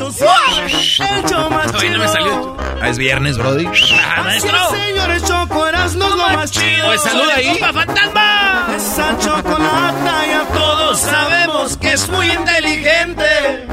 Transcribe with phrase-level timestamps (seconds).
[0.00, 2.56] El show más Ay, no me salió.
[2.80, 3.66] Ah, es viernes, Brody.
[3.66, 4.56] Ah, maestro.
[4.70, 6.86] Señores, Choco, eras lo más chido.
[6.86, 7.48] Pues saluda ahí.
[7.58, 8.66] ¡Compa fantasma!
[8.76, 13.66] Esa chocolata ya todos sabemos que es muy inteligente.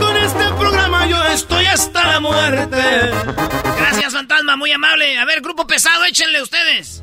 [0.00, 2.82] Con este programa yo estoy hasta la muerte.
[3.78, 5.16] Gracias, fantasma, muy amable.
[5.18, 7.02] A ver, grupo pesado, échenle ustedes.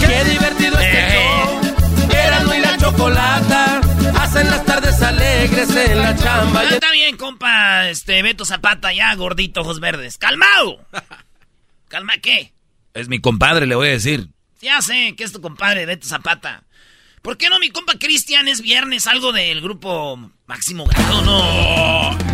[0.00, 1.14] Qué divertido este Eh.
[1.14, 2.08] show.
[2.16, 3.80] Erasmo y la chocolata
[4.32, 6.60] hacen las tardes alegres en la chamba.
[6.60, 10.16] Ah, está bien, compa, este, Beto Zapata, ya, gordito, ojos verdes.
[10.16, 10.86] ¡Calmado!
[11.88, 12.54] ¿Calma qué?
[12.94, 14.28] Es mi compadre, le voy a decir.
[14.62, 16.64] Ya sé que es tu compadre, Beto Zapata.
[17.20, 21.22] ¿Por qué no mi compa Cristian es viernes algo del grupo Máximo Grado?
[21.22, 22.31] No.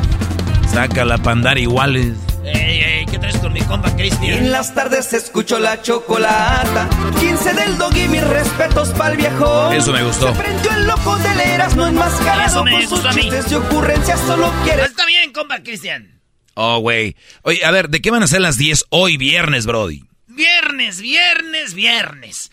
[0.79, 2.15] Saca la pandar iguales.
[2.45, 4.39] Ey, ey, ¿qué traes con mi compa Cristian?
[4.39, 6.89] En las tardes escucho la chocolata.
[7.19, 9.73] 15 del dog y mis respetos pa'l viejo.
[9.73, 10.33] Eso me gustó.
[10.33, 13.23] Se prendió el loco del Erasmo enmascarado Eso me con sus gustó a mí.
[13.23, 14.21] chistes y ocurrencias.
[14.21, 16.21] Solo quiere Está bien, compa Cristian.
[16.55, 17.17] Oh, güey.
[17.43, 20.05] Oye, a ver, ¿de qué van a ser las 10 hoy viernes, Brody?
[20.29, 22.53] Viernes, viernes, viernes.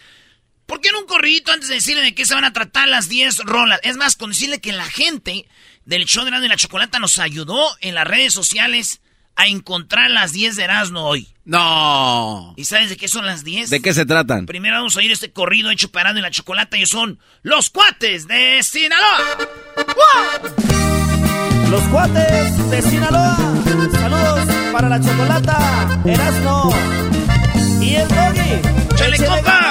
[0.65, 3.07] ¿Por qué no un corridito antes de decirle de qué se van a tratar las
[3.07, 3.79] 10 rolas?
[3.83, 5.45] Es más, con decirle que la gente
[5.85, 9.01] del show de Erasmo y la Chocolata nos ayudó en las redes sociales
[9.35, 11.27] a encontrar las 10 de Erasmo hoy.
[11.43, 12.53] No.
[12.57, 13.69] ¿Y sabes de qué son las 10?
[13.69, 14.45] ¿De qué se tratan?
[14.45, 17.69] Primero vamos a oír este corrido hecho para Erasmo y la Chocolata y son Los
[17.69, 19.19] Cuates de Sinaloa.
[21.69, 23.37] Los cuates de Sinaloa.
[23.91, 26.73] Saludos para la chocolata, Erasmo
[27.81, 28.95] y el doggy.
[28.95, 29.64] ¡Chale, compa!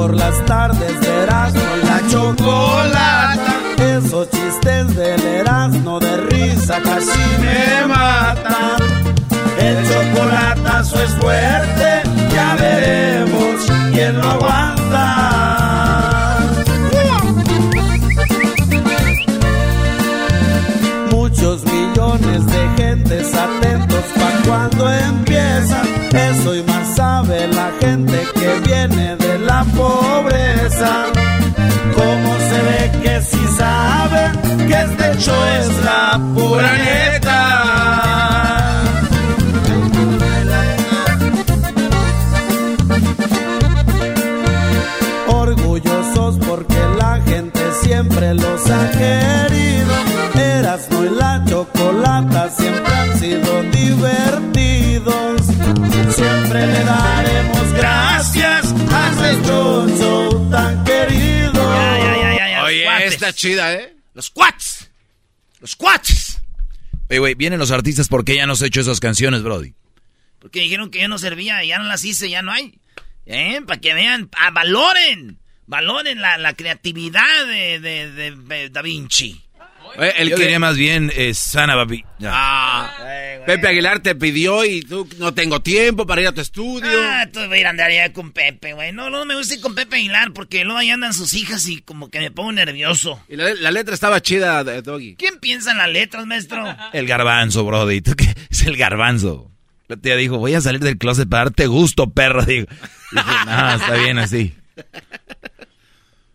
[0.00, 3.52] Por las tardes de Erasmo la chocolata.
[3.98, 8.80] Esos chistes del Erasmo de risa casi me matan.
[9.58, 12.02] El chocolatazo es fuerte,
[12.32, 15.06] ya veremos quién lo aguanta.
[21.10, 25.29] Muchos millones de gentes atentos pa' cuando empieza.
[27.40, 31.06] Sabe la gente que viene de la pobreza.
[31.94, 34.32] Cómo se ve que si sabe
[34.68, 37.40] que este show es la pura neta.
[45.28, 49.94] Orgullosos porque la gente siempre los ha querido.
[50.34, 54.49] Erasmo y la chocolata siempre han sido divertidos.
[56.20, 61.52] Siempre le daremos gracias a nuestro show tan querido.
[61.54, 62.64] Ya, ya, ya, ya, ya.
[62.64, 63.12] Oye, cuates.
[63.14, 63.94] está chida, ¿eh?
[64.12, 64.90] Los Cuates.
[65.60, 66.38] Los Cuates.
[67.08, 69.72] Oye, güey, vienen los artistas porque ya no has hecho esas canciones, Brody.
[70.40, 72.78] Porque dijeron que yo no servía, ya no las hice, ya no hay.
[73.26, 73.60] ¿Eh?
[73.66, 75.38] Para que vean, ah, valoren.
[75.66, 79.40] Valoren la, la creatividad de, de- de- de Da Vinci.
[79.96, 82.04] Oye, el Yo que diría más bien eh, Sana Babi.
[82.18, 82.30] Ya.
[82.32, 82.96] Ah,
[83.46, 86.90] Pepe Aguilar te pidió y tú no tengo tiempo para ir a tu estudio.
[87.02, 88.92] Ah, tú voy a ir a andar allá con Pepe, güey.
[88.92, 91.80] No, no me gusta ir con Pepe Aguilar porque luego ahí andan sus hijas y
[91.80, 93.22] como que me pongo nervioso.
[93.28, 95.16] Y la, la letra estaba chida, de Doggy.
[95.16, 96.64] ¿Quién piensa en las letras, maestro?
[96.92, 98.00] El garbanzo, Brody.
[98.00, 98.34] ¿Tú qué?
[98.50, 99.50] Es el garbanzo.
[99.88, 102.44] La tía dijo, voy a salir del closet para darte gusto, perro.
[102.44, 102.66] Digo,
[103.12, 104.54] dije, no, está bien así.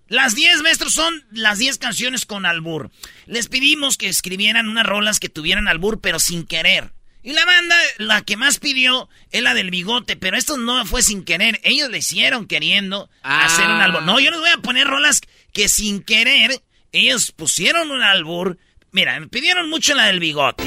[0.07, 2.91] Las 10, maestros, son las 10 canciones con albur.
[3.25, 6.93] Les pedimos que escribieran unas rolas que tuvieran albur, pero sin querer.
[7.23, 11.01] Y la banda, la que más pidió es la del bigote, pero esto no fue
[11.01, 11.59] sin querer.
[11.63, 14.03] Ellos le hicieron queriendo hacer un albur.
[14.03, 15.21] No, yo les voy a poner rolas
[15.51, 16.61] que sin querer
[16.91, 18.59] ellos pusieron un albur.
[18.91, 20.63] Mira, me pidieron mucho la del bigote.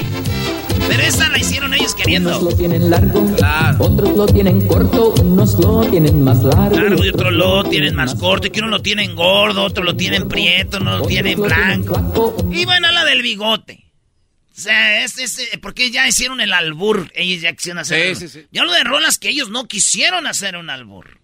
[0.89, 2.29] Pero esa la hicieron ellos queriendo.
[2.31, 3.21] Unos lo tienen largo,
[3.77, 6.75] otros lo tienen corto, unos lo tienen más largo.
[6.75, 10.27] Claro, y otros lo tienen más corto, que uno lo tienen gordo, otro lo tienen
[10.27, 12.35] prieto, uno lo tienen blanco.
[12.51, 13.85] Y bueno, la del bigote.
[14.51, 17.11] O sea, es, es, eh, porque ya hicieron el albur.
[17.13, 18.15] Ellos ya quisieron hacer.
[18.15, 18.47] Sí, sí, sí.
[18.51, 21.19] Ya lo de rolas que ellos no quisieron hacer un albur.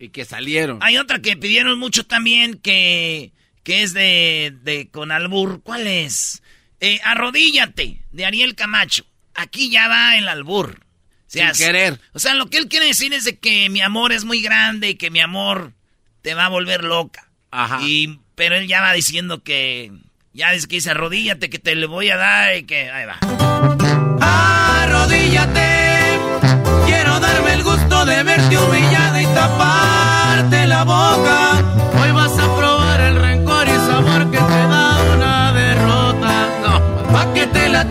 [0.00, 0.80] Y que salieron.
[0.82, 3.32] Hay otra que pidieron mucho también que,
[3.62, 5.62] que es de, de con albur.
[5.62, 6.42] ¿Cuál es?
[6.80, 9.04] Eh, Arrodíllate, de Ariel Camacho.
[9.34, 10.80] Aquí ya va el albur.
[10.80, 12.00] O sea, Sin querer.
[12.12, 14.90] O sea, lo que él quiere decir es de que mi amor es muy grande
[14.90, 15.72] y que mi amor
[16.22, 17.30] te va a volver loca.
[17.50, 17.80] Ajá.
[17.82, 19.92] Y, pero él ya va diciendo que...
[20.32, 22.90] Ya es que dice, arrodíllate, que te le voy a dar y que...
[22.90, 23.18] Ahí va.
[24.82, 26.18] Arrodíllate,
[26.84, 31.75] quiero darme el gusto de verte humillada y taparte la boca.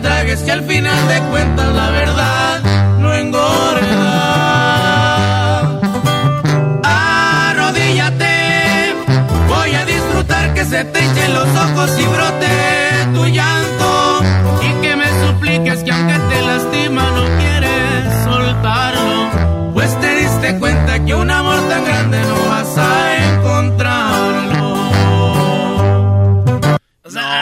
[0.06, 2.62] Tragues y al final de cuentas la verdad
[3.00, 4.02] no engorda.
[7.50, 8.94] Arrodíllate,
[9.48, 12.54] voy a disfrutar que se te hinchen los ojos y brote
[13.16, 14.22] tu llanto
[14.68, 16.35] y que me supliques que aunque te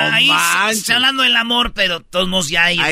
[0.09, 0.79] No ahí manches.
[0.79, 2.91] está hablando del amor, pero todos modos ya, ya,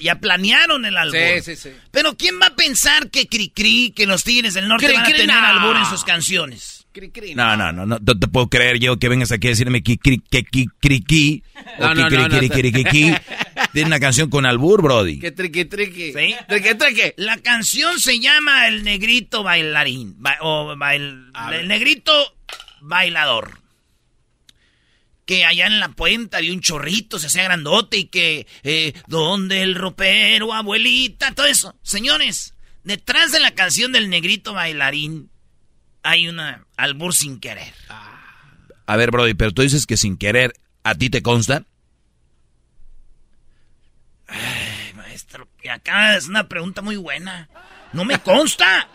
[0.00, 1.18] ya, planearon el albur.
[1.42, 1.70] Sí, sí, sí.
[1.90, 5.08] Pero ¿quién va a pensar que Cricri, que los Tigres del Norte Cri, van a
[5.08, 5.46] tener no.
[5.46, 6.86] albur en sus canciones?
[6.90, 9.50] Cri, cri, No, no, no, no, no te puedo creer yo que vengas aquí a
[9.50, 11.42] decirme que cri, que qui, cri, qui,
[11.78, 12.38] o No, que no, cri, no, no.
[12.38, 13.14] cri, cri, cri, qui.
[13.72, 15.20] Tiene una canción con albur, brody.
[15.20, 16.12] Que triqui, triqui.
[16.12, 16.34] ¿Sí?
[16.48, 17.12] Triqui, triqui.
[17.16, 20.14] La canción se llama El Negrito Bailarín.
[20.18, 21.30] ba- o bail-.
[21.52, 22.12] El Negrito
[22.80, 23.58] Bailador.
[25.28, 28.46] Que allá en la puente había un chorrito, se hacía grandote y que...
[28.62, 31.34] Eh, ¿Dónde el ropero, abuelita?
[31.34, 31.76] Todo eso.
[31.82, 35.30] Señores, detrás de la canción del Negrito Bailarín
[36.02, 37.74] hay una albur sin querer.
[38.86, 41.66] A ver, brody, pero tú dices que sin querer, ¿a ti te consta?
[44.28, 47.50] Ay, maestro, acá es una pregunta muy buena.
[47.92, 48.88] No me consta.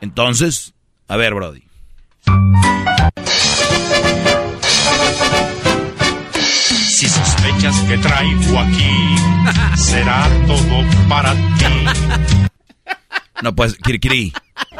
[0.00, 0.72] Entonces,
[1.06, 1.64] a ver, brody.
[6.88, 9.16] Si sospechas que traigo aquí,
[9.76, 11.40] será todo para ti.
[13.42, 14.32] No, pues, cri, cri,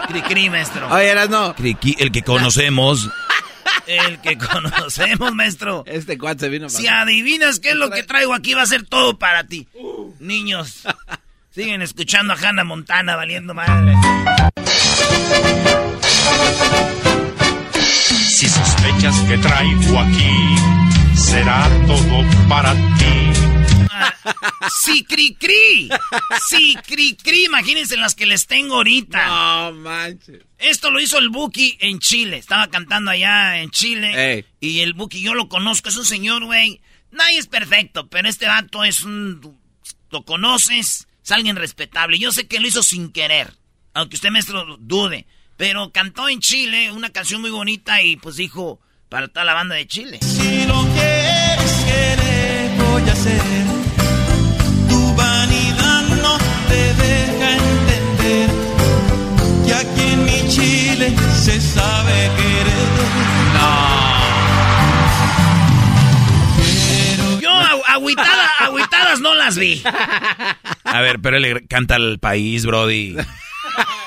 [0.09, 0.89] Cri, cri, maestro.
[0.89, 1.55] Oye, eras no.
[1.55, 3.11] cri, qui, el que conocemos.
[3.87, 5.85] El que conocemos, maestro.
[5.87, 8.67] Este cuate se vino Si para- adivinas qué es lo que traigo aquí, va a
[8.67, 9.69] ser todo para ti.
[10.19, 10.83] Niños,
[11.55, 13.95] siguen escuchando a Hannah Montana valiendo madre.
[18.29, 20.57] Si sospechas que traigo aquí,
[21.15, 23.33] será todo para ti.
[24.85, 25.89] Sí, cri, cri.
[26.49, 27.45] Sí, cri, cri.
[27.47, 29.27] Imagínense las que les tengo ahorita.
[29.27, 30.43] No manches.
[30.59, 32.37] Esto lo hizo el Buki en Chile.
[32.37, 34.35] Estaba cantando allá en Chile.
[34.35, 34.45] Ey.
[34.61, 36.81] Y el Buki, yo lo conozco, es un señor, güey.
[37.11, 39.59] Nadie es perfecto, pero este vato es un.
[40.11, 42.19] Lo conoces, es alguien respetable.
[42.19, 43.55] Yo sé que lo hizo sin querer.
[43.95, 45.27] Aunque usted, maestro, dude.
[45.57, 48.79] Pero cantó en Chile una canción muy bonita y pues dijo
[49.09, 50.19] para toda la banda de Chile.
[50.21, 53.41] Si lo quieres, ¿qué le voy a hacer?
[54.89, 56.39] Tu vanidad no
[56.69, 58.51] te deja entender
[59.67, 62.87] que aquí en mi Chile se sabe querer.
[67.41, 69.83] Yo agu- agüitada- agüitadas no las vi.
[70.85, 73.17] A ver, pero él le canta al país, brody.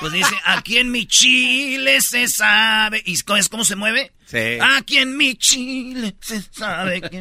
[0.00, 3.02] Pues dice, aquí en mi Chile se sabe.
[3.04, 4.12] ¿Y cómo es cómo se mueve?
[4.26, 4.58] Sí.
[4.76, 7.20] Aquí en mi Chile se sabe que...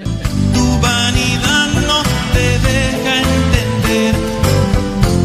[0.54, 2.04] Tu vanidad no
[2.34, 4.16] te deja entender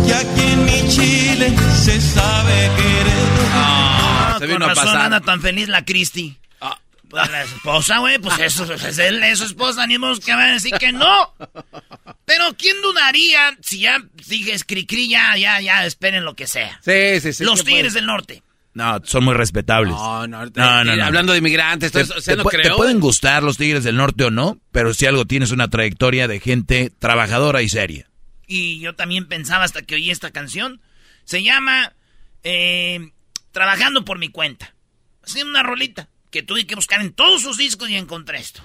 [0.06, 1.52] que aquí en mi Chile
[1.84, 3.28] se sabe querer.
[3.52, 5.00] Ah, se con vino a razón pasar.
[5.02, 6.36] anda tan feliz la Cristi.
[6.60, 6.78] Ah.
[7.20, 10.44] Pues la esposa, güey, pues eso es él, es su esposa, ni modo que va
[10.44, 11.32] a decir que no.
[12.24, 16.80] Pero ¿quién dudaría si ya dije cri ya, ya, ya, esperen lo que sea?
[16.82, 17.44] Sí, sí, sí.
[17.44, 17.94] Los ¿qué Tigres puede?
[18.00, 18.42] del Norte.
[18.72, 19.92] No, son muy respetables.
[19.94, 21.04] No, no, No, no, eh, no.
[21.04, 22.76] Hablando de inmigrantes, Te, todo eso, o sea, te no pu- te creo.
[22.76, 26.40] pueden gustar los Tigres del Norte o no, pero si algo tienes una trayectoria de
[26.40, 28.08] gente trabajadora y seria.
[28.48, 30.80] Y yo también pensaba hasta que oí esta canción.
[31.24, 31.92] Se llama
[32.42, 33.10] eh,
[33.52, 34.74] Trabajando por mi cuenta.
[35.22, 38.60] Así una rolita que tuve que buscar en todos sus discos y encontré esto.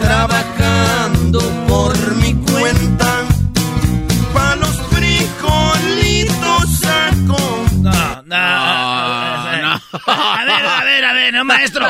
[0.00, 1.38] Trabajando
[1.68, 3.24] por mi cuenta,
[4.34, 7.64] pa' los frijolitos saco.
[7.74, 11.86] No, no, ah, no, A ver, a ver, a ver, no, maestro.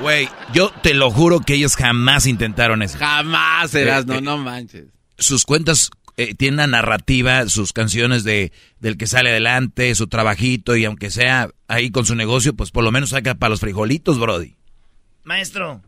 [0.00, 2.98] Güey, yo te lo juro que ellos jamás intentaron eso.
[2.98, 8.52] Jamás, Erasno, eh, eh, no manches sus cuentas eh, tienen una narrativa, sus canciones de
[8.80, 12.84] del que sale adelante, su trabajito y aunque sea ahí con su negocio, pues por
[12.84, 14.56] lo menos saca para los frijolitos, Brody.
[15.24, 15.82] Maestro.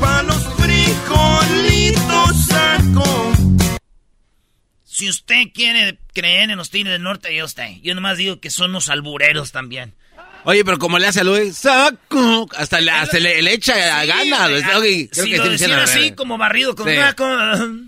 [0.00, 3.32] Pa' los frijolitos saco.
[4.84, 7.76] Si usted quiere creer en los Tigres del Norte, yo usted.
[7.82, 9.94] Yo nomás digo que son unos albureros también.
[10.44, 14.04] Oye, pero como le hace a Luis, saco, hasta, le, hasta le, le echa a
[14.06, 14.48] gana.
[14.48, 16.94] creo si que lo sí así como barrido con Sí.
[16.96, 17.87] una.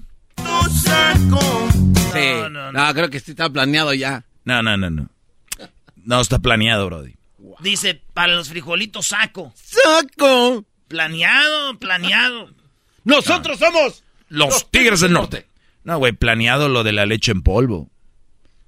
[2.13, 2.33] Sí.
[2.43, 4.25] No, no, No, creo que sí está planeado ya.
[4.45, 5.09] No, no, no, no.
[5.97, 7.15] No está planeado, Brody.
[7.61, 9.53] Dice, para los frijolitos saco.
[9.55, 10.65] ¡Saco!
[10.89, 12.51] Planeado, planeado.
[13.05, 15.47] ¡Nosotros somos Los Tigres del Norte.
[15.85, 17.89] No, güey, planeado lo de la leche en polvo.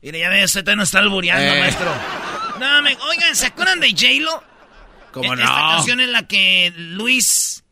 [0.02, 1.60] Mire, ya ve, usted no está albureando, Eh.
[1.60, 1.92] maestro.
[2.58, 4.42] No, me, oigan, ¿se acuerdan de J-Lo?
[5.12, 5.42] ¿Cómo E- no?
[5.42, 7.64] Esta canción en la que Luis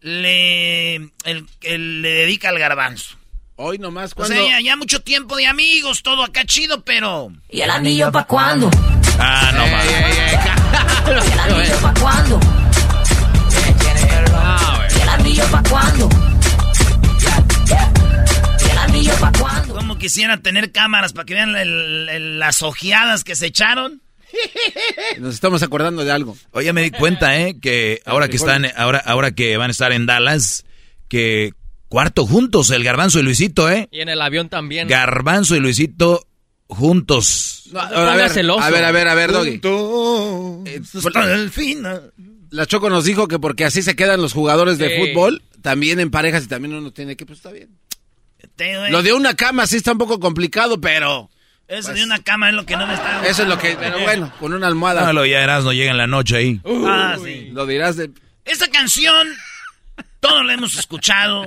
[0.00, 3.16] le, el- el- le dedica al garbanzo.
[3.60, 4.34] Hoy nomás O cuando...
[4.36, 7.32] sea, ya, ya mucho tiempo de amigos, todo acá chido, pero...
[7.50, 8.70] ¿Y el anillo pa' cuándo?
[9.18, 9.84] Ah, no, Ey, va.
[9.84, 10.36] ey, ey,
[11.28, 12.40] ¿Y el anillo pa' cuándo?
[14.32, 14.88] Ah.
[14.96, 16.08] ¿Y el anillo pa' cuándo?
[18.64, 19.74] ¿Y el anillo pa' cuándo?
[19.74, 24.00] Como quisiera tener cámaras para que vean el- el- las ojeadas que se echaron.
[25.18, 26.36] Nos estamos acordando de algo.
[26.52, 27.56] Oye, me di cuenta, ¿eh?
[27.60, 30.64] Que ahora que están, ahora, ahora que van a estar en Dallas,
[31.08, 31.52] que
[31.88, 33.88] cuarto juntos, el Garbanzo y Luisito, ¿eh?
[33.90, 34.88] Y en el avión también.
[34.88, 36.26] Garbanzo y Luisito
[36.68, 37.64] juntos.
[37.72, 38.60] No, a, ver, celoso.
[38.60, 39.60] a ver, a ver, a ver, Doggy.
[40.66, 42.12] Eh, Hasta el final.
[42.50, 44.94] La Choco nos dijo que porque así se quedan los jugadores de Sí.
[45.12, 47.70] fútbol, también en parejas y también uno tiene que, pues está bien.
[48.90, 51.28] Lo de una cama sí está un poco complicado, pero
[51.66, 54.00] Eso de una cama es lo que no me está eso es lo que, pero
[54.00, 55.04] bueno, con una almohada.
[55.04, 56.60] No, lo ya eras, no llega en la noche ahí.
[56.86, 57.50] Ah, sí.
[57.52, 58.10] Lo dirás de...
[58.46, 59.28] Esta canción,
[60.20, 61.46] todos la hemos escuchado.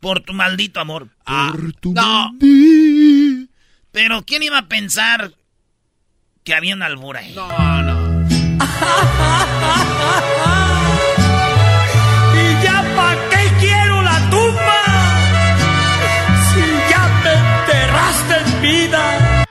[0.00, 1.08] Por tu maldito amor.
[1.24, 1.52] Ah,
[1.84, 2.32] no,
[3.92, 5.32] Pero ¿quién iba a pensar
[6.44, 7.34] que había una albura ahí?
[7.34, 8.06] no, no.
[12.34, 14.82] ¿Y ya pa' qué quiero la tumba?
[16.52, 19.42] Si ya me enterraste en vida.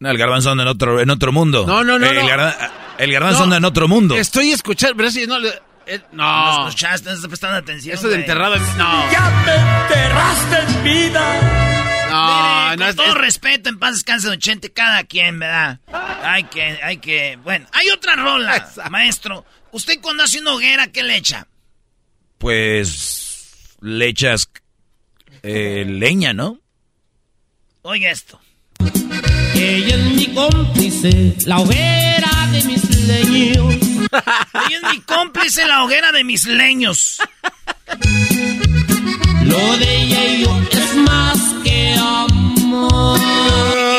[0.00, 1.64] No, el Garbanzo anda en otro, en otro mundo.
[1.66, 2.52] No, no, no, El, no.
[2.98, 3.44] El Garbanzo No.
[3.44, 4.16] anda en otro mundo.
[4.16, 5.38] Estoy escuchando, pero si no...
[5.38, 6.24] le- eh, No
[6.62, 7.94] no, escuchaste, no estás prestando atención.
[7.96, 8.54] eso de enterrado...
[8.56, 12.06] en- No, Ya me enterraste en vida.
[12.10, 12.96] no, Mire, no con es...
[12.96, 15.80] todo es- respeto, en paz descanse Don Chente, cada quien, ¿verdad?
[16.22, 17.38] Hay que, hay que...
[17.42, 18.90] Bueno, hay otra rola, Exacto.
[18.90, 19.44] maestro.
[19.72, 21.46] ¿Usted cuando hace una hoguera, qué le echa?
[22.38, 24.48] Pues le echas
[25.42, 26.60] eh, leña, ¿no?
[27.82, 28.40] Oiga esto.
[29.54, 33.74] Ella es mi cómplice, la hoguera de mis leños.
[33.74, 37.18] Ella es mi cómplice en la hoguera de mis leños.
[39.44, 43.20] Lo de ella y yo es más que amor.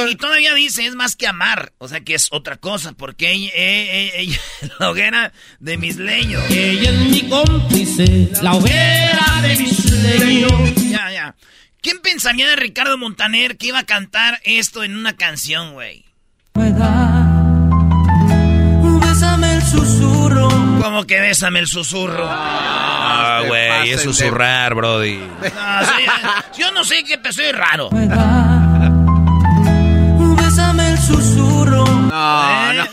[0.07, 1.73] Y, y todavía dice, es más que amar.
[1.77, 5.77] O sea que es otra cosa, porque ella, eh, eh, ella es la hoguera de
[5.77, 6.43] mis leños.
[6.49, 10.51] Ella es mi cómplice, la hoguera de mis leños.
[10.89, 11.35] Ya, ya.
[11.81, 16.03] ¿Quién pensaría de Ricardo Montaner que iba a cantar esto en una canción, güey?
[20.85, 22.27] Como que bésame el susurro.
[22.29, 25.17] Ah, se güey, pasen es de- susurrar, Brody.
[25.17, 26.05] No, sí,
[26.59, 27.89] yo no sé qué soy raro.
[30.37, 31.85] Bésame el susurro.
[31.85, 32.75] No, ¿Eh?
[32.77, 32.85] no.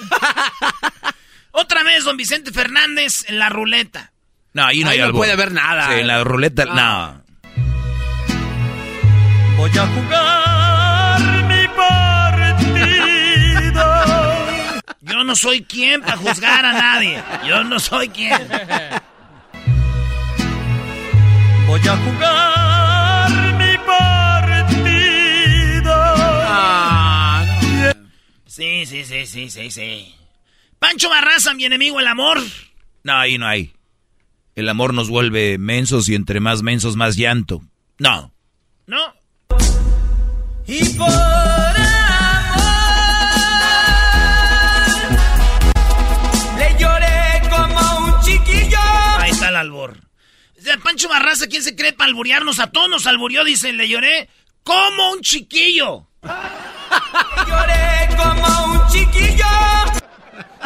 [1.51, 4.13] Otra vez, don Vicente Fernández en la ruleta.
[4.55, 5.89] No, ahí no Ahí hay no puede haber nada.
[5.89, 6.75] Sí, en la ruleta, No.
[6.75, 7.23] no.
[9.59, 10.62] Voy a jugar
[15.13, 17.23] Yo no soy quien para juzgar a nadie.
[17.47, 18.49] Yo no soy quien.
[21.67, 25.93] Voy a jugar mi partido.
[25.95, 27.93] Ah, no.
[28.47, 30.15] Sí, sí, sí, sí, sí, sí.
[30.79, 32.39] Pancho Barraza, mi enemigo, el amor.
[33.05, 33.75] No, ahí no hay.
[34.55, 37.61] El amor nos vuelve mensos y entre más mensos, más llanto.
[37.99, 38.33] No.
[38.87, 39.13] ¿No?
[40.67, 41.62] Y por
[49.63, 50.01] albor.
[50.85, 52.61] Pancho Barraza, ¿quién se cree para alburearnos?
[52.61, 54.29] A todos nos alburió, dice, le lloré
[54.63, 56.07] como un chiquillo.
[57.49, 59.45] Lloré como un chiquillo.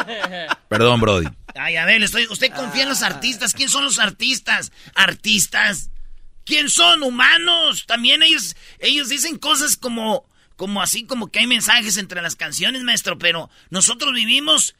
[0.69, 1.27] Perdón, Brody.
[1.55, 3.53] Ay, a ver, estoy, usted confía en los artistas.
[3.53, 4.71] ¿Quién son los artistas?
[4.93, 5.89] ¿Artistas?
[6.45, 7.01] ¿Quién son?
[7.01, 7.85] ¿Humanos?
[7.87, 12.83] También ellos, ellos dicen cosas como, como así como que hay mensajes entre las canciones,
[12.83, 14.75] maestro, pero nosotros vivimos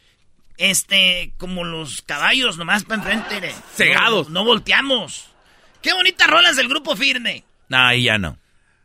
[0.57, 3.53] este como los caballos nomás para enfrente.
[3.75, 4.29] Cegados.
[4.29, 5.27] No, volteamos.
[5.81, 7.43] Qué bonitas rolas del grupo Firme.
[7.69, 8.37] No, ahí ya no.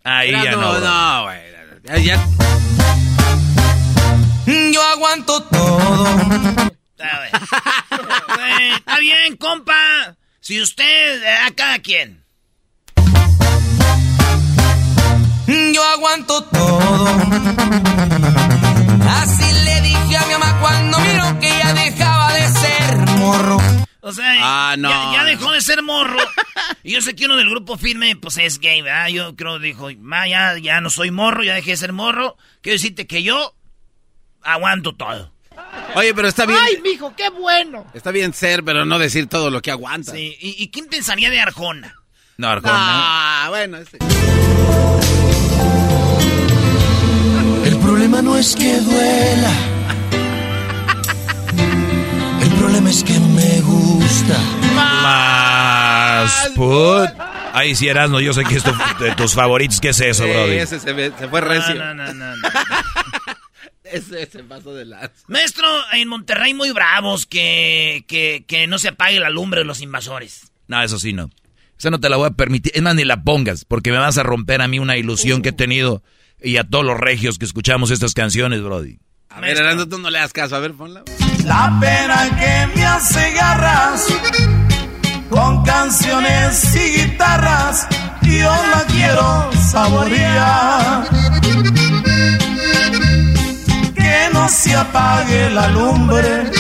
[0.05, 0.61] Ahí ya no.
[0.61, 1.41] no, no, güey.
[1.85, 2.27] Ya, ya.
[4.73, 6.07] Yo aguanto todo.
[6.07, 7.31] A ver.
[8.35, 10.17] Güey, Está bien, compa.
[10.41, 12.25] Si usted, eh, a cada quien.
[15.47, 17.07] Yo aguanto todo.
[19.09, 23.59] Así le dije a mi mamá cuando miró que ya dejaba de ser morro.
[24.01, 26.19] O sea, Ah, no, ya, dejó de ser morro.
[26.83, 29.09] y yo sé que uno del grupo firme, pues es gay, ¿verdad?
[29.09, 32.37] Yo creo, dijo, ma, ya, ya no soy morro, ya dejé de ser morro.
[32.63, 33.55] Quiero decirte que yo
[34.43, 35.33] aguanto todo.
[35.95, 36.59] Oye, pero está bien.
[36.83, 37.87] mijo, qué bueno!
[37.95, 40.13] Está bien ser, pero no decir todo lo que aguanta.
[40.13, 41.95] Sí, ¿y, y quién pensaría de Arjona?
[42.39, 42.75] No, Arjona.
[42.75, 43.77] Ah, bueno.
[43.77, 43.99] este-
[47.65, 49.51] El problema no es que duela.
[52.53, 54.39] El problema es que me gusta.
[54.75, 57.09] Más put.
[57.55, 59.81] Ahí sí, Erasmo, yo sé que es tu- de tus favoritos.
[59.81, 60.57] ¿Qué es eso, Sí, brody?
[60.57, 61.75] ese se, ve- se fue No, recio.
[61.75, 62.49] no, no, no, no.
[63.85, 65.13] Ese se pasó de lanza.
[65.29, 69.83] Maestro, en Monterrey muy bravos que, que, que no se apague la lumbre de los
[69.83, 70.51] invasores.
[70.67, 71.29] No, eso sí no.
[71.79, 72.73] Esa no te la voy a permitir.
[72.75, 75.51] Es más, ni la pongas, porque me vas a romper a mí una ilusión que
[75.51, 76.03] he tenido
[76.41, 78.99] y a todos los regios que escuchamos estas canciones, Brody.
[79.29, 80.57] A ver, Arando, tú no le das caso.
[80.57, 81.03] A ver, ponla.
[81.45, 84.07] La pena que me hace garras
[85.29, 87.87] con canciones y guitarras,
[88.23, 91.09] yo la quiero saborear.
[93.95, 96.51] Que no se apague la lumbre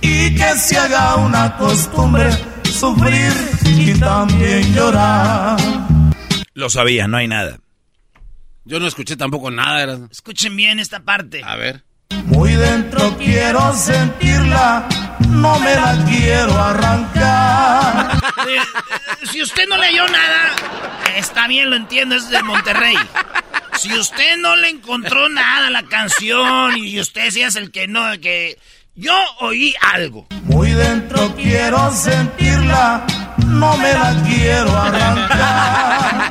[0.00, 2.30] y que se haga una costumbre
[2.64, 3.32] sufrir
[3.64, 5.58] y también llorar.
[6.54, 7.58] Lo sabía, no hay nada.
[8.64, 10.08] Yo no escuché tampoco nada.
[10.10, 11.42] Escuchen bien esta parte.
[11.44, 11.84] A ver.
[12.10, 14.86] Muy dentro quiero sentirla,
[15.28, 18.18] no me la quiero arrancar.
[19.30, 20.52] Si usted no leyó nada,
[21.16, 22.96] está bien, lo entiendo, es de Monterrey.
[23.76, 27.88] Si usted no le encontró nada a la canción y usted sí es el que
[27.88, 28.58] no, que
[28.94, 30.26] yo oí algo.
[30.44, 33.04] Muy dentro quiero sentirla,
[33.46, 36.30] no me la quiero arrancar.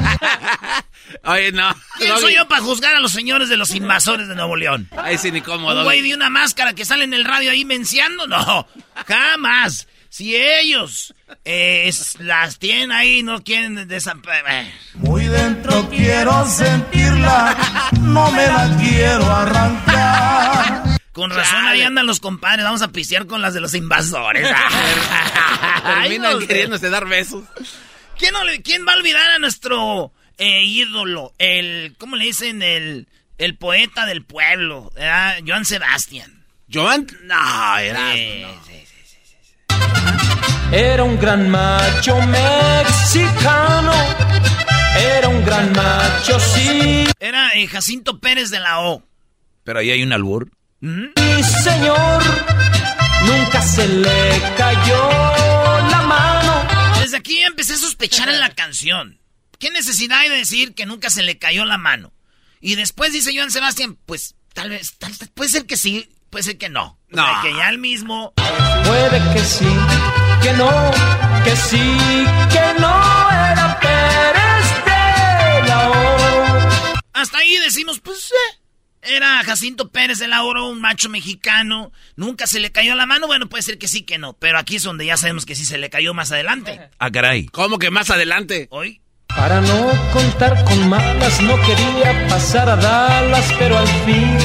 [1.26, 1.76] Oye, no.
[1.98, 4.90] ¿Quién soy yo para juzgar a los señores de los invasores de Nuevo León?
[4.98, 7.66] Ahí sí, ni cómo, Un güey de una máscara que sale en el radio ahí
[7.66, 8.68] menciando, no,
[9.08, 9.88] jamás.
[10.10, 14.72] Si ellos eh, es- las tienen ahí, no quieren desaparecer.
[14.94, 20.84] Muy dentro quiero sentirla, no me la quiero arrancar.
[21.12, 24.48] Con razón ahí andan los compadres, vamos a pistear con las de los invasores.
[25.84, 27.44] Ay, Terminan no queriéndose dar besos.
[28.18, 31.34] ¿Quién, no le- quién va a olvidar a nuestro eh, ídolo?
[31.38, 32.62] El, ¿cómo le dicen?
[32.62, 35.38] El, el poeta del pueblo, ¿verdad?
[35.46, 36.46] Joan Sebastián.
[36.72, 38.14] Joan, no, era.
[38.14, 39.76] Sí, sí, sí.
[40.72, 43.94] Era un gran macho mexicano.
[44.98, 47.06] Era un gran macho, sí.
[47.20, 49.04] Era eh, Jacinto Pérez de la O.
[49.64, 50.50] Pero ahí hay un albur.
[50.80, 51.08] ¿Mm?
[51.16, 52.24] Mi señor.
[53.26, 55.10] Nunca se le cayó
[55.90, 56.68] la mano.
[57.00, 59.20] Desde aquí empecé a sospechar en la canción.
[59.60, 62.14] ¿Qué necesidad hay de decir que nunca se le cayó la mano?
[62.62, 66.58] Y después dice Joan Sebastián, pues tal vez, tal, puede ser que sí, puede ser
[66.58, 67.00] que no.
[67.12, 67.42] O sea, No.
[67.42, 68.34] que ya el mismo...
[68.36, 69.68] Puede que sí,
[70.42, 70.92] que no,
[71.44, 71.98] que sí,
[72.52, 77.00] que no era Pérez de la O.
[77.14, 82.46] Hasta ahí decimos, pues, eh, era Jacinto Pérez de la Oro, un macho mexicano, nunca
[82.48, 84.84] se le cayó la mano, bueno, puede ser que sí, que no, pero aquí es
[84.84, 86.80] donde ya sabemos que sí se le cayó más adelante.
[87.00, 87.46] Ah, caray.
[87.48, 88.68] ¿Cómo que más adelante?
[88.72, 89.02] Hoy,
[89.36, 94.38] Para no contar con malas, no quería pasar a Dallas, pero al fin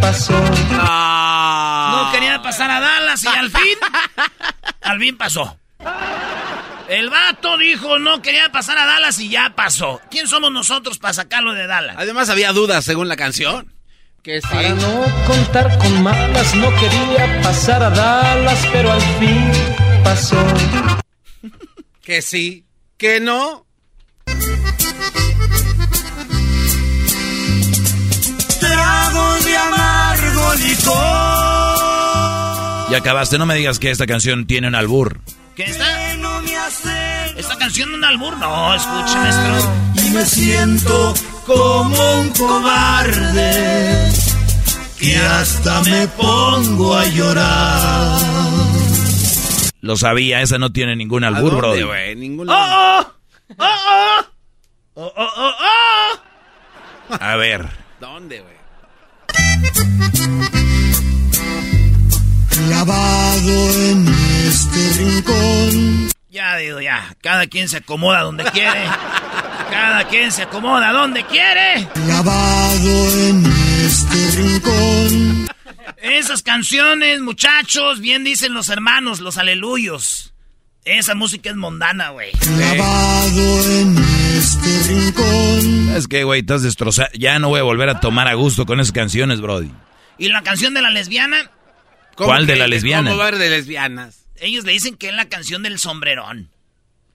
[0.00, 0.40] pasó.
[0.70, 2.04] No.
[2.04, 3.78] no quería pasar a Dallas y al fin,
[4.82, 5.58] al fin pasó.
[6.88, 10.00] El vato dijo no quería pasar a Dallas y ya pasó.
[10.10, 11.96] ¿Quién somos nosotros para sacarlo de Dallas?
[11.98, 13.72] Además había dudas según la canción.
[14.22, 14.48] Que sí.
[14.48, 19.50] Para no contar con malas, no quería pasar a Dallas, pero al fin
[20.04, 20.44] pasó.
[22.02, 22.64] Que sí.
[22.98, 23.65] Que no.
[30.56, 30.94] Licor.
[32.90, 35.20] Ya acabaste, no me digas que esta canción tiene un albur.
[35.54, 35.86] ¿Qué está?
[37.36, 38.36] ¿Esta canción de un albur?
[38.38, 39.72] No, escuche, maestro.
[40.04, 41.14] y me siento
[41.46, 44.10] como un cobarde
[44.98, 48.18] que hasta me pongo a llorar.
[49.80, 51.82] Lo sabía, esa no tiene ningún ¿A albur, dónde, Brody.
[51.82, 52.16] güey?
[52.16, 53.06] Ningún ¡Oh, oh!
[53.58, 54.24] ¡Oh, oh!
[54.94, 55.52] ¡Oh, oh, oh,
[57.10, 57.16] oh!
[57.20, 57.68] A ver.
[58.00, 58.56] ¿Dónde, güey?
[62.56, 64.08] Clavado en
[64.46, 66.08] este rincón.
[66.30, 67.14] Ya digo, ya.
[67.20, 68.84] Cada quien se acomoda donde quiere.
[69.70, 71.86] Cada quien se acomoda donde quiere.
[71.92, 73.44] Clavado en
[73.84, 75.48] este rincón.
[75.98, 80.32] Esas canciones, muchachos, bien dicen los hermanos, los aleluyos.
[80.84, 82.32] Esa música es mondana, güey.
[82.32, 83.98] Clavado en
[84.36, 85.96] este rincón.
[85.96, 87.08] Es que, güey, estás destrozado.
[87.12, 89.70] Ya no voy a volver a tomar a gusto con esas canciones, Brody.
[90.16, 91.50] ¿Y la canción de la lesbiana?
[92.16, 93.10] ¿Cuál de la lesbiana?
[93.10, 94.24] ¿Cómo va a haber de lesbianas?
[94.36, 96.50] Ellos le dicen que es la canción del sombrerón.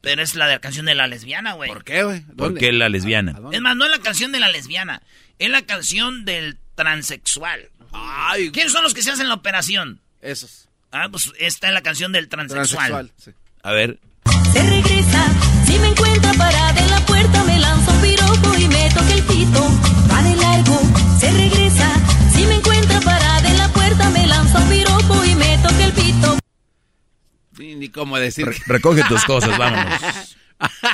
[0.01, 1.69] Pero es la de la canción de la lesbiana, güey.
[1.69, 2.21] ¿Por qué, güey?
[2.21, 3.39] ¿Por qué la lesbiana?
[3.51, 5.01] Es más, no es la canción de la lesbiana.
[5.37, 7.69] Es la canción del transexual.
[7.91, 9.99] Ay, ¿Quiénes son los que se hacen la operación?
[10.21, 10.67] esos.
[10.91, 12.91] Ah, pues esta es la canción del transexual.
[12.91, 13.11] Transexual.
[13.17, 13.31] sí.
[13.63, 13.99] A ver.
[14.53, 15.25] Se regresa,
[15.65, 19.23] si me encuentra parada en la puerta me lanza un piropo y me toca el
[19.23, 19.79] pito.
[20.11, 20.81] Va de largo,
[21.19, 22.00] se regresa,
[27.61, 28.47] Ni, ni cómo decir.
[28.47, 30.01] Re- recoge tus cosas, vámonos.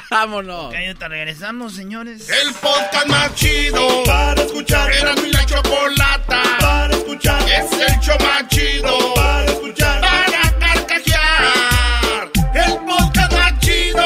[0.10, 0.65] Vámonos.
[0.67, 0.73] Ok,
[1.10, 2.27] regresamos, señores.
[2.30, 4.91] El podcast más chido para escuchar.
[4.91, 7.41] Era mi la chocolata para escuchar.
[7.49, 10.01] Es el show más chido para escuchar.
[10.01, 12.32] Para carcajear.
[12.53, 14.06] El podcast más chido.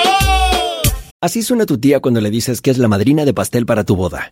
[1.20, 3.96] Así suena tu tía cuando le dices que es la madrina de pastel para tu
[3.96, 4.32] boda.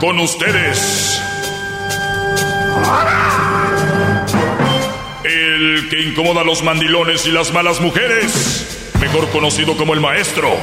[0.00, 1.22] Con ustedes.
[5.24, 8.92] El que incomoda a los mandilones y las malas mujeres.
[9.00, 10.54] Mejor conocido como el maestro.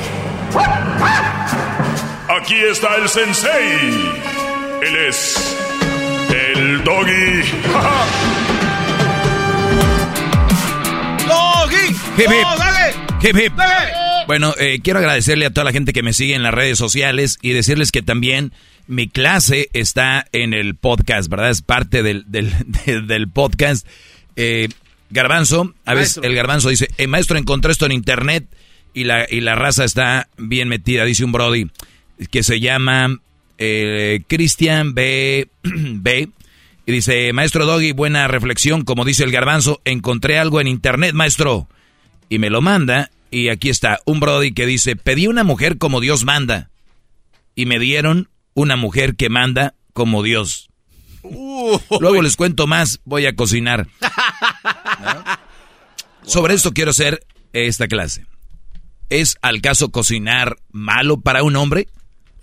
[2.30, 4.14] Aquí está el sensei.
[4.82, 5.58] Él es.
[6.30, 7.42] El doggy.
[11.28, 11.88] ¡Doggy!
[12.18, 12.44] Hip, hip.
[12.44, 12.94] ¡No, dale!
[13.22, 13.56] Hip, hip.
[13.56, 14.04] ¡Dale!
[14.28, 17.40] Bueno, eh, quiero agradecerle a toda la gente que me sigue en las redes sociales
[17.42, 18.54] y decirles que también
[18.88, 21.50] mi clase está en el podcast, ¿verdad?
[21.50, 23.88] Es parte del, del, podcast.
[24.36, 24.70] Eh,
[25.10, 26.24] garbanzo, a veces Maestro.
[26.24, 28.48] el garbanzo dice, eh, maestro, encontré esto en internet
[28.94, 31.70] y la, y la raza está bien metida, dice un Brody,
[32.32, 33.20] que se llama
[33.58, 35.48] eh, Cristian B.
[35.64, 36.30] B.
[36.86, 41.70] Y dice, maestro Doggy, buena reflexión, como dice el garbanzo, encontré algo en internet, maestro.
[42.28, 46.02] Y me lo manda, y aquí está, un Brody que dice, pedí una mujer como
[46.02, 46.70] Dios manda.
[47.56, 50.70] Y me dieron una mujer que manda como Dios.
[52.00, 53.88] Luego les cuento más, voy a cocinar.
[55.02, 55.24] ¿No?
[56.30, 58.26] Sobre esto quiero hacer esta clase.
[59.10, 61.88] ¿Es al caso cocinar malo para un hombre?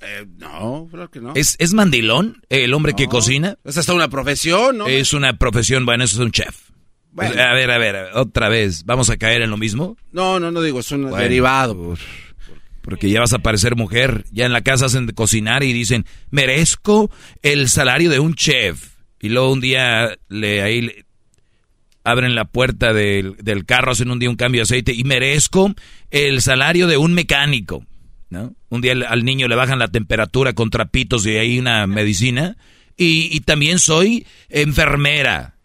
[0.02, 1.32] Eh, no, claro que no.
[1.34, 3.56] ¿Es, ¿Es mandilón el hombre que cocina?
[3.64, 4.86] Es hasta una profesión, ¿no?
[4.86, 6.70] Es una profesión, bueno, eso es un chef.
[7.12, 7.32] Bueno.
[7.42, 9.96] A ver, a ver, a ver, otra vez, ¿vamos a caer en lo mismo?
[10.12, 11.96] No, no, no digo, es un Bueno, derivado.
[12.90, 14.24] Por- porque ya vas a parecer mujer.
[14.32, 17.10] Ya en la casa hacen de cocinar y dicen, merezco
[17.42, 18.96] el salario de un chef.
[19.20, 21.04] Y luego un día le ahí le-
[22.04, 25.74] abren la puerta del, del carro, hacen un día un cambio de aceite y merezco
[26.10, 27.84] el salario de un mecánico.
[28.30, 28.54] ¿no?
[28.68, 32.56] Un día al- niño le bajan la temperatura con trapitos y ahí una medicina.
[32.96, 35.56] Y, y también soy enfermera.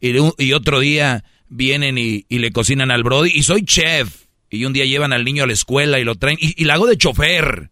[0.00, 4.21] Y, y otro día vienen y, y le cocinan al Brody y soy chef.
[4.52, 6.74] Y un día llevan al niño a la escuela y lo traen y, y la
[6.74, 7.70] hago de chofer.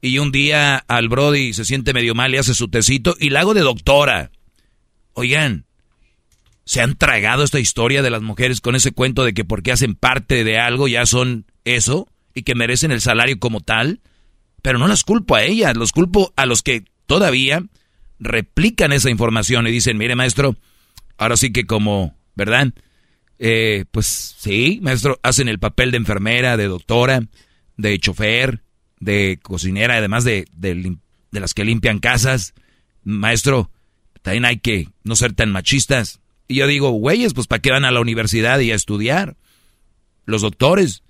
[0.00, 3.40] Y un día al Brody se siente medio mal y hace su tecito y la
[3.40, 4.30] hago de doctora.
[5.14, 5.64] Oigan,
[6.64, 9.94] se han tragado esta historia de las mujeres con ese cuento de que porque hacen
[9.94, 14.00] parte de algo ya son eso y que merecen el salario como tal.
[14.60, 17.62] Pero no las culpo a ellas, los culpo a los que todavía
[18.18, 20.56] replican esa información y dicen, mire maestro,
[21.16, 22.74] ahora sí que como, ¿verdad?
[23.38, 27.22] Eh, pues sí, maestro, hacen el papel de enfermera, de doctora,
[27.76, 28.62] de chofer,
[29.00, 30.96] de cocinera, además de, de,
[31.30, 32.54] de las que limpian casas.
[33.04, 33.70] Maestro,
[34.22, 36.20] también hay que no ser tan machistas.
[36.48, 39.36] Y yo digo, güeyes, pues ¿para qué van a la universidad y a estudiar?
[40.24, 41.02] Los doctores.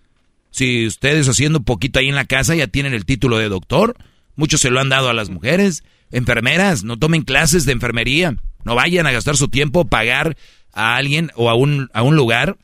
[0.51, 3.97] Si ustedes haciendo poquito ahí en la casa ya tienen el título de doctor,
[4.35, 5.85] muchos se lo han dado a las mujeres.
[6.11, 8.37] Enfermeras, no tomen clases de enfermería.
[8.65, 10.37] No vayan a gastar su tiempo pagar
[10.73, 12.57] a alguien o a un, a un lugar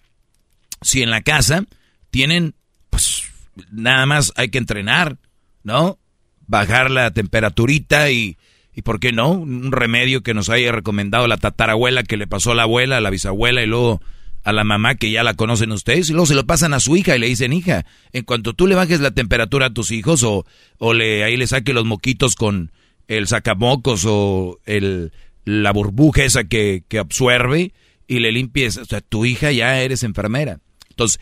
[0.83, 1.65] si en la casa
[2.11, 2.55] tienen,
[2.91, 3.25] pues
[3.71, 5.17] nada más hay que entrenar,
[5.63, 5.99] ¿no?
[6.47, 8.37] Bajar la temperaturita y,
[8.75, 9.31] y ¿por qué no?
[9.31, 13.01] Un remedio que nos haya recomendado la tatarabuela que le pasó a la abuela, a
[13.01, 14.01] la bisabuela y luego
[14.45, 16.97] a la mamá que ya la conocen ustedes y luego se lo pasan a su
[16.97, 20.23] hija y le dicen, hija, en cuanto tú le bajes la temperatura a tus hijos
[20.23, 20.45] o,
[20.79, 22.71] o le, ahí le saque los moquitos con
[23.09, 25.13] el sacamocos o el,
[25.47, 27.73] la burbuja esa que, que absorbe
[28.07, 30.61] y le limpies, o sea, tu hija ya eres enfermera.
[30.91, 31.21] Entonces,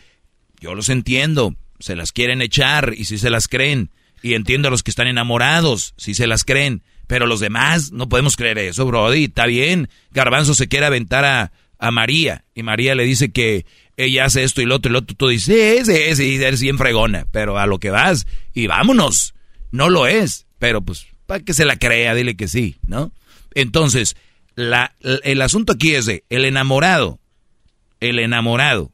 [0.59, 3.91] yo los entiendo, se las quieren echar y si se las creen.
[4.21, 6.83] Y entiendo a los que están enamorados, si se las creen.
[7.07, 9.25] Pero los demás no podemos creer eso, Brody.
[9.25, 9.89] Está bien.
[10.11, 12.45] Garbanzo se quiere aventar a, a María.
[12.55, 13.65] Y María le dice que
[13.97, 15.17] ella hace esto y lo otro y lo otro.
[15.17, 17.27] Tú dices, sí, sí, sí, eres bien fregona.
[17.31, 19.33] Pero a lo que vas y vámonos.
[19.71, 20.47] No lo es.
[20.59, 23.11] Pero pues, para que se la crea, dile que sí, ¿no?
[23.53, 24.15] Entonces,
[24.55, 27.19] la, el asunto aquí es de el enamorado,
[27.99, 28.91] el enamorado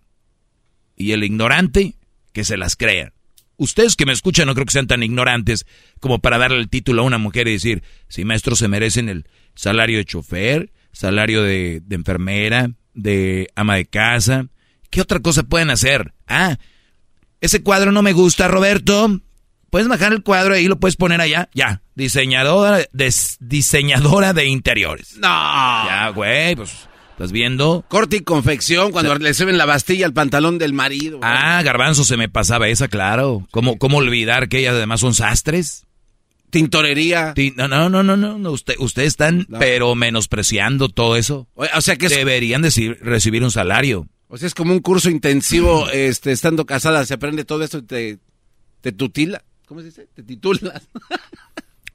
[0.95, 1.95] y el ignorante
[2.33, 3.13] que se las crean.
[3.57, 5.65] Ustedes que me escuchan no creo que sean tan ignorantes
[5.99, 9.25] como para darle el título a una mujer y decir, si maestros se merecen el
[9.53, 14.47] salario de chofer, salario de, de enfermera, de ama de casa.
[14.89, 16.13] ¿Qué otra cosa pueden hacer?
[16.27, 16.57] Ah,
[17.41, 19.21] ese cuadro no me gusta, Roberto.
[19.69, 21.49] Puedes bajar el cuadro y lo puedes poner allá.
[21.53, 25.15] Ya, diseñadora de, diseñadora de interiores.
[25.17, 25.27] No.
[25.27, 27.83] Ya, güey, pues ¿Estás viendo?
[27.89, 31.17] Corte y confección cuando le suben la bastilla al pantalón del marido.
[31.17, 31.29] güey.
[31.29, 33.45] Ah, garbanzo se me pasaba esa, claro.
[33.51, 35.85] ¿Cómo, cómo olvidar que ellas además son sastres?
[36.49, 37.33] Tintorería.
[37.35, 38.51] Ti- No, no, no, no, no.
[38.51, 41.47] Usted, ustedes están, pero menospreciando todo eso.
[41.55, 44.07] O, o sea que es, Deberían decir- recibir un salario.
[44.29, 47.81] o sea, es como un curso intensivo, este, estando casada, se aprende todo esto y
[47.83, 48.19] te,
[48.81, 49.43] te tutila.
[49.69, 50.07] ¿Cómo se dice?
[50.13, 50.89] Te titulas.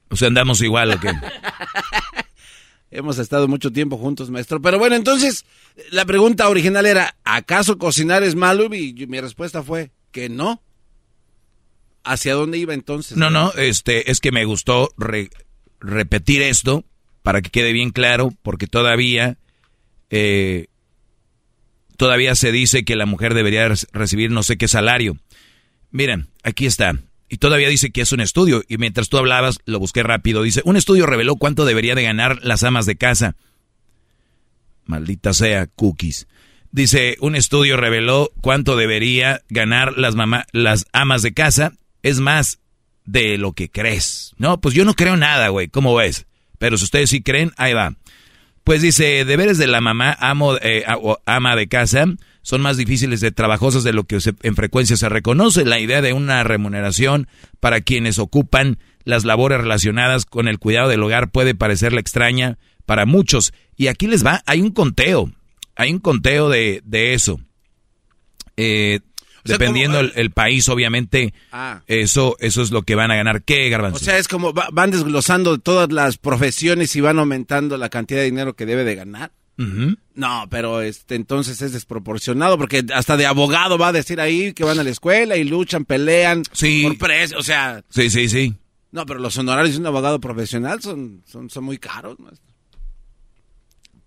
[0.07, 1.09] O sea, andamos igual, ¿o qué?
[2.91, 4.61] Hemos estado mucho tiempo juntos, maestro.
[4.61, 5.45] Pero bueno, entonces,
[5.89, 8.73] la pregunta original era, ¿acaso cocinar es malo?
[8.73, 10.61] Y mi respuesta fue que no.
[12.03, 13.17] ¿Hacia dónde iba entonces?
[13.17, 15.31] No, no, este, es que me gustó re-
[15.81, 16.85] repetir esto
[17.23, 19.37] para que quede bien claro, porque todavía,
[20.11, 20.67] eh,
[21.97, 25.17] todavía se dice que la mujer debería re- recibir no sé qué salario.
[25.89, 26.93] Miren, aquí está.
[27.35, 28.63] Y todavía dice que es un estudio.
[28.69, 30.41] Y mientras tú hablabas, lo busqué rápido.
[30.41, 33.35] Dice, un estudio reveló cuánto debería de ganar las amas de casa.
[34.85, 36.27] Maldita sea, cookies.
[36.71, 41.73] Dice, un estudio reveló cuánto debería ganar las, mamá, las amas de casa.
[42.03, 42.59] Es más
[43.03, 44.33] de lo que crees.
[44.37, 45.67] No, pues yo no creo nada, güey.
[45.67, 46.27] ¿Cómo ves?
[46.57, 47.97] Pero si ustedes sí creen, ahí va.
[48.65, 50.83] Pues dice, deberes de la mamá amo, eh,
[51.25, 52.05] ama de casa
[52.41, 55.65] son más difíciles de trabajosos de lo que se- en frecuencia se reconoce.
[55.65, 57.27] La idea de una remuneración
[57.59, 63.05] para quienes ocupan las labores relacionadas con el cuidado del hogar puede parecerle extraña para
[63.05, 63.53] muchos.
[63.77, 65.31] Y aquí les va, hay un conteo,
[65.75, 67.39] hay un conteo de, de eso.
[68.57, 68.99] Eh,
[69.45, 71.81] O sea, dependiendo como- el, el país, obviamente, Ah.
[71.87, 73.43] eso, eso es lo que van a ganar.
[73.43, 73.97] ¿Qué, Garbanzo?
[73.97, 78.19] O sea, es como va- van desglosando todas las profesiones y van aumentando la cantidad
[78.21, 79.31] de dinero que debe de ganar.
[80.15, 84.65] No, pero este entonces es desproporcionado porque hasta de abogado va a decir ahí que
[84.65, 86.83] van a la escuela y luchan, pelean Sí.
[86.83, 88.53] por precio, o sea, Sí, sí, sí.
[88.91, 92.17] no, pero los honorarios de un abogado profesional son son, son muy caros.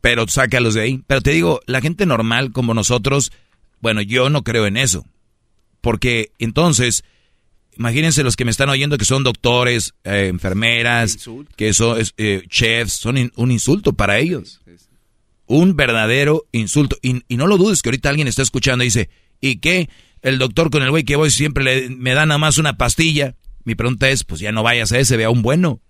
[0.00, 1.02] pero sácalos de ahí.
[1.06, 3.32] Pero te digo, la gente normal como nosotros,
[3.80, 5.04] bueno, yo no creo en eso.
[5.80, 7.04] Porque entonces,
[7.76, 11.18] imagínense los que me están oyendo que son doctores, eh, enfermeras,
[11.56, 14.60] que son eh, chefs, son in- un insulto para ellos.
[15.46, 16.96] Un verdadero insulto.
[17.02, 19.08] Y, y no lo dudes que ahorita alguien está escuchando y dice,
[19.40, 19.88] ¿y qué?
[20.20, 23.34] El doctor con el güey que voy siempre le, me da nada más una pastilla.
[23.64, 25.80] Mi pregunta es, pues ya no vayas a ese, ve a un bueno.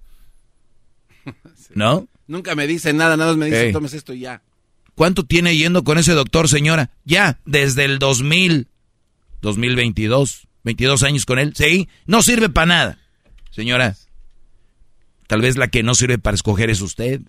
[1.75, 2.09] ¿No?
[2.27, 3.73] Nunca me dicen nada, nada más me dicen, Ey.
[3.73, 4.43] tomes esto y ya.
[4.95, 6.91] ¿Cuánto tiene yendo con ese doctor, señora?
[7.05, 8.69] Ya, desde el 2000,
[9.41, 11.53] 2022, 22 años con él.
[11.55, 12.99] Sí, no sirve para nada.
[13.51, 13.97] Señora,
[15.27, 17.23] tal vez la que no sirve para escoger es usted.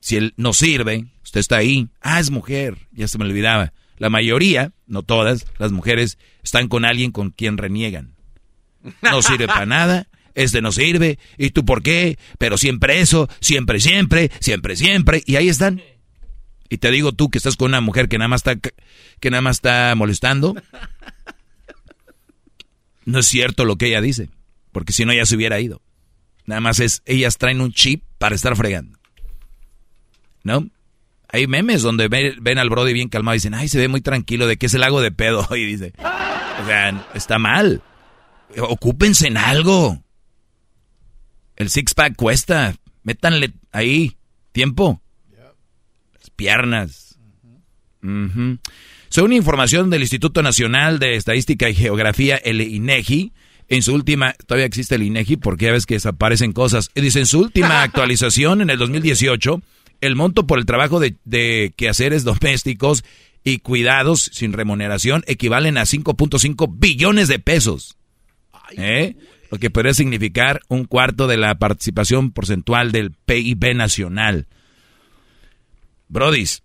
[0.00, 1.88] Si él no sirve, Usted está ahí.
[2.02, 2.76] Ah, es mujer.
[2.92, 3.72] Ya se me olvidaba.
[3.96, 8.14] La mayoría, no todas, las mujeres están con alguien con quien reniegan.
[9.00, 10.08] No sirve para nada.
[10.34, 11.18] Este no sirve.
[11.38, 12.18] ¿Y tú por qué?
[12.36, 15.22] Pero siempre eso, siempre, siempre, siempre, siempre.
[15.24, 15.80] Y ahí están.
[16.72, 19.42] Y te digo tú que estás con una mujer que nada más está, que nada
[19.42, 20.54] más está molestando.
[23.04, 24.30] No es cierto lo que ella dice.
[24.72, 25.82] Porque si no, ya se hubiera ido.
[26.46, 28.98] Nada más es, ellas traen un chip para estar fregando.
[30.44, 30.66] ¿No?
[31.28, 34.46] Hay memes donde ven, al Brody bien calmado y dicen, ay, se ve muy tranquilo,
[34.46, 35.46] ¿de qué es el lago de pedo?
[35.54, 37.82] Y dice, o sea, está mal.
[38.56, 40.02] Ocúpense en algo.
[41.56, 42.74] El six-pack cuesta.
[43.02, 44.16] Métanle ahí
[44.52, 45.01] tiempo.
[46.42, 47.16] Piernas.
[49.10, 53.32] Según información del Instituto Nacional de Estadística y Geografía, el INEGI,
[53.68, 56.90] en su última, todavía existe el INEGI porque ya ves que desaparecen cosas.
[56.96, 59.62] Dice, en su última actualización en el 2018,
[60.00, 63.04] el monto por el trabajo de, quehaceres domésticos
[63.44, 67.96] y cuidados sin remuneración equivalen a 5.5 billones de pesos.
[68.76, 69.14] ¿Eh?
[69.52, 74.48] Lo que podría significar un cuarto de la participación porcentual del PIB nacional.
[76.12, 76.62] Brodis,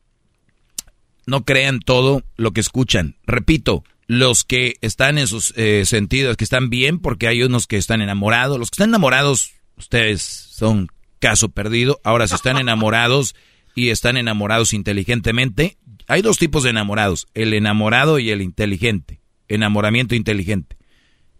[1.25, 3.15] no crean todo lo que escuchan.
[3.25, 7.77] Repito, los que están en sus eh, sentidos, que están bien, porque hay unos que
[7.77, 8.59] están enamorados.
[8.59, 12.01] Los que están enamorados, ustedes son caso perdido.
[12.03, 13.35] Ahora, si están enamorados
[13.73, 19.21] y están enamorados inteligentemente, hay dos tipos de enamorados, el enamorado y el inteligente.
[19.47, 20.75] Enamoramiento inteligente.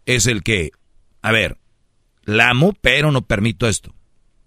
[0.06, 0.72] Es el que,
[1.22, 1.58] a ver,
[2.24, 3.93] la amo, pero no permito esto.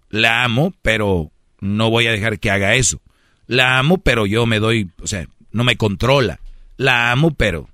[0.09, 3.03] La amo, pero no voy a dejar que haga eso.
[3.51, 6.39] La amo, pero yo me doy, o sea, no me controla.
[6.77, 7.69] La amo, pero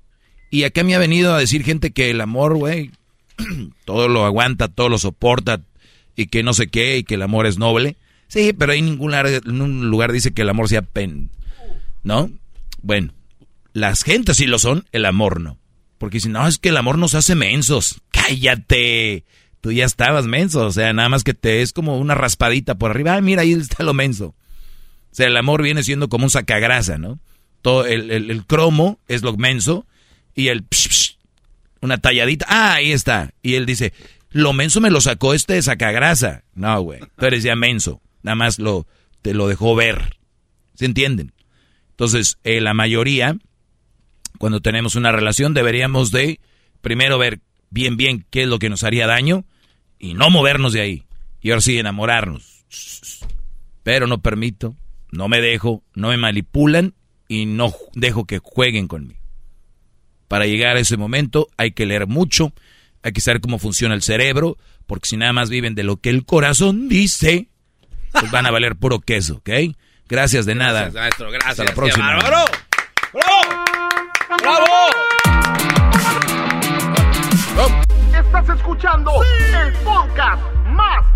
[0.50, 2.90] y acá me ha venido a decir gente que el amor, güey,
[3.84, 5.60] todo lo aguanta, todo lo soporta
[6.16, 7.96] y que no sé qué y que el amor es noble.
[8.26, 11.28] Sí, pero hay ningún lugar, un lugar dice que el amor sea pen,
[12.04, 12.30] ¿no?
[12.80, 13.12] Bueno,
[13.74, 15.58] las gentes sí lo son, el amor no.
[15.98, 18.00] Porque si no, es que el amor nos hace mensos.
[18.10, 19.24] Cállate.
[19.60, 22.90] Tú ya estabas menso, o sea, nada más que te es como una raspadita por
[22.90, 23.14] arriba.
[23.14, 24.34] Ah, mira, ahí está lo menso.
[25.16, 27.18] Sea, el amor viene siendo como un sacagrasa, ¿no?
[27.62, 29.86] Todo el, el cromo es lo menso
[30.34, 30.66] y el
[31.80, 32.44] una talladita.
[32.50, 33.32] Ah, ahí está.
[33.40, 33.94] Y él dice,
[34.28, 36.44] lo menso me lo sacó este de sacagrasa.
[36.54, 38.02] No, güey, tú eres ya menso.
[38.22, 38.86] Nada más lo,
[39.22, 40.18] te lo dejó ver.
[40.74, 41.32] ¿Se entienden?
[41.92, 43.38] Entonces, eh, la mayoría,
[44.36, 46.40] cuando tenemos una relación, deberíamos de
[46.82, 49.46] primero ver bien, bien qué es lo que nos haría daño
[49.98, 51.04] y no movernos de ahí.
[51.40, 52.66] Y ahora sí, enamorarnos.
[53.82, 54.76] Pero no permito,
[55.16, 56.94] no me dejo, no me manipulan
[57.28, 59.20] y no dejo que jueguen conmigo.
[60.28, 62.52] Para llegar a ese momento hay que leer mucho,
[63.02, 66.10] hay que saber cómo funciona el cerebro, porque si nada más viven de lo que
[66.10, 67.48] el corazón dice,
[68.12, 69.50] pues van a valer puro queso, ¿ok?
[70.08, 70.90] Gracias de nada.
[70.90, 71.50] Gracias, maestro, gracias.
[71.50, 72.16] Hasta la próxima.
[72.16, 72.46] ¡Bravo!
[73.12, 73.64] ¡Bravo!
[74.42, 74.66] ¡Bravo!
[78.14, 81.15] Estás escuchando el podcast más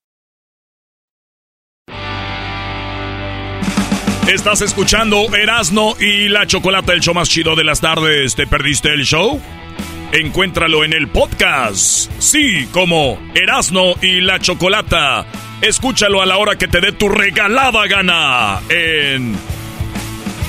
[4.27, 8.35] Estás escuchando Erasno y la Chocolata, el show más chido de las tardes.
[8.35, 9.41] ¿Te perdiste el show?
[10.13, 12.11] encuéntralo en el podcast.
[12.19, 15.25] Sí, como Erasno y la Chocolata.
[15.61, 19.37] Escúchalo a la hora que te dé tu regalada gana en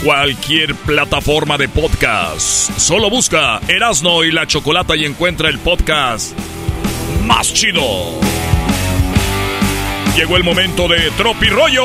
[0.03, 2.77] cualquier plataforma de podcast.
[2.79, 6.37] Solo busca Erasno y la Chocolata y encuentra el podcast
[7.25, 7.83] más chido.
[10.17, 11.85] Llegó el momento de Tropirollo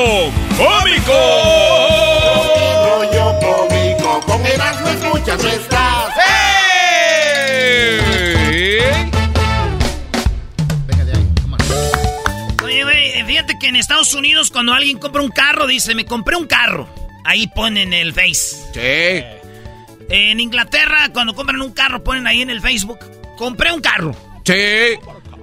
[0.58, 1.12] Cómico.
[2.84, 6.12] Rollo cómico, con Erasmo escuchas no estás.
[12.62, 16.36] Oye, güey, fíjate que en Estados Unidos cuando alguien compra un carro, dice, me compré
[16.36, 16.86] un carro.
[17.24, 18.56] Ahí ponen el Face.
[18.74, 19.24] Sí.
[20.10, 22.98] En Inglaterra, cuando compran un carro, ponen ahí en el Facebook,
[23.38, 24.14] compré un carro.
[24.44, 24.98] Sí.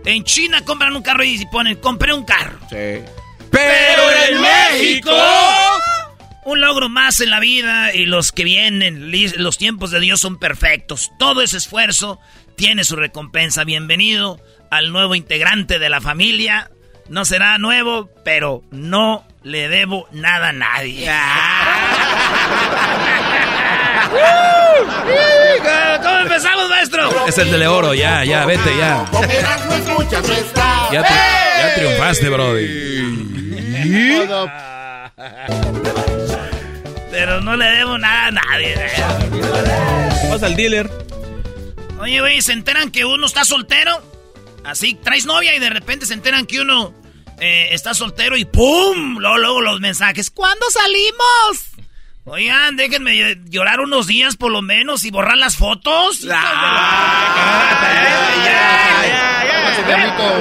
[0.05, 2.59] En China compran un carro y ponen, compré un carro.
[2.69, 3.03] Sí.
[3.51, 5.11] Pero en México...
[6.45, 10.37] Un logro más en la vida y los que vienen, los tiempos de Dios son
[10.37, 11.11] perfectos.
[11.17, 12.19] Todo ese esfuerzo
[12.55, 13.63] tiene su recompensa.
[13.63, 14.39] Bienvenido
[14.69, 16.69] al nuevo integrante de la familia.
[17.09, 21.09] No será nuevo, pero no le debo nada a nadie.
[26.01, 27.27] ¿Cómo empezamos, maestro?
[27.27, 29.05] Es el de oro, ya, ya, vete, ya.
[30.91, 32.67] Ya, tri- ya triunfaste, Brody.
[37.11, 38.75] Pero no le debo nada a nadie.
[40.29, 40.89] Vas al dealer.
[41.99, 44.01] Oye, güey, ¿se enteran que uno está soltero?
[44.65, 46.93] Así, traes novia y de repente se enteran que uno
[47.39, 49.17] eh, está soltero y ¡pum!
[49.19, 50.29] Luego, luego los mensajes.
[50.29, 51.74] ¿Cuándo salimos?
[52.27, 56.23] Oigan, déjenme ll- llorar unos días por lo menos y borrar las fotos.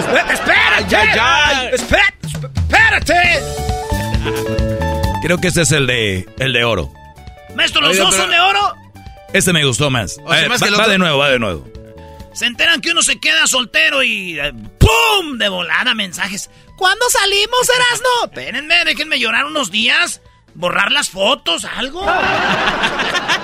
[0.04, 3.42] Espérate, espérate, espérate.
[5.22, 6.92] Creo que este es el de, el de oro.
[7.54, 8.74] Maestro, los Oiga, dos pero- son de oro.
[9.32, 10.16] Este me gustó más.
[10.24, 11.66] O sea, A ver, más va, va de nuevo, va de nuevo.
[12.34, 15.38] Se enteran que uno se queda soltero y eh, ¡pum!
[15.38, 16.50] De volada mensajes.
[16.76, 18.08] ¿Cuándo salimos, Erasno?
[18.26, 20.20] Espérenme, déjenme llorar unos días.
[20.54, 22.06] Borrar las fotos, algo.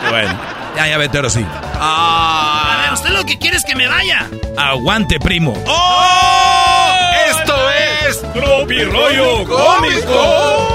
[0.09, 0.35] Bueno,
[0.77, 1.45] ya, ya vete ahora sí.
[1.75, 4.29] A ver, usted lo que quiere es que me vaya.
[4.57, 5.53] Aguante, primo.
[5.67, 7.11] ¡Oh!
[7.29, 10.67] Esto es Tropirollo Cómico.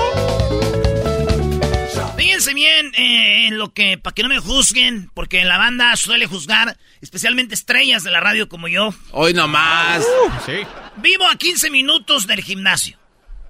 [2.16, 5.96] Fíjense bien eh, en lo que, para que no me juzguen, porque en la banda
[5.96, 8.94] suele juzgar, especialmente estrellas de la radio como yo.
[9.12, 10.06] Hoy nomás.
[10.46, 10.60] sí.
[10.98, 12.98] Vivo a 15 minutos del gimnasio.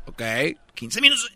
[0.05, 0.21] Ok.
[0.73, 1.31] 15 minutos.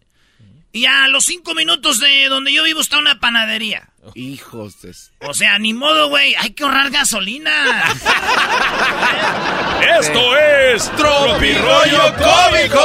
[0.72, 3.90] Y a los 5 minutos de donde yo vivo está una panadería.
[4.14, 4.94] Hijos de...
[5.28, 7.52] O sea, ni modo, güey, hay que ahorrar gasolina.
[10.00, 12.80] Esto es Tropirollo Cómico.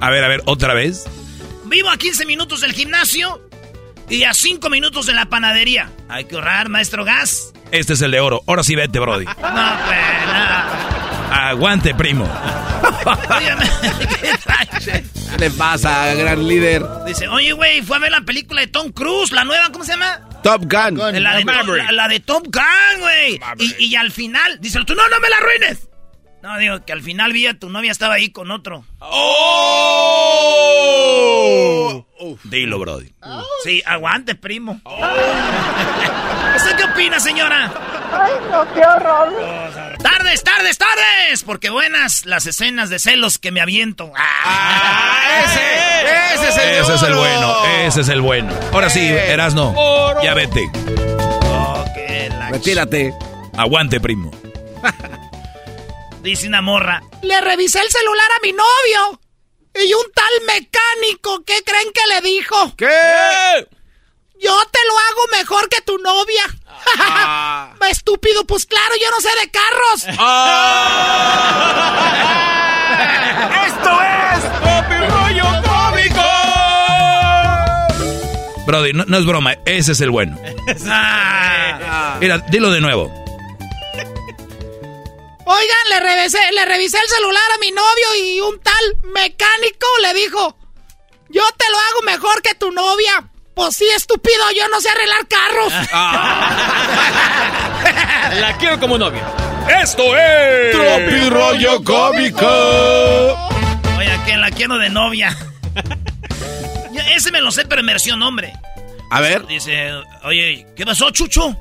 [0.00, 1.04] A ver, a ver, otra vez.
[1.66, 3.48] Vivo a 15 minutos del gimnasio
[4.08, 5.92] y a 5 minutos de la panadería.
[6.08, 7.52] Hay que ahorrar, maestro gas.
[7.70, 8.42] Este es el de oro.
[8.46, 9.24] Ahora sí vete, Brody.
[9.24, 11.32] No, pues, no.
[11.32, 12.28] Aguante, primo.
[13.36, 13.64] Óyeme,
[14.20, 14.66] ¿qué trae?
[14.84, 16.82] ¿Qué le pasa, gran líder?
[17.06, 19.92] Dice, oye, güey, fue a ver la película de Tom Cruise, la nueva, ¿cómo se
[19.92, 20.20] llama?
[20.42, 20.96] Top Gun.
[20.98, 23.40] la, de Tom, la, la de Top Gun, güey.
[23.58, 25.88] Y, y al final, dice, tú no, no me la arruines.
[26.42, 28.84] No, digo, que al final vi a tu novia estaba ahí con otro.
[29.00, 29.26] ¡Oh!
[32.44, 33.12] Dilo, Brody.
[33.64, 34.80] Sí, aguante, primo.
[36.56, 37.72] ¿Usted qué opina, señora?
[38.12, 39.32] Ay, no, qué horror.
[40.06, 41.42] Tardes, tardes, tardes.
[41.44, 44.12] Porque buenas las escenas de celos que me aviento.
[44.16, 47.20] Ah, ese, ese es el Ese es el oro.
[47.20, 48.54] bueno, ese es el bueno.
[48.72, 49.74] Ahora sí, Erasno,
[50.22, 50.70] ya vete.
[52.52, 53.12] Retírate.
[53.56, 54.30] Aguante, primo.
[56.22, 57.02] Dice una morra.
[57.22, 59.20] Le revisé el celular a mi novio.
[59.74, 62.76] Y un tal mecánico, ¿qué creen que le dijo?
[62.76, 63.66] ¿Qué?
[64.40, 66.44] Yo te lo hago mejor que tu novia.
[67.90, 70.04] Estúpido, pues claro, yo no sé de carros.
[73.66, 76.22] Esto es Tropirollo Cómico.
[78.66, 80.36] Brody, no, no es broma, ese es el bueno.
[80.88, 82.16] Ah.
[82.20, 83.12] Mira, dilo de nuevo.
[85.48, 90.12] Oigan, le revisé, le revisé el celular a mi novio y un tal mecánico le
[90.14, 90.56] dijo,
[91.28, 93.30] yo te lo hago mejor que tu novia.
[93.56, 95.72] Pues sí, estúpido, yo no sé arreglar carros.
[98.38, 99.22] La quiero como novia.
[99.82, 102.46] Esto es Tropirollo Cómico.
[103.96, 105.34] Oye, que la quiero de novia.
[107.14, 108.52] Ese me lo sé, pero en versión hombre.
[109.10, 109.46] A ver.
[109.46, 109.90] Dice,
[110.24, 111.56] oye, ¿qué pasó, Chucho?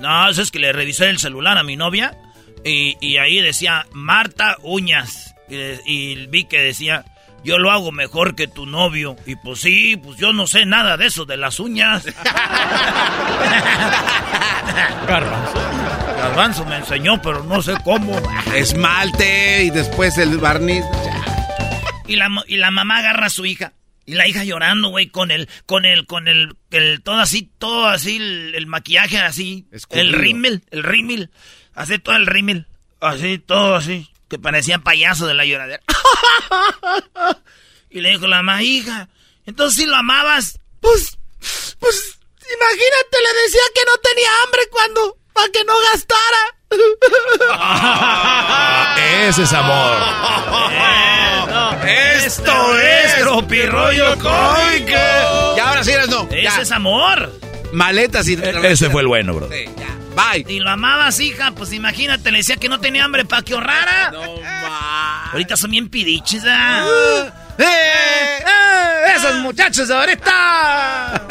[0.00, 2.14] No, eso es que le revisé el celular a mi novia
[2.62, 5.34] y, y ahí decía Marta Uñas.
[5.48, 5.56] Y,
[5.86, 7.06] y vi que decía,
[7.44, 9.16] yo lo hago mejor que tu novio.
[9.26, 12.04] Y pues sí, pues yo no sé nada de eso, de las uñas.
[15.06, 18.20] Garbanzo me enseñó, pero no sé cómo.
[18.54, 20.84] Esmalte y después el barniz.
[22.06, 23.72] Y la, y la mamá agarra a su hija.
[24.04, 27.86] Y la hija llorando, güey, con el, con el, con el, el, todo así, todo
[27.86, 29.66] así, el, el maquillaje así.
[29.90, 31.30] El rímel, el rímel.
[31.74, 32.66] Así todo el rímel.
[33.00, 34.08] Así, todo así.
[34.32, 35.82] Que parecía payaso de la lloradera.
[37.90, 39.10] y le dijo la mamá, hija,
[39.44, 40.58] entonces si lo amabas.
[40.80, 41.18] Pues,
[41.78, 46.56] pues, imagínate, le decía que no tenía hambre cuando, para que no gastara.
[49.28, 49.98] Ese es amor.
[51.86, 55.56] Esto es tropirroyo cómico.
[55.56, 56.22] Y ahora sí eres no.
[56.30, 56.58] Ese Ya.
[56.62, 57.30] es amor.
[57.72, 58.34] Maletas y.
[58.64, 59.48] Ese fue el bueno, bro.
[59.48, 59.88] Sí, ya.
[60.14, 60.44] Bye.
[60.46, 64.10] Y lo amabas, hija, pues imagínate, le decía que no tenía hambre para que ahorrara.
[64.12, 64.22] No.
[65.32, 66.86] Ahorita son bien pidiches, ¿ah?
[67.58, 67.64] ¡Eh!
[67.64, 69.14] ¡Eh!
[69.16, 71.28] ¡Esos muchachos de ahorita!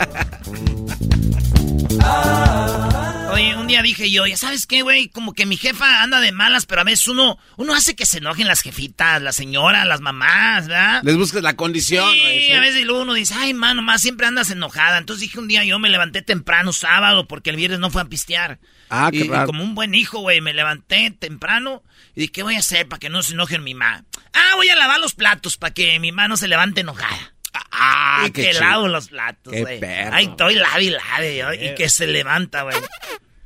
[3.32, 6.34] Oye, un día dije yo, ya sabes qué, güey, como que mi jefa anda de
[6.34, 10.02] malas, pero a veces uno, uno hace que se enojen las jefitas, las señoras, las
[10.02, 11.02] mamás, ¿verdad?
[11.04, 12.12] Les buscas la condición.
[12.14, 14.98] Sí, a veces luego uno dice, ay, mano, más siempre andas enojada.
[14.98, 18.06] Entonces dije un día, yo me levanté temprano sábado porque el viernes no fue a
[18.06, 18.60] pistear.
[18.90, 19.46] Ah, qué y, y raro.
[19.46, 23.00] como un buen hijo, güey, me levanté temprano y dije, ¿qué voy a hacer para
[23.00, 24.04] que no se enoje mi mamá?
[24.34, 27.31] Ah, voy a lavar los platos para que mi mamá no se levante enojada.
[27.72, 29.80] Ah, y qué que lavo los platos, güey.
[30.12, 32.76] Ahí estoy, lave y lave, yo, y que se levanta, güey.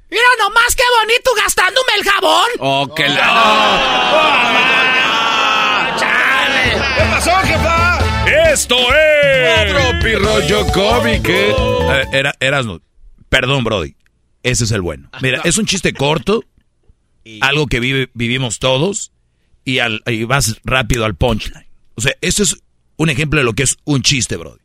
[0.10, 2.48] Mira nomás qué bonito gastándome el jabón.
[2.60, 3.26] Oh, qué la.
[6.00, 6.72] ¡Chale!
[6.96, 8.00] ¿Qué pasó, jefa?
[8.52, 9.74] Esto es.
[9.74, 11.32] Otro cómico.
[11.90, 12.80] A ver, era, Erasmo.
[13.30, 13.96] Perdón, Brody.
[14.44, 15.10] Ese es el bueno.
[15.22, 16.44] Mira, es un chiste corto,
[17.42, 19.12] algo que vive- vivimos todos,
[19.64, 21.66] y, al, y vas rápido al punchline.
[21.96, 22.58] O sea, eso es
[22.98, 24.62] un ejemplo de lo que es un chiste, Brody.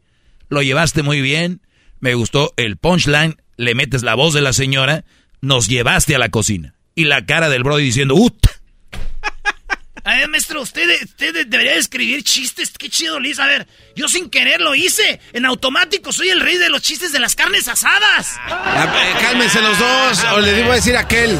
[0.49, 1.63] Lo llevaste muy bien,
[2.01, 5.05] me gustó el punchline, le metes la voz de la señora,
[5.41, 6.75] nos llevaste a la cocina.
[6.95, 8.47] Y la cara del Brody diciendo, ¡Ut!
[10.05, 12.71] A ver, maestro, usted, usted debería escribir chistes.
[12.71, 13.39] Qué chido, Liz.
[13.39, 15.21] A ver, yo sin querer lo hice.
[15.33, 18.37] En automático soy el rey de los chistes de las carnes asadas.
[18.49, 20.25] Ya, eh, cálmense los dos.
[20.33, 21.39] O le digo a decir a aquel.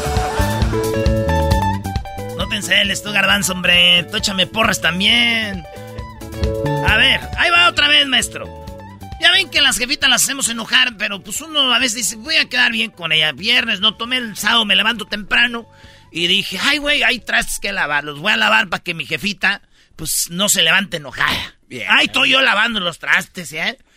[2.37, 4.03] No te enceles tú, garbanzo, hombre.
[4.11, 5.63] Tú échame porras también.
[6.87, 8.45] A ver, ahí va otra vez, maestro.
[9.19, 12.37] Ya ven que las jefitas las hacemos enojar, pero pues uno a veces dice, voy
[12.37, 13.31] a quedar bien con ella.
[13.31, 15.67] Viernes no tomé el sábado, me levanto temprano.
[16.11, 18.03] Y dije, ay, güey, hay trastes que lavar.
[18.03, 19.61] Los voy a lavar para que mi jefita,
[19.95, 21.55] pues, no se levante enojada.
[21.87, 23.77] Ahí estoy yo lavando los trastes, ¿eh?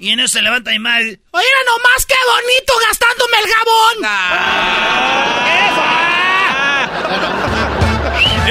[0.00, 1.18] Y en eso se levanta mi madre.
[1.32, 3.96] Oye, nomás qué bonito gastándome el jabón.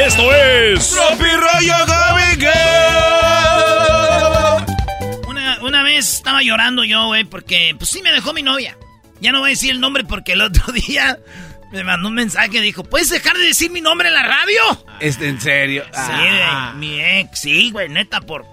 [0.06, 0.96] Esto es.
[5.28, 8.78] Una, una vez estaba llorando yo, güey, porque pues sí me dejó mi novia.
[9.22, 11.18] Ya no voy a decir el nombre porque el otro día
[11.72, 14.86] me mandó un mensaje y dijo, ¿puedes dejar de decir mi nombre en la radio?
[15.00, 15.84] Es en serio.
[15.86, 16.74] Sí, Ah.
[16.76, 18.46] güey, mi ex, sí, güey, neta, por,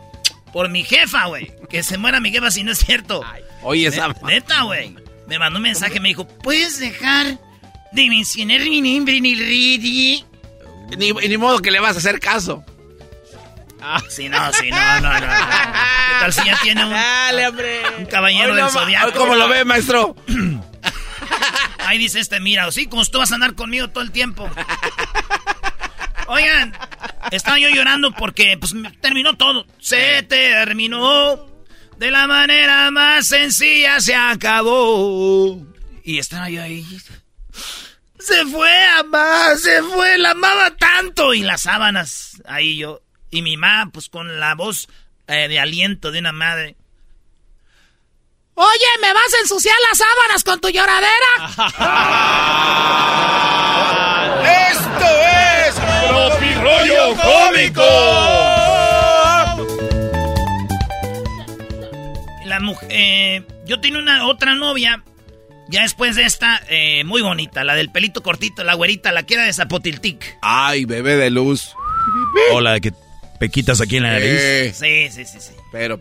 [0.53, 1.53] por mi jefa, güey.
[1.69, 3.23] Que se muera mi jefa si no es cierto.
[3.63, 4.09] Oye, esa.
[4.09, 4.97] Ne- Neta, güey.
[5.29, 7.39] Me mandó un mensaje, me dijo, ¿puedes dejar
[7.93, 10.27] de mencionar mi nombre en el radio?
[10.97, 12.65] Ni, ni modo que le vas a hacer caso.
[14.09, 15.21] Sí, no, sí, no, no, no.
[15.21, 17.83] ¿Qué tal si ya tiene un, Dale, hombre.
[17.99, 19.13] un caballero Hoy del no zodiaco?
[19.13, 20.17] ¿Cómo lo ve, maestro?
[21.87, 24.49] Ahí dice este, mira, sí, como tú vas a andar conmigo todo el tiempo.
[26.29, 26.75] Oigan,
[27.31, 29.67] estaba yo llorando porque pues terminó todo.
[29.81, 31.47] Se terminó
[31.99, 35.63] de la manera más sencilla, se acabó.
[36.03, 36.87] Y estaba yo ahí.
[38.25, 41.35] Se fue, amá, se fue, la amaba tanto.
[41.35, 43.03] Y las sábanas, ahí yo.
[43.31, 44.89] Y mi mamá, pues con la voz
[45.27, 46.77] eh, de aliento de una madre.
[48.55, 51.11] Oye, ¿me vas a ensuciar las sábanas con tu lloradera?
[54.71, 55.07] ¡Esto
[55.67, 55.75] es
[56.09, 57.83] Tropirollo Cómico!
[62.47, 65.03] La mujer, eh, yo tenía una otra novia,
[65.69, 69.35] ya después de esta, eh, muy bonita, la del pelito cortito, la güerita, la que
[69.35, 70.39] era de Zapotiltic.
[70.43, 71.75] Ay, bebé de luz.
[72.53, 72.93] O la de que
[73.45, 74.31] pequitas aquí en la nariz.
[74.31, 75.53] Eh, Sí, sí, sí, sí.
[75.71, 76.01] pero.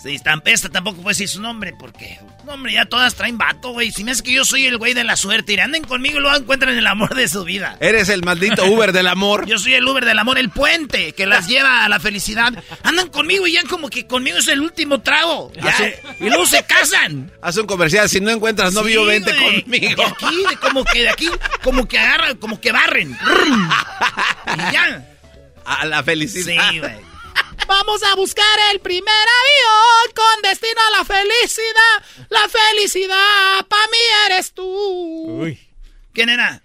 [0.00, 3.90] Sí, esta tampoco puede decir su nombre, porque, no, hombre, ya todas traen vato, güey.
[3.90, 6.20] Si me hace que yo soy el güey de la suerte, y anden conmigo y
[6.20, 7.76] luego encuentran el amor de su vida.
[7.80, 9.46] Eres el maldito Uber del amor.
[9.46, 12.52] Yo soy el Uber del amor, el puente que las lleva a la felicidad.
[12.84, 15.52] Andan conmigo y ya como que conmigo es el último trago.
[15.54, 15.74] Ya,
[16.20, 17.30] y luego se casan.
[17.42, 18.08] Haz un comercial.
[18.08, 20.02] Si no encuentras novio, Sí, vente conmigo.
[20.02, 21.28] De aquí, de como que de aquí,
[21.62, 23.16] como que agarran, como que barren.
[24.48, 25.04] Y ya.
[25.68, 26.70] A la felicidad.
[26.70, 26.96] Sí, güey.
[27.68, 32.26] Vamos a buscar el primer avión con destino a la felicidad.
[32.30, 35.46] La felicidad para mí eres tú.
[36.14, 36.62] ¿Quién era?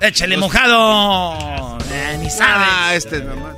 [0.00, 1.78] Échale mojado.
[1.90, 2.68] Eh, ni sabes.
[2.70, 3.56] Ah, este nomás.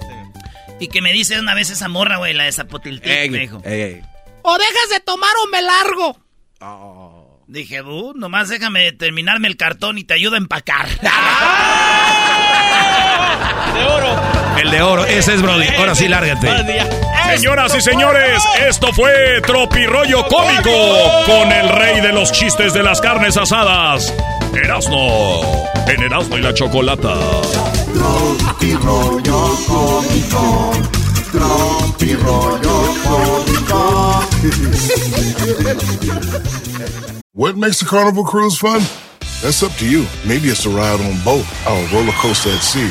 [0.80, 3.60] Y que me dice una vez esa morra, güey, la de Zapotiltic, Ey, me dijo.
[3.64, 4.02] ey, ey.
[4.42, 6.20] O dejas de tomar o me largo.
[7.48, 10.86] Dije, "Bu, nomás déjame terminarme el cartón y te ayudo a empacar.
[13.79, 14.16] De oro.
[14.61, 15.66] El de oro, ese es Brody.
[15.79, 16.49] Ahora sí, lárgate.
[17.37, 20.70] Señoras y señores, esto fue Tropirollo Cómico
[21.26, 24.12] con el rey de los chistes de las carnes asadas,
[24.55, 25.41] Erasno,
[25.87, 27.14] en Erasno y la Chocolata.
[27.93, 30.72] Tropi rollo cómico.
[31.31, 34.24] Tropi rollo cómico.
[37.35, 38.81] What makes a carnival cruise fun?
[39.43, 40.07] That's up to you.
[40.26, 42.91] Maybe it's a ride on boat, or a roller coaster at sea,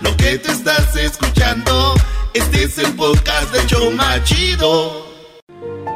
[0.00, 1.94] Lo que te estás escuchando,
[2.34, 5.06] este es el podcast de Choma Chido.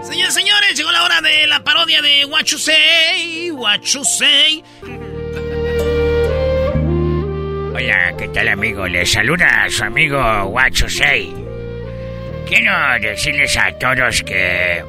[0.02, 4.64] Señores, señores, llegó la hora de la parodia de What You Say, What You Say.
[7.74, 8.86] Hola, ¿qué tal amigo?
[8.88, 10.18] Les saluda su amigo
[10.72, 11.34] Say.
[12.48, 12.72] Quiero
[13.02, 14.82] decirles a todos que...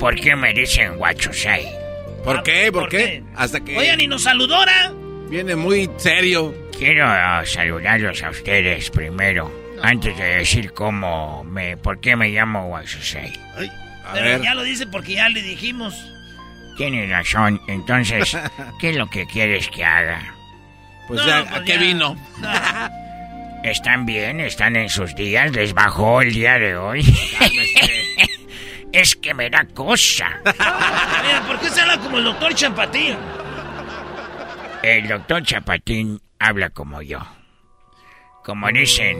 [0.00, 0.94] ¿Por qué me dicen
[1.32, 1.68] Say?
[2.24, 2.72] ¿Por qué?
[2.72, 3.22] ¿Por, qué?
[3.36, 4.94] Hasta que Oigan, y nos saludora.
[5.28, 6.54] viene muy serio.
[6.84, 7.06] Quiero
[7.46, 9.50] saludarlos a ustedes primero,
[9.82, 11.78] antes de decir cómo me...
[11.78, 13.32] ¿Por qué me llamo Say?
[14.12, 15.94] Pero ya lo dice porque ya le dijimos.
[16.76, 18.36] Tienes razón, entonces,
[18.78, 20.34] ¿qué es lo que quieres que haga?
[21.08, 21.78] Pues No, ya, pues ¿a qué ya.
[21.78, 22.16] vino?
[23.64, 24.40] ¿Están bien?
[24.40, 25.52] ¿Están en sus días?
[25.52, 27.00] ¿Les bajó el día de hoy?
[28.92, 30.38] es que me da cosa.
[30.44, 33.16] Mira, ¿por qué se habla como el doctor Champatín?
[34.82, 37.20] El doctor Chapatín habla como yo.
[38.44, 39.18] Como dicen...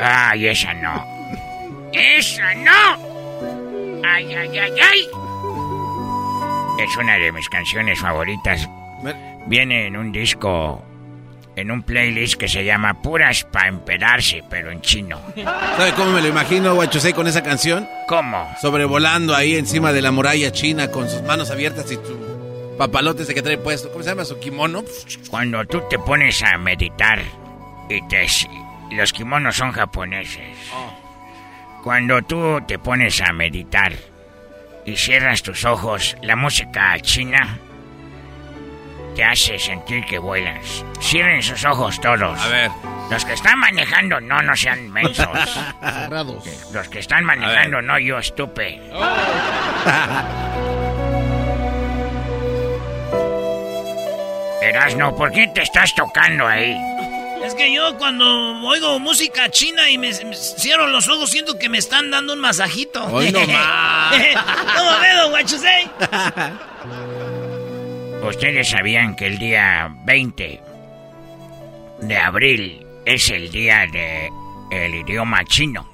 [0.00, 1.04] Ay, esa no.
[1.92, 4.02] ¡Esa no!
[4.04, 5.08] ¡Ay, ay, ay, ay!
[6.78, 8.68] Es una de mis canciones favoritas.
[9.46, 10.82] Viene en un disco,
[11.56, 15.20] en un playlist que se llama Puras para empedarse, pero en chino.
[15.76, 17.88] ¿Sabe cómo me lo imagino, Guachosei, con esa canción?
[18.06, 18.48] ¿Cómo?
[18.60, 22.37] Sobrevolando ahí encima de la muralla china con sus manos abiertas y su
[22.78, 23.90] papalote ese que trae puesto.
[23.90, 24.24] ¿Cómo se llama?
[24.24, 24.84] ¿Su kimono?
[25.28, 27.20] Cuando tú te pones a meditar
[27.88, 28.26] y te...
[28.92, 30.56] Los kimonos son japoneses.
[31.82, 33.92] Cuando tú te pones a meditar
[34.86, 37.58] y cierras tus ojos, la música china
[39.14, 40.84] te hace sentir que vuelas.
[41.00, 42.40] Cierren sus ojos todos.
[42.40, 42.70] A ver.
[43.10, 45.26] Los que están manejando, no, no sean mensos.
[45.80, 46.44] Cerrados.
[46.72, 48.80] Los que están manejando, no yo, estupe.
[54.68, 56.76] Erasno, ¿por qué te estás tocando ahí?
[57.44, 58.26] Es que yo cuando
[58.66, 62.40] oigo música china y me, me cierro los ojos siento que me están dando un
[62.40, 63.04] masajito.
[63.06, 64.14] Hoy no más.
[64.76, 65.88] ¿Cómo veo, you say?
[68.22, 70.60] Ustedes sabían que el día 20
[72.02, 74.30] de abril es el día de
[74.70, 75.88] el idioma chino.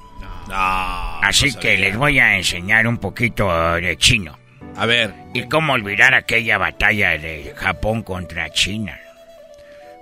[0.51, 1.89] Así no que sabía.
[1.89, 4.37] les voy a enseñar un poquito de chino.
[4.77, 5.14] A ver.
[5.33, 8.99] ¿Y cómo olvidar aquella batalla de Japón contra China?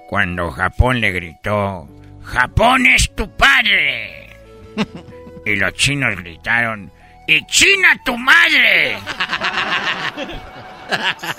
[0.09, 1.89] Cuando Japón le gritó,
[2.23, 4.29] ¡Japón es tu padre!
[5.47, 6.93] y los chinos gritaron,
[7.27, 8.99] ¡Y China tu madre!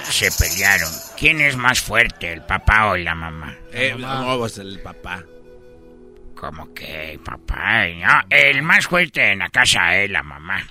[0.03, 0.89] Se pelearon.
[1.17, 3.55] ¿Quién es más fuerte, el papá o la mamá?
[3.71, 5.23] Eh, no, pues el papá.
[6.35, 7.87] ¿Cómo que papá?
[7.87, 10.65] No, el más fuerte en la casa es la mamá.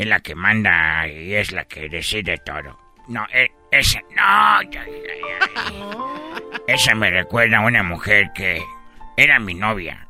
[0.00, 2.78] Es la que manda y es la que decide todo.
[3.08, 4.00] No, e- esa...
[4.16, 6.64] No, ya, ya, ya.
[6.74, 8.62] Esa me recuerda a una mujer que
[9.14, 10.06] era mi novia.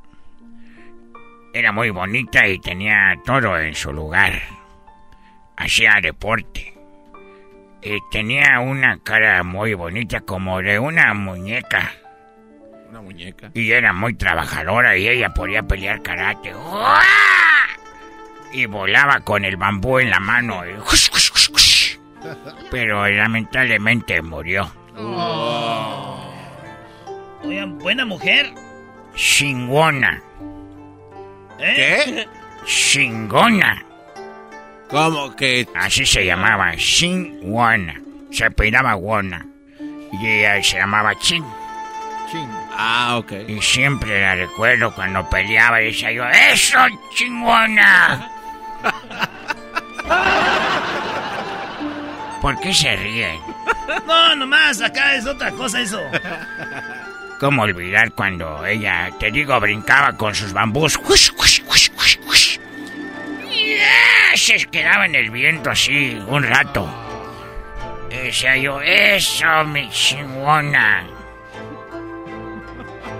[1.52, 4.40] Era muy bonita y tenía todo en su lugar.
[5.56, 6.72] Hacía deporte.
[7.82, 11.90] Y tenía una cara muy bonita como de una muñeca.
[12.90, 13.50] Una muñeca.
[13.54, 16.54] Y era muy trabajadora y ella podía pelear karate.
[16.54, 17.49] ¡Uah!
[18.52, 20.62] Y volaba con el bambú en la mano.
[20.66, 20.72] y.
[22.70, 24.70] Pero lamentablemente murió.
[27.42, 28.52] Oigan, buena mujer.
[29.14, 30.22] Chingona.
[31.58, 32.26] ¿Eh?
[32.64, 33.84] chingona.
[34.88, 35.66] ¿Cómo que?
[35.74, 38.00] Así se llamaba, chingona.
[38.30, 39.46] Se apellidaba Wona.
[40.12, 41.44] Y ella se llamaba Ching.
[42.76, 43.32] Ah, ok.
[43.48, 46.78] Y siempre la recuerdo cuando peleaba y decía yo, ¡Eso,
[47.14, 48.30] chingona!
[52.40, 53.38] ¿Por qué se ríen?
[54.06, 56.00] No, nomás, acá es otra cosa eso.
[57.38, 60.98] ¿Cómo olvidar cuando ella, te digo, brincaba con sus bambús?
[60.98, 62.58] ¡Hush, hush, hush, hush, hush!
[63.50, 66.88] Y, ah, Se quedaba en el viento así un rato.
[68.10, 71.06] Y decía yo, ¡Eso, mi chingona!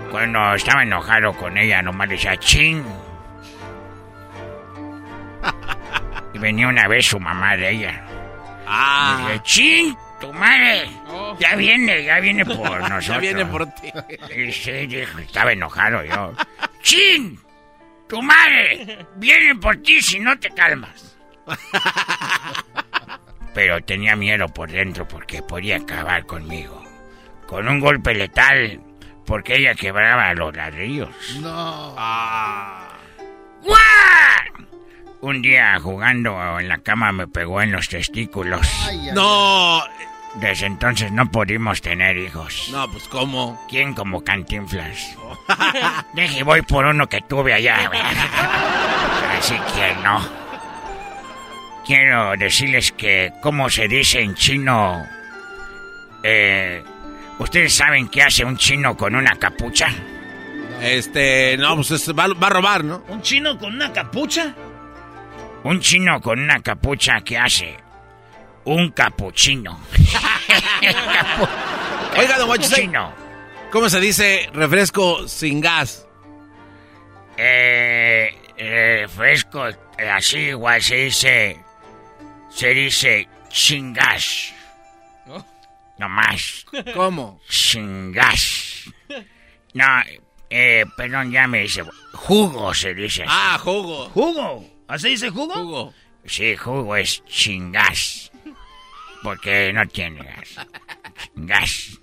[0.09, 2.83] Cuando estaba enojado con ella, nomás decía, ¡Ching!
[6.41, 8.03] Venía una vez su mamá de ella.
[8.67, 9.19] Ah.
[9.19, 9.97] Y dije, ¡Chin!
[10.19, 10.89] ¡Tu madre!
[11.39, 12.57] Ya viene, ya viene por
[12.89, 13.07] nosotros.
[13.07, 13.91] Ya viene por ti.
[14.35, 16.33] Y sí, dijo, estaba enojado yo.
[16.81, 17.39] ¡Chin!
[18.09, 19.05] ¡Tu madre!
[19.15, 21.17] Viene por ti si no te calmas.
[23.53, 26.81] Pero tenía miedo por dentro porque podía acabar conmigo.
[27.47, 28.81] Con un golpe letal,
[29.25, 31.09] porque ella quebraba los ladrillos.
[31.41, 31.93] No.
[33.61, 34.70] ¡Guau!
[35.21, 38.67] Un día jugando en la cama me pegó en los testículos.
[39.13, 39.83] No.
[40.35, 42.69] Desde entonces no pudimos tener hijos.
[42.71, 43.61] No, pues ¿cómo?
[43.69, 45.15] ¿Quién como Cantinflas?
[46.15, 47.91] Deje, voy por uno que tuve allá.
[49.37, 50.27] Así que no.
[51.85, 55.05] Quiero decirles que, ¿cómo se dice en chino?
[56.23, 56.83] Eh,
[57.39, 59.87] ¿Ustedes saben qué hace un chino con una capucha?
[60.81, 63.03] Este, no, pues es- va, va a robar, ¿no?
[63.09, 64.53] ¿Un chino con una capucha?
[65.63, 67.75] Un chino con una capucha, ¿qué hace?
[68.65, 69.79] Un capuchino.
[72.17, 73.13] Oiga, don Chino.
[73.71, 76.05] ¿cómo se dice refresco sin gas?
[77.37, 81.57] Eh, eh, fresco, eh, así igual se dice.
[82.49, 84.53] Se dice chingas.
[85.97, 86.65] No más.
[86.95, 87.39] ¿Cómo?
[87.47, 88.85] Chingas.
[89.73, 89.85] No,
[90.49, 91.83] eh, perdón, ya me dice.
[92.13, 93.23] Jugo se dice.
[93.23, 93.31] así.
[93.31, 94.09] Ah, jugo.
[94.09, 94.65] ¿Jugo?
[94.91, 95.53] ¿Así dice jugo?
[95.53, 95.93] Jugo.
[96.25, 98.29] Sí, jugo es chingas.
[99.23, 100.67] Porque no tiene gas.
[101.33, 101.99] Gas.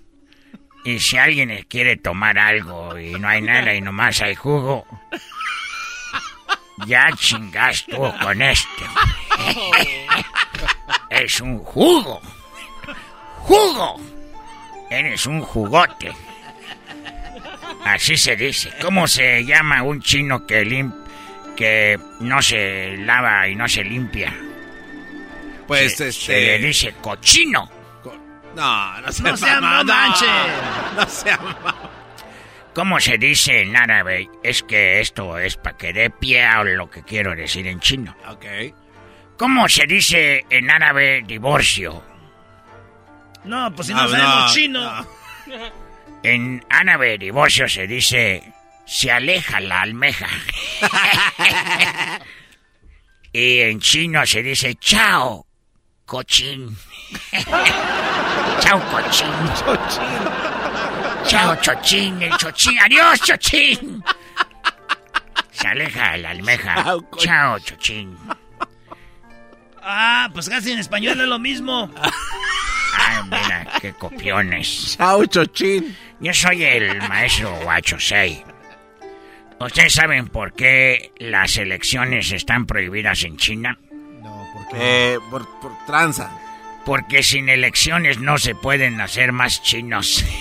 [0.85, 4.87] Y si alguien quiere tomar algo y no hay nada y nomás hay jugo,
[6.87, 8.83] ya chingas tú con esto.
[11.11, 12.19] es un jugo.
[13.41, 14.01] ¡Jugo!
[14.89, 16.11] Eres un jugote.
[17.85, 18.73] Así se dice.
[18.81, 20.91] ¿Cómo se llama un chino que lim
[21.59, 24.33] que no se lava y no se limpia?
[25.67, 26.11] Pues Se- este.
[26.13, 27.69] Se le dice cochino.
[28.55, 30.25] No, no se No sea- no manche.
[30.95, 31.75] No sea mamá.
[32.73, 34.29] ¿Cómo se dice en árabe?
[34.41, 38.15] Es que esto es para que dé pie a lo que quiero decir en chino.
[38.29, 38.45] Ok.
[39.37, 42.01] ¿Cómo se dice en árabe divorcio?
[43.43, 45.07] No, pues si no, Ah, sabemos no, chino.
[46.23, 48.43] En árabe divorcio se dice
[48.89, 50.27] se aleja la almeja.
[53.31, 55.45] y en chino se dice chao,
[56.05, 56.75] cochín.
[58.59, 59.31] chao, cochín.
[61.27, 62.79] Chao, chochín, el chochín.
[62.79, 64.03] Adiós, chochín.
[65.51, 66.83] Se aleja la almeja.
[66.83, 67.07] Chao.
[67.17, 68.17] Chao, chochín.
[69.83, 71.91] Ah, pues casi en español es lo mismo.
[72.93, 74.97] Ay, mira, qué copiones.
[74.97, 75.95] Chao, chochín.
[76.19, 78.43] Yo soy el maestro Guachosei.
[79.59, 83.77] ¿Ustedes saben por qué las elecciones están prohibidas en China?
[84.73, 86.31] Eh, por, por tranza.
[86.85, 90.25] Porque sin elecciones no se pueden hacer más chinos.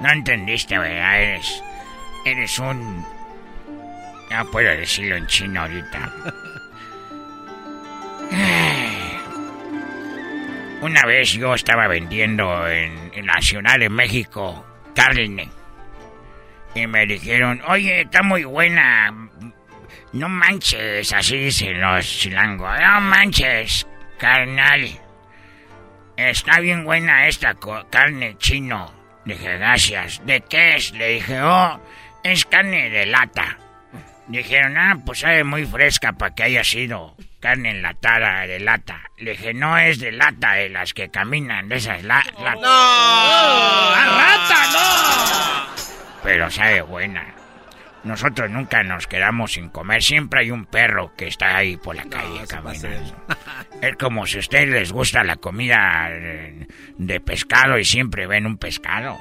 [0.00, 1.20] No entendiste, ¿verdad?
[1.20, 1.62] Eres,
[2.24, 3.04] eres un...
[4.30, 6.12] Ya puedo decirlo en chino ahorita.
[10.80, 14.64] Una vez yo estaba vendiendo en, en Ciudad de México
[14.94, 15.48] carne.
[16.74, 19.12] Y me dijeron, oye, está muy buena.
[20.12, 22.78] No manches, así dicen los chilangos.
[22.80, 23.86] No manches,
[24.18, 24.88] carnal.
[26.16, 27.56] Está bien buena esta
[27.90, 28.92] carne chino.
[29.24, 30.24] Dije, gracias.
[30.26, 30.92] ¿De qué es?
[30.92, 31.80] Le dije, oh,
[32.22, 33.58] es carne de lata.
[34.28, 39.00] Dijeron, ah, pues sabe muy fresca para que haya sido carne enlatada de lata.
[39.16, 42.60] Le dije, no es de lata, de las que caminan, de esas la latas.
[42.60, 42.68] ¡No!
[42.68, 46.22] ¡A rata, no!
[46.22, 47.34] Pero sabe buena.
[48.04, 50.02] Nosotros nunca nos quedamos sin comer.
[50.02, 53.16] Siempre hay un perro que está ahí por la calle caminando.
[53.80, 56.66] Es como si a ustedes les gusta la comida eh,
[56.96, 59.16] de pescado y siempre ven un pescado.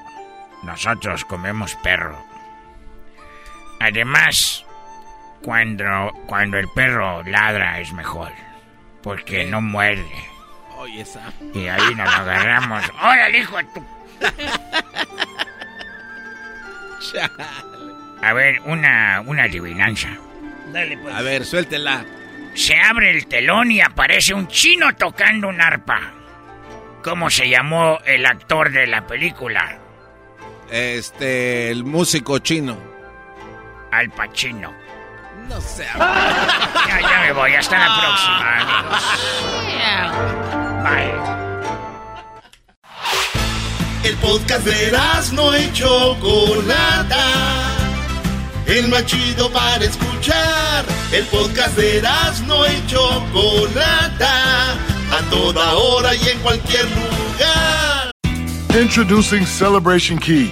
[0.64, 2.18] Nosotros comemos perro.
[3.80, 4.66] Además,
[5.42, 8.32] cuando, cuando el perro ladra es mejor.
[9.02, 10.06] Porque no muerde.
[10.78, 11.32] Oye, esa.
[11.54, 12.84] Y ahí nos agarramos.
[13.02, 13.86] ¡Órale, hijo de tu!
[18.22, 20.10] A ver, una, una adivinanza.
[20.74, 21.16] Dale, pues.
[21.16, 22.06] A ver, suéltela.
[22.54, 26.14] Se abre el telón y aparece un chino tocando un arpa.
[27.04, 29.78] ¿Cómo se llamó el actor de la película?
[30.70, 32.78] Este, el músico chino.
[33.92, 34.74] Al Pacino.
[35.48, 35.86] No sé.
[36.88, 37.54] Ya, ya me voy.
[37.54, 39.04] Hasta la próxima, amigos.
[40.84, 41.28] Bye.
[44.04, 44.98] El podcast de
[45.34, 47.26] no y Chocolata.
[48.66, 50.86] El más chido para escuchar.
[51.12, 52.02] El podcast de
[52.46, 54.74] no y Chocolata.
[55.12, 58.12] A toda hora y en cualquier lugar.
[58.80, 60.52] Introducing Celebration Key,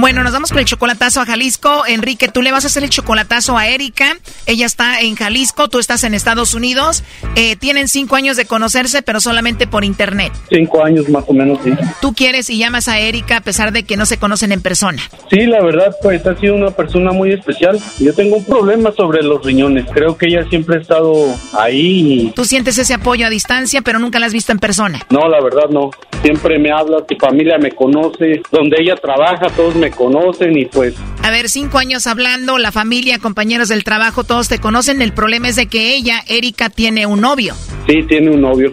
[0.00, 1.84] Bueno, nos vamos con el chocolatazo a Jalisco.
[1.84, 4.16] Enrique, tú le vas a hacer el chocolatazo a Erika.
[4.46, 7.02] Ella está en Jalisco, tú estás en Estados Unidos.
[7.34, 10.32] Eh, tienen cinco años de conocerse, pero solamente por internet.
[10.50, 11.72] Cinco años más o menos, sí.
[12.00, 15.02] Tú quieres y llamas a Erika a pesar de que no se conocen en persona.
[15.30, 17.76] Sí, la verdad, pues ha sido una persona muy especial.
[17.98, 19.86] Yo tengo un problema sobre los riñones.
[19.92, 21.12] Creo que ella siempre ha estado
[21.58, 22.28] ahí.
[22.28, 25.00] y- Tú sientes ese apoyo a distancia, pero nunca la has visto en persona.
[25.10, 25.90] No, la verdad no.
[26.22, 30.94] Siempre me habla, su familia me conoce, donde ella trabaja, todos me conocen y pues
[31.22, 35.02] A ver, cinco años hablando, la familia, compañeros del trabajo, todos te conocen.
[35.02, 37.54] El problema es de que ella, Erika, tiene un novio.
[37.86, 38.72] sí, tiene un novio.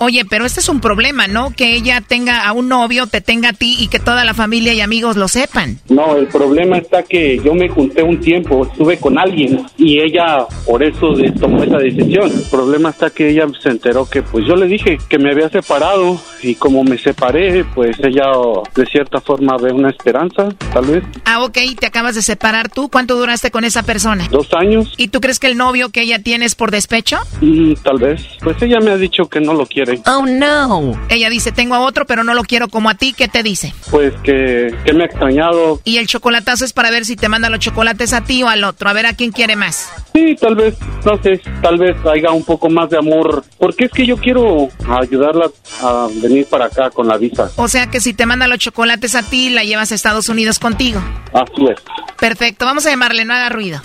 [0.00, 1.50] Oye, pero este es un problema, ¿no?
[1.50, 4.74] Que ella tenga a un novio, te tenga a ti y que toda la familia
[4.74, 5.78] y amigos lo sepan.
[5.88, 10.46] No, el problema está que yo me junté un tiempo, estuve con alguien y ella
[10.66, 12.30] por eso tomó esa decisión.
[12.30, 15.48] El problema está que ella se enteró que pues yo le dije que me había
[15.48, 18.26] separado y como me separé, pues ella
[18.74, 21.04] de cierta forma ve una esperanza, tal vez.
[21.24, 22.88] Ah, ok, te acabas de separar tú.
[22.88, 24.28] ¿Cuánto duraste con esa persona?
[24.30, 27.18] Dos años ¿Y tú crees que el novio que ella tiene es por despecho?
[27.40, 28.22] y tal vez.
[28.42, 29.85] Pues ella me ha dicho que no lo quiere.
[30.06, 30.92] Oh, no.
[31.08, 33.12] Ella dice, tengo a otro, pero no lo quiero como a ti.
[33.12, 33.74] ¿Qué te dice?
[33.90, 35.80] Pues que, que me ha extrañado.
[35.84, 38.64] Y el chocolatazo es para ver si te manda los chocolates a ti o al
[38.64, 38.88] otro.
[38.88, 39.90] A ver a quién quiere más.
[40.12, 43.44] Sí, tal vez, no sé, tal vez haya un poco más de amor.
[43.58, 45.50] Porque es que yo quiero ayudarla
[45.82, 47.50] a venir para acá con la visa.
[47.56, 50.58] O sea que si te manda los chocolates a ti, la llevas a Estados Unidos
[50.58, 51.00] contigo.
[51.32, 51.80] Así es.
[52.18, 53.80] Perfecto, vamos a llamarle, no haga ruido.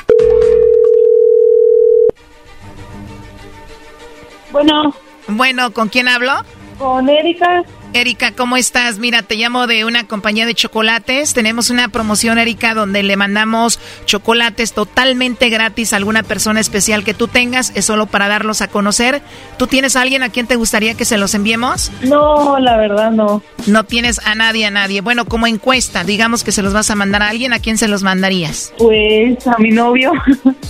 [4.51, 4.93] Bueno,
[5.31, 6.33] Bueno, ¿con quién hablo?
[6.77, 7.63] con Erika.
[7.93, 8.99] Erika, ¿cómo estás?
[8.99, 11.33] Mira, te llamo de una compañía de chocolates.
[11.33, 17.13] Tenemos una promoción, Erika, donde le mandamos chocolates totalmente gratis a alguna persona especial que
[17.13, 17.73] tú tengas.
[17.75, 19.21] Es solo para darlos a conocer.
[19.57, 21.91] ¿Tú tienes a alguien a quien te gustaría que se los enviemos?
[22.03, 23.43] No, la verdad no.
[23.67, 25.01] No tienes a nadie, a nadie.
[25.01, 27.89] Bueno, como encuesta, digamos que se los vas a mandar a alguien, ¿a quién se
[27.89, 28.73] los mandarías?
[28.77, 30.11] Pues a mi novio.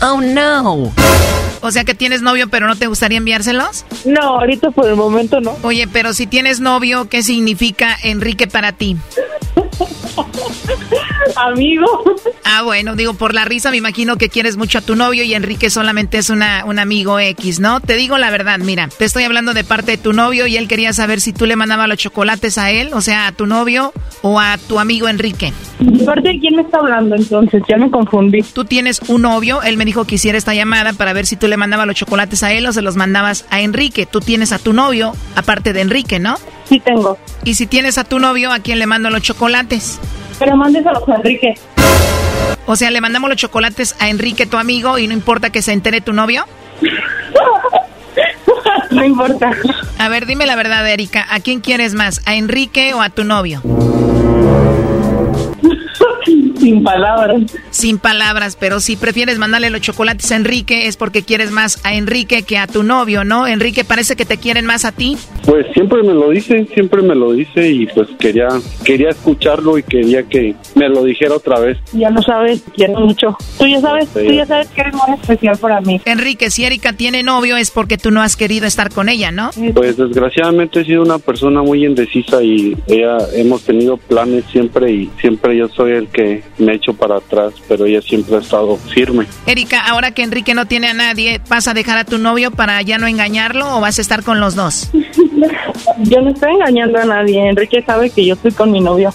[0.04, 0.92] Oh, no.
[1.62, 3.86] O sea que tienes novio, pero no te gustaría enviárselos?
[4.04, 5.56] No, ahorita por el momento no.
[5.62, 8.96] Oye, pero si tienes novio, ¿qué significa Enrique para ti?
[11.36, 11.86] Amigo.
[12.46, 15.34] Ah, bueno, digo, por la risa me imagino que quieres mucho a tu novio y
[15.34, 17.82] Enrique solamente es una, un amigo X, ¿no?
[17.82, 20.68] Te digo la verdad, mira, te estoy hablando de parte de tu novio y él
[20.68, 23.92] quería saber si tú le mandabas los chocolates a él, o sea, a tu novio
[24.22, 25.52] o a tu amigo Enrique.
[25.80, 27.62] ¿De parte de quién me está hablando entonces?
[27.68, 28.42] Ya me confundí.
[28.42, 31.48] Tú tienes un novio, él me dijo que hiciera esta llamada para ver si tú
[31.48, 34.06] le mandabas los chocolates a él o se los mandabas a Enrique.
[34.06, 36.38] Tú tienes a tu novio, aparte de Enrique, ¿no?
[36.72, 37.18] Sí tengo.
[37.44, 40.00] Y si tienes a tu novio, ¿a quién le mando los chocolates?
[40.40, 41.54] Pero mándeselos a Enrique.
[42.66, 45.74] O sea, le mandamos los chocolates a Enrique, tu amigo, y no importa que se
[45.74, 46.46] entere tu novio.
[48.92, 49.52] No importa.
[49.98, 52.22] A ver, dime la verdad, Erika, ¿a quién quieres más?
[52.26, 53.62] ¿A Enrique o a tu novio?
[56.62, 57.42] Sin palabras.
[57.72, 61.94] Sin palabras, pero si prefieres mandarle los chocolates a Enrique es porque quieres más a
[61.96, 63.48] Enrique que a tu novio, ¿no?
[63.48, 65.18] Enrique parece que te quieren más a ti.
[65.46, 68.48] Pues siempre me lo dice, siempre me lo dice y pues quería
[68.84, 71.78] quería escucharlo y quería que me lo dijera otra vez.
[71.94, 73.36] Ya lo sabes, quiero mucho.
[73.58, 74.28] Tú ya sabes, Sí.
[74.28, 76.00] tú ya sabes que eres muy especial para mí.
[76.06, 79.50] Enrique, si Erika tiene novio es porque tú no has querido estar con ella, ¿no?
[79.74, 85.10] Pues desgraciadamente he sido una persona muy indecisa y ella hemos tenido planes siempre y
[85.20, 89.26] siempre yo soy el que me echo para atrás, pero ella siempre ha estado firme.
[89.46, 92.82] Erika, ahora que Enrique no tiene a nadie, ¿vas a dejar a tu novio para
[92.82, 94.90] ya no engañarlo o vas a estar con los dos?
[96.04, 97.50] Yo no estoy engañando a nadie.
[97.50, 99.14] Enrique sabe que yo estoy con mi novio.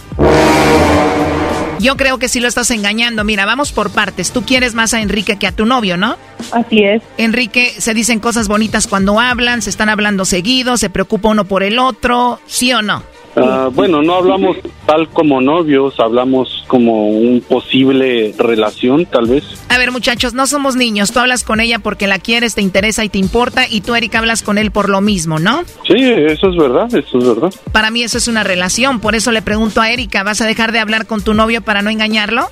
[1.79, 3.23] Yo creo que sí lo estás engañando.
[3.23, 4.33] Mira, vamos por partes.
[4.33, 6.17] Tú quieres más a Enrique que a tu novio, ¿no?
[6.53, 7.03] Así es.
[7.19, 11.63] Enrique, se dicen cosas bonitas cuando hablan, se están hablando seguido, se preocupa uno por
[11.63, 13.03] el otro, ¿sí o no?
[13.37, 14.57] Ah, bueno, no hablamos
[14.87, 19.45] tal como novios, hablamos como un posible relación, tal vez.
[19.69, 21.13] A ver, muchachos, no somos niños.
[21.13, 24.19] Tú hablas con ella porque la quieres, te interesa y te importa, y tú, Erika,
[24.19, 25.65] hablas con él por lo mismo, ¿no?
[25.87, 27.53] Sí, eso es verdad, eso es verdad.
[27.73, 29.01] Para mí eso es una relación.
[29.01, 31.83] Por eso le pregunto a Erika, ¿vas a dejar de hablar con tu novio para
[31.83, 32.49] no engañarlo?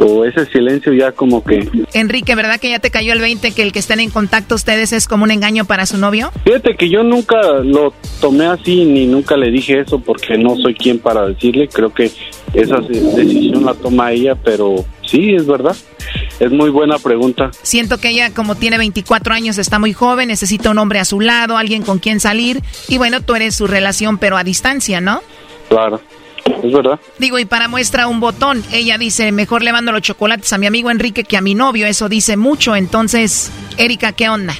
[0.00, 1.68] O ese silencio ya como que...
[1.92, 4.92] Enrique, ¿verdad que ya te cayó el 20 que el que estén en contacto ustedes
[4.92, 6.30] es como un engaño para su novio?
[6.44, 10.74] Fíjate que yo nunca lo tomé así ni nunca le dije eso porque no soy
[10.74, 11.68] quien para decirle.
[11.68, 12.10] Creo que
[12.54, 15.76] esa de- decisión la toma ella, pero sí, es verdad.
[16.40, 17.50] Es muy buena pregunta.
[17.62, 21.20] Siento que ella, como tiene 24 años, está muy joven, necesita un hombre a su
[21.20, 22.62] lado, alguien con quien salir.
[22.88, 25.20] Y bueno, tú eres su relación, pero a distancia, ¿no?
[25.68, 26.00] Claro,
[26.62, 27.00] es verdad.
[27.18, 30.66] Digo, y para muestra un botón, ella dice, mejor le mando los chocolates a mi
[30.66, 31.86] amigo Enrique que a mi novio.
[31.86, 32.76] Eso dice mucho.
[32.76, 34.54] Entonces, Erika, ¿qué onda?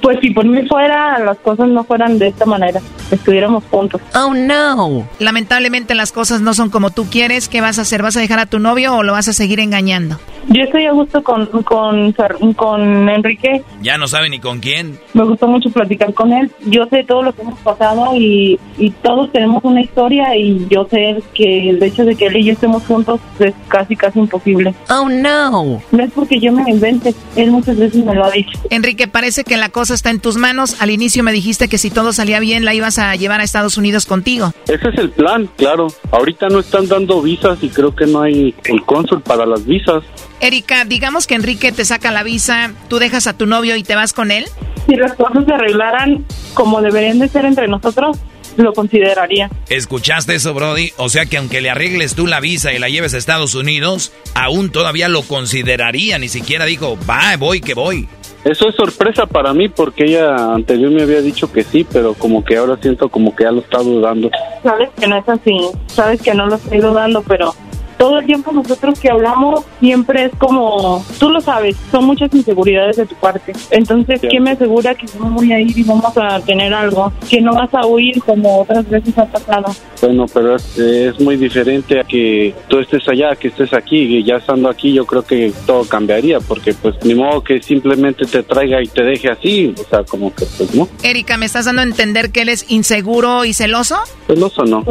[0.00, 2.80] Pues si por mí fuera, las cosas no fueran de esta manera.
[3.10, 4.00] Estuviéramos juntos.
[4.14, 5.06] Oh, no.
[5.18, 7.48] Lamentablemente las cosas no son como tú quieres.
[7.48, 8.02] ¿Qué vas a hacer?
[8.02, 10.18] ¿Vas a dejar a tu novio o lo vas a seguir engañando?
[10.48, 12.12] Yo estoy a gusto con, con,
[12.54, 13.62] con Enrique.
[13.80, 14.98] Ya no sabe ni con quién.
[15.14, 16.50] Me gustó mucho platicar con él.
[16.66, 20.86] Yo sé todo lo que hemos pasado y, y todos tenemos una historia y yo
[20.90, 24.74] sé que el hecho de que él y yo estemos juntos es casi, casi imposible.
[24.90, 25.80] Oh, no.
[25.92, 27.14] No es porque yo me lo invente.
[27.36, 28.58] Él muchas veces me lo ha dicho.
[28.70, 30.80] Enrique, parece que la cosa está en tus manos.
[30.80, 33.76] Al inicio me dijiste que si todo salía bien la ibas a llevar a Estados
[33.76, 34.52] Unidos contigo.
[34.68, 35.88] Ese es el plan, claro.
[36.12, 40.04] Ahorita no están dando visas y creo que no hay el cónsul para las visas.
[40.40, 43.94] Erika, digamos que Enrique te saca la visa, tú dejas a tu novio y te
[43.94, 44.46] vas con él.
[44.86, 48.18] Si las cosas se arreglaran como deberían de ser entre nosotros,
[48.56, 49.50] lo consideraría.
[49.68, 50.92] ¿Escuchaste eso, Brody?
[50.96, 54.12] O sea que aunque le arregles tú la visa y la lleves a Estados Unidos,
[54.34, 56.18] aún todavía lo consideraría.
[56.18, 58.08] Ni siquiera dijo, va, voy, que voy.
[58.44, 62.44] Eso es sorpresa para mí porque ella anterior me había dicho que sí, pero como
[62.44, 64.30] que ahora siento como que ya lo está dudando.
[64.64, 67.54] Sabes que no es así, sabes que no lo estoy dudando, pero
[68.02, 72.96] todo el tiempo nosotros que hablamos siempre es como, tú lo sabes, son muchas inseguridades
[72.96, 73.52] de tu parte.
[73.70, 77.12] Entonces, ¿qué me asegura que no voy a ir y vamos a tener algo?
[77.30, 79.72] Que no vas a huir como otras veces ha pasado.
[80.00, 84.18] Bueno, pero es, es muy diferente a que tú estés allá, que estés aquí.
[84.18, 88.24] Y ya estando aquí, yo creo que todo cambiaría, porque pues ni modo que simplemente
[88.26, 89.72] te traiga y te deje así.
[89.80, 90.88] O sea, como que pues no.
[91.04, 94.00] Erika, ¿me estás dando a entender que él es inseguro y celoso?
[94.26, 94.84] Celoso no.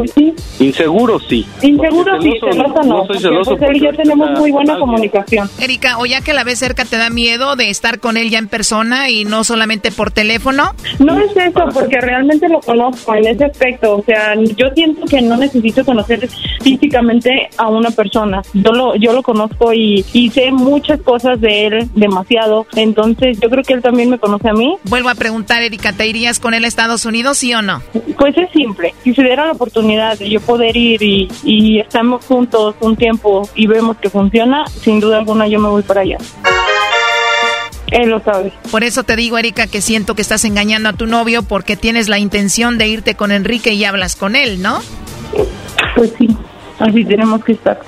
[0.58, 1.44] Inseguro sí.
[1.60, 3.01] Inseguro sí, Celoso, celoso no.
[3.02, 5.48] No soy celoso pues, él y yo tenemos muy buena comunicación.
[5.58, 8.38] Erika, o ya que la ves cerca, ¿te da miedo de estar con él ya
[8.38, 10.74] en persona y no solamente por teléfono?
[10.98, 13.96] No es eso, porque realmente lo conozco en ese aspecto.
[13.96, 16.28] O sea, yo siento que no necesito conocer
[16.62, 18.42] físicamente a una persona.
[18.54, 22.66] Yo lo, yo lo conozco y, y sé muchas cosas de él, demasiado.
[22.76, 24.76] Entonces, yo creo que él también me conoce a mí.
[24.84, 27.82] Vuelvo a preguntar, Erika, ¿te irías con él a Estados Unidos, sí o no?
[28.18, 28.94] Pues es simple.
[29.02, 33.48] Si se diera la oportunidad de yo poder ir y, y estamos juntos un tiempo
[33.54, 36.18] y vemos que funciona, sin duda alguna yo me voy para allá.
[37.90, 38.52] Él lo sabe.
[38.70, 42.08] Por eso te digo, Erika, que siento que estás engañando a tu novio porque tienes
[42.08, 44.80] la intención de irte con Enrique y hablas con él, ¿no?
[45.94, 46.28] Pues sí,
[46.78, 47.80] así tenemos que estar.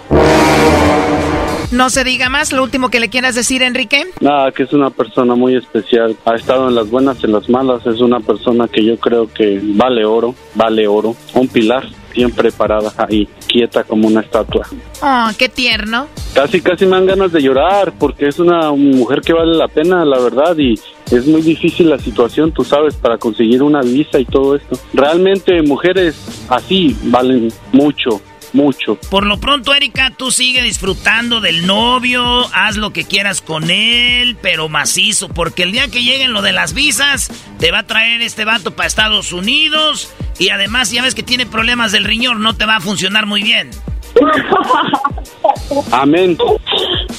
[1.72, 4.04] No se diga más, lo último que le quieras decir, Enrique.
[4.20, 6.14] Nada, que es una persona muy especial.
[6.24, 7.84] Ha estado en las buenas y en las malas.
[7.86, 11.16] Es una persona que yo creo que vale oro, vale oro.
[11.34, 11.84] Un pilar,
[12.14, 14.66] siempre parada ahí, quieta como una estatua.
[15.02, 16.06] Oh, qué tierno.
[16.32, 20.04] Casi, casi me dan ganas de llorar porque es una mujer que vale la pena,
[20.04, 20.74] la verdad, y
[21.10, 24.78] es muy difícil la situación, tú sabes, para conseguir una visa y todo esto.
[24.92, 28.20] Realmente mujeres así valen mucho,
[28.54, 28.94] mucho.
[29.10, 34.36] Por lo pronto, Erika, tú sigue disfrutando del novio, haz lo que quieras con él,
[34.40, 38.22] pero macizo, porque el día que lleguen lo de las visas, te va a traer
[38.22, 42.54] este vato para Estados Unidos y además ya ves que tiene problemas del riñón, no
[42.54, 43.70] te va a funcionar muy bien.
[45.90, 46.36] Amén.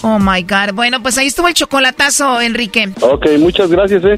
[0.01, 0.73] Oh my God.
[0.73, 2.89] Bueno, pues ahí estuvo el chocolatazo, Enrique.
[3.01, 4.17] Ok, muchas gracias, eh.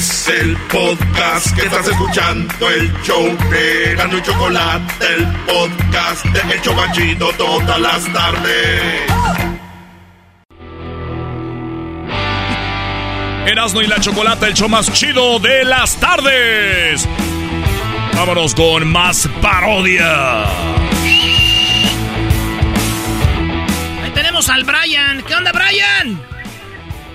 [0.00, 6.54] Es el podcast que estás escuchando, el show de Gano y Chocolate, el podcast de
[6.54, 9.02] El Chobachito todas las tardes.
[13.46, 17.06] Erasno y la chocolata, el show más chido de las tardes.
[18.14, 20.44] Vámonos con más parodia.
[24.02, 25.22] Ahí tenemos al Brian.
[25.24, 26.29] ¿Qué onda, Brian?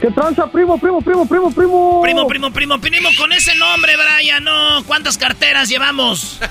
[0.06, 2.00] ¿Qué tranza, primo, primo, primo, primo, primo?
[2.04, 4.84] Primo, primo, primo, primo, con ese nombre, Brian, no.
[4.86, 6.40] ¿Cuántas carteras llevamos?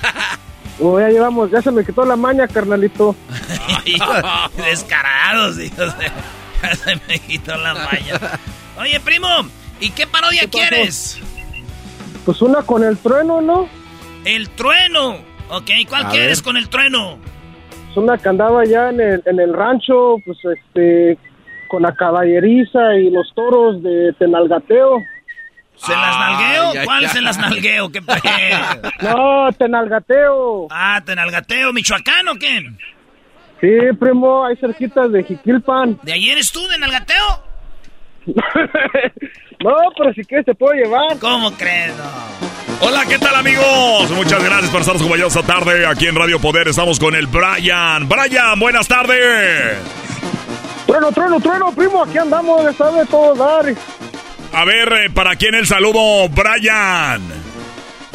[0.81, 3.15] Oh, ya llevamos, ya se me quitó la maña, carnalito.
[4.57, 5.95] Descarados, hijos
[6.61, 8.19] Ya se me quitó la maña.
[8.77, 9.29] Oye, primo,
[9.79, 11.21] ¿y qué parodia quieres?
[12.25, 13.69] Pues una con el trueno, ¿no?
[14.25, 15.19] El trueno.
[15.49, 16.45] Ok, ¿cuál A quieres ver.
[16.45, 17.19] con el trueno?
[17.93, 21.17] Es una que andaba allá en el, en el rancho, pues este,
[21.75, 25.03] con la caballeriza y los toros de Tenalgateo.
[25.75, 26.85] ¿Se las nalgueo?
[26.85, 27.09] ¿Cuál ay.
[27.09, 27.91] se las nalgueo?
[27.91, 28.01] ¿Qué?
[29.03, 30.69] No, Tenalgateo.
[30.71, 32.71] Ah, Tenalgateo, Michoacán o qué?
[33.61, 35.99] Sí, primo, ahí cerquita de Jiquilpan.
[36.05, 37.45] ¿De ahí eres tú, de Nalgateo?
[39.63, 41.19] No, pero si quieres te puedo llevar.
[41.21, 41.95] ¿Cómo crees?
[42.83, 44.11] Hola, ¿qué tal amigos?
[44.11, 46.69] Muchas gracias por estar acompañados esta tarde aquí en Radio Poder.
[46.69, 48.07] Estamos con el Brian.
[48.07, 49.79] Brian, buenas tardes.
[50.87, 53.75] Trueno, trueno, trueno, primo, aquí andamos, de sabe todo dar.
[54.53, 57.44] A ver, eh, ¿para quién el saludo, Brian?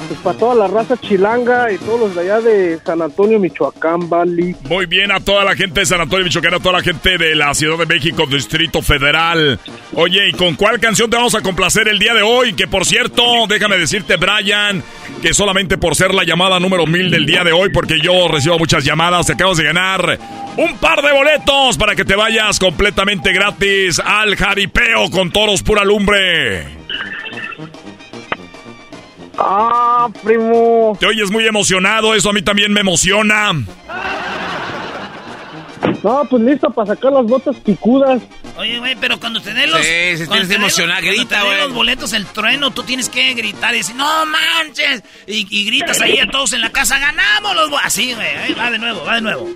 [0.10, 4.10] Pues para toda la raza chilanga y todos los de allá de San Antonio, Michoacán,
[4.10, 4.56] Bali.
[4.68, 7.36] Muy bien a toda la gente de San Antonio, Michoacán, a toda la gente de
[7.36, 9.60] la Ciudad de México, Distrito Federal.
[9.94, 12.54] Oye, ¿y con cuál canción te vamos a complacer el día de hoy?
[12.54, 14.82] Que por cierto, déjame decirte, Brian,
[15.22, 18.58] que solamente por ser la llamada número mil del día de hoy, porque yo recibo
[18.58, 20.18] muchas llamadas, te acabas de ganar
[20.58, 25.86] un par de boletos para que te vayas completamente gratis al jaripeo con toros pura
[25.86, 26.79] lumbre.
[29.42, 30.98] Ah, primo.
[31.00, 33.54] Te oyes muy emocionado, eso a mí también me emociona.
[36.04, 38.22] No, pues listo para sacar las botas picudas.
[38.58, 39.82] Oye, güey, pero cuando te den los...
[39.82, 41.64] Sí, cuando tienes emocionar, cuando grita, te den güey.
[41.64, 45.04] los boletos, el trueno, tú tienes que gritar y decir, ¡no manches!
[45.28, 47.80] Y, y gritas ahí a todos en la casa, ¡ganamos los bo-".
[47.80, 49.50] Así, güey, ahí va de nuevo, va de nuevo.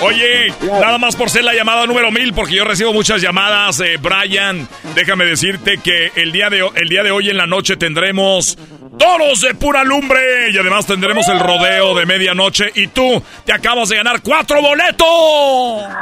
[0.00, 3.98] Oye, nada más por ser la llamada número mil, porque yo recibo muchas llamadas, eh,
[3.98, 4.68] Brian.
[4.94, 8.58] Déjame decirte que el día, de, el día de hoy en la noche tendremos
[8.98, 12.70] toros de pura lumbre y además tendremos el rodeo de medianoche.
[12.74, 15.06] Y tú te acabas de ganar cuatro boletos.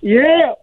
[0.00, 0.54] Yeah.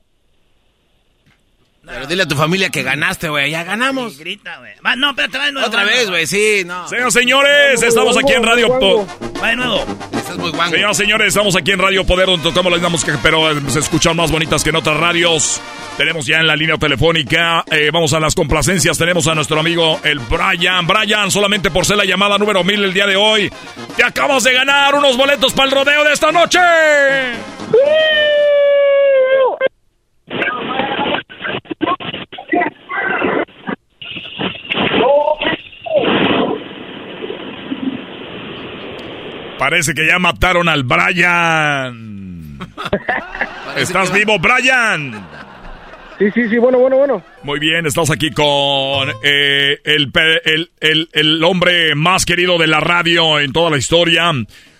[1.85, 3.51] Pero dile a tu familia que ganaste, güey.
[3.51, 4.17] Ya ganamos.
[4.17, 4.73] grita, güey.
[4.97, 5.67] No, espérate, va de nuevo.
[5.67, 6.87] Otra vez, güey, sí, no.
[6.87, 9.07] Señoras señores, estamos aquí en Radio Poder.
[9.41, 9.85] Va de nuevo.
[10.13, 10.71] Estás muy guango.
[10.71, 13.79] Señoras señores, estamos aquí en Radio Poder donde tocamos la misma música, pero eh, se
[13.79, 15.61] escuchan más bonitas que en otras radios.
[15.97, 19.99] Tenemos ya en la línea telefónica, eh, vamos a las complacencias, tenemos a nuestro amigo
[20.03, 20.85] el Brian.
[20.85, 23.51] Brian, solamente por ser la llamada número mil el día de hoy,
[23.95, 26.59] te acabas de ganar unos boletos para el rodeo de esta noche.
[39.57, 42.59] Parece que ya mataron al Brian.
[43.77, 45.25] ¿Estás vivo, Brian?
[46.19, 47.21] Sí, sí, sí, bueno, bueno, bueno.
[47.43, 50.11] Muy bien, estamos aquí con eh, el,
[50.45, 54.31] el, el- el hombre más querido de la radio en toda la historia.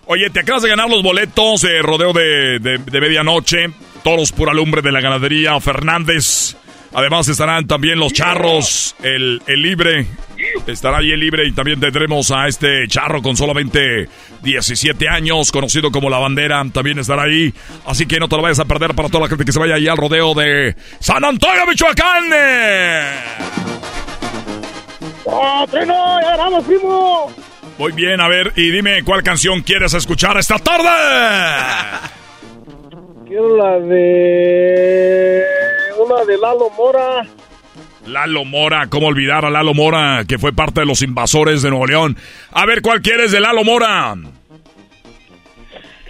[0.08, 3.70] Oye, te acabas de ganar los boletos, eh, rodeo de, de- de medianoche,
[4.04, 6.56] toros pura lumbre de la ganadería Fernández.
[6.96, 10.08] Además estarán también los charros, el, el libre,
[10.66, 14.08] estará ahí el libre y también tendremos a este charro con solamente
[14.42, 17.54] 17 años, conocido como la bandera, también estará ahí.
[17.86, 19.76] Así que no te lo vayas a perder para toda la gente que se vaya
[19.76, 22.24] ahí al rodeo de San Antonio, Michoacán.
[25.26, 25.68] ¡Oh!
[25.74, 27.34] ¡Ya ganamos, primo!
[27.78, 30.90] Muy bien, a ver, y dime cuál canción quieres escuchar esta tarde.
[33.28, 35.44] Quiero la de...
[35.98, 37.26] Una de Lalo Mora.
[38.06, 41.88] Lalo Mora, ¿cómo olvidar a Lalo Mora, que fue parte de los invasores de Nuevo
[41.88, 42.18] León?
[42.52, 44.16] A ver, ¿cuál quieres de Lalo Mora?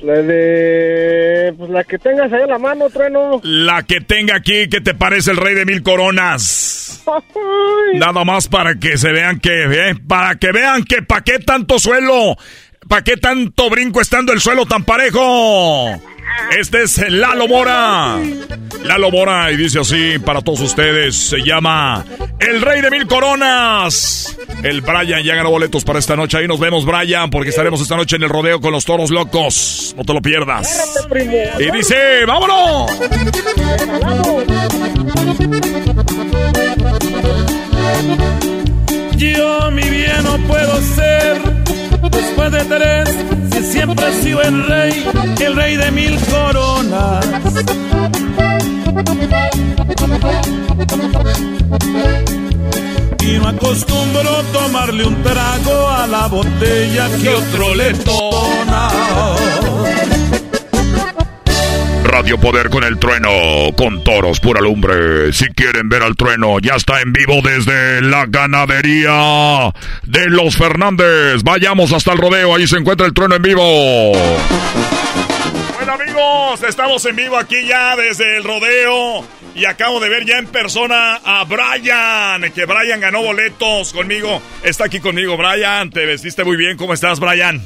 [0.01, 1.53] La de...
[1.57, 3.39] Pues la que tengas ahí en la mano, trueno.
[3.43, 7.01] La que tenga aquí, ¿qué te parece el rey de mil coronas?
[7.93, 11.79] Nada más para que se vean que, eh, para que vean que pa' qué tanto
[11.79, 12.35] suelo,
[12.89, 16.01] pa' qué tanto brinco estando el suelo tan parejo.
[16.57, 18.19] Este es Lalo Mora.
[18.83, 21.15] Lalo Mora y dice así para todos ustedes.
[21.15, 22.05] Se llama
[22.39, 24.37] El Rey de Mil Coronas.
[24.63, 26.37] El Brian ya ganó boletos para esta noche.
[26.37, 29.93] Ahí nos vemos, Brian, porque estaremos esta noche en el rodeo con los toros locos.
[29.97, 31.05] No te lo pierdas.
[31.59, 32.91] Y dice, vámonos.
[39.17, 41.41] Yo mi bien no puedo ser
[42.25, 43.09] después de tres,
[43.51, 45.05] si siempre he sido el rey,
[45.39, 47.25] el rey de mil coronas.
[53.21, 58.89] Y no acostumbro tomarle un trago a la botella que otro le tona.
[62.05, 63.29] Radio Poder con el trueno,
[63.75, 65.33] con toros pura lumbre.
[65.33, 69.73] Si quieren ver al trueno, ya está en vivo desde la ganadería
[70.03, 71.43] de los Fernández.
[71.43, 74.11] Vayamos hasta el rodeo, ahí se encuentra el trueno en vivo.
[75.75, 79.25] Bueno amigos, estamos en vivo aquí ya desde el rodeo
[79.55, 84.41] y acabo de ver ya en persona a Brian, que Brian ganó boletos conmigo.
[84.63, 87.61] Está aquí conmigo Brian, te vestiste muy bien, ¿cómo estás Brian?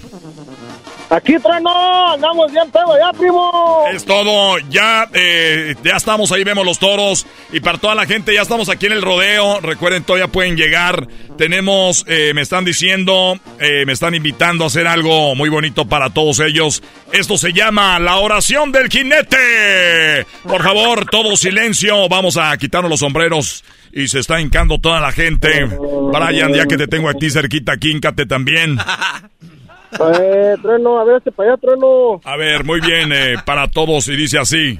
[1.10, 3.84] Aquí, trueno, andamos bien pedo ya, primo.
[3.92, 7.26] Es todo, ya, eh, ya estamos ahí, vemos los toros.
[7.52, 9.60] Y para toda la gente, ya estamos aquí en el rodeo.
[9.60, 11.08] Recuerden, todavía pueden llegar.
[11.36, 16.12] Tenemos, eh, me están diciendo, eh, me están invitando a hacer algo muy bonito para
[16.12, 16.84] todos ellos.
[17.12, 20.28] Esto se llama la oración del jinete.
[20.44, 22.08] Por favor, todo silencio.
[22.08, 23.64] Vamos a quitarnos los sombreros.
[23.92, 25.66] Y se está hincando toda la gente.
[25.66, 28.78] Brian, ya que te tengo aquí cerquita, quíncate también.
[29.92, 32.22] Eh, trueno, a ver, este para allá, trueno.
[32.24, 34.80] A ver, muy bien, eh, para todos, y dice así.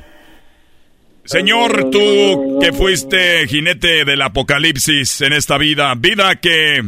[1.24, 6.82] Señor, tú que fuiste jinete del apocalipsis en esta vida, vida que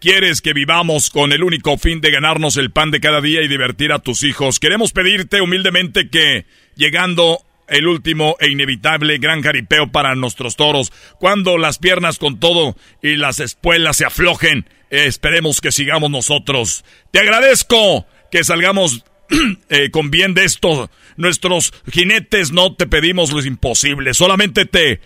[0.00, 3.48] quieres que vivamos con el único fin de ganarnos el pan de cada día y
[3.48, 7.40] divertir a tus hijos, queremos pedirte humildemente que, llegando
[7.72, 13.16] el último e inevitable gran jaripeo para nuestros toros, cuando las piernas con todo y
[13.16, 16.84] las espuelas se aflojen, esperemos que sigamos nosotros.
[17.10, 19.04] Te agradezco que salgamos
[19.68, 20.90] eh, con bien de esto.
[21.16, 25.00] Nuestros jinetes no te pedimos lo imposible, solamente te,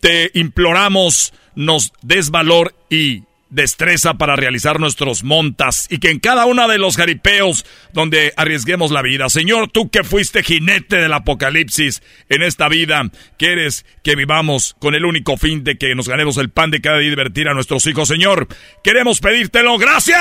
[0.00, 6.46] te imploramos nos des valor y destreza para realizar nuestros montas y que en cada
[6.46, 9.28] uno de los jaripeos donde arriesguemos la vida.
[9.28, 15.04] Señor, tú que fuiste jinete del apocalipsis en esta vida, quieres que vivamos con el
[15.04, 17.86] único fin de que nos ganemos el pan de cada día y divertir a nuestros
[17.86, 18.08] hijos.
[18.08, 18.48] Señor,
[18.82, 19.78] queremos pedírtelo.
[19.78, 20.18] ¡Gracias!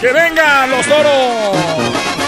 [0.00, 2.22] ¡Que vengan los toros!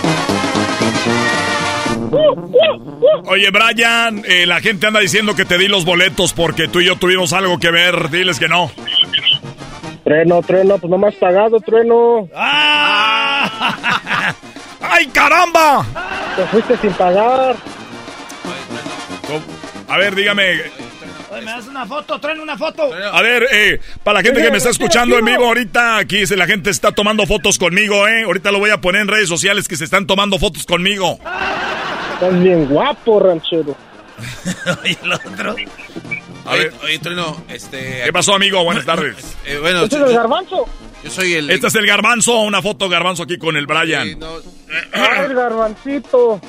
[3.27, 6.87] Oye, Brian, eh, la gente anda diciendo que te di los boletos porque tú y
[6.87, 8.11] yo tuvimos algo que ver.
[8.11, 8.71] Diles que no.
[10.05, 12.29] Trueno, trueno, pues no me has pagado, trueno.
[12.37, 14.35] ¡Ah!
[14.83, 15.85] ¡Ay, caramba!
[16.37, 17.57] Te fuiste sin pagar.
[19.89, 20.61] A ver, dígame.
[21.31, 22.21] Oye, ¿me das una foto?
[22.21, 22.91] Trueno, una foto.
[22.93, 26.47] A ver, eh, para la gente que me está escuchando en vivo ahorita, aquí la
[26.47, 28.25] gente está tomando fotos conmigo, ¿eh?
[28.25, 31.19] Ahorita lo voy a poner en redes sociales que se están tomando fotos conmigo.
[32.13, 33.75] Estás bien guapo, ranchero.
[34.83, 35.57] Oye, el otro.
[36.47, 38.03] A ver, Oye, Trueno, este...
[38.05, 38.63] ¿Qué pasó, amigo?
[38.65, 39.17] Buenas tardes.
[39.47, 40.67] eh, bueno, ¿Este es el garbanzo?
[41.03, 41.51] yo soy el...
[41.51, 44.19] Este es el garbanzo, una foto garbanzo aquí con el Brian.
[44.93, 46.41] Ay, el garbancito.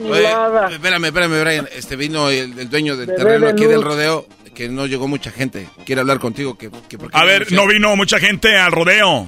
[0.00, 0.68] Oye, Chulada.
[0.70, 1.68] espérame, espérame, Brian.
[1.74, 3.72] Este vino el, el dueño del terreno de aquí luz.
[3.72, 5.68] del rodeo, que no llegó mucha gente.
[5.84, 6.56] Quiere hablar contigo.
[6.56, 9.26] Que, que por qué A ver, no vino mucha gente al rodeo.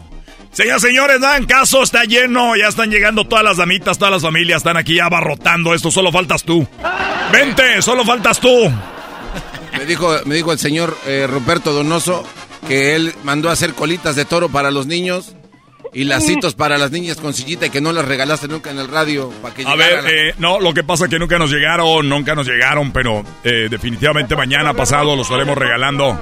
[0.53, 4.59] Señoras, señores, dan caso, está lleno, ya están llegando todas las damitas, todas las familias
[4.59, 6.67] están aquí abarrotando esto, solo faltas tú.
[7.33, 8.69] Vente, solo faltas tú.
[9.79, 12.25] Me dijo, me dijo el señor eh, Ruperto Donoso
[12.69, 15.35] que él mandó a hacer colitas de toro para los niños
[15.93, 18.87] y lacitos para las niñas con sillita y que no las regalaste nunca en el
[18.89, 21.51] radio para que A ver, la- eh, no, lo que pasa es que nunca nos
[21.51, 26.19] llegaron, nunca nos llegaron, pero eh, definitivamente mañana pasado los estaremos regalando.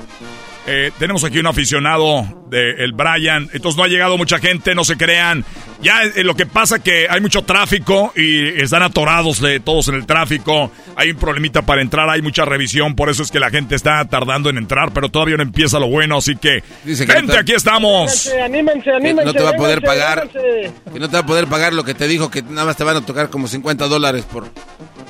[0.70, 4.84] Eh, tenemos aquí un aficionado de el Brian, entonces no ha llegado mucha gente, no
[4.84, 5.44] se crean.
[5.80, 9.94] Ya eh, lo que pasa que hay mucho tráfico y están atorados de todos en
[9.94, 10.70] el tráfico.
[10.96, 14.04] Hay un problemita para entrar, hay mucha revisión, por eso es que la gente está
[14.06, 17.32] tardando en entrar, pero todavía no empieza lo bueno, así que Dice que vente, no
[17.34, 18.26] te- aquí estamos.
[18.26, 19.24] Anímense, anímense, que anímense.
[19.24, 21.94] no te va a poder pagar, que no te va a poder pagar lo que
[21.94, 24.48] te dijo que nada más te van a tocar como 50 dólares por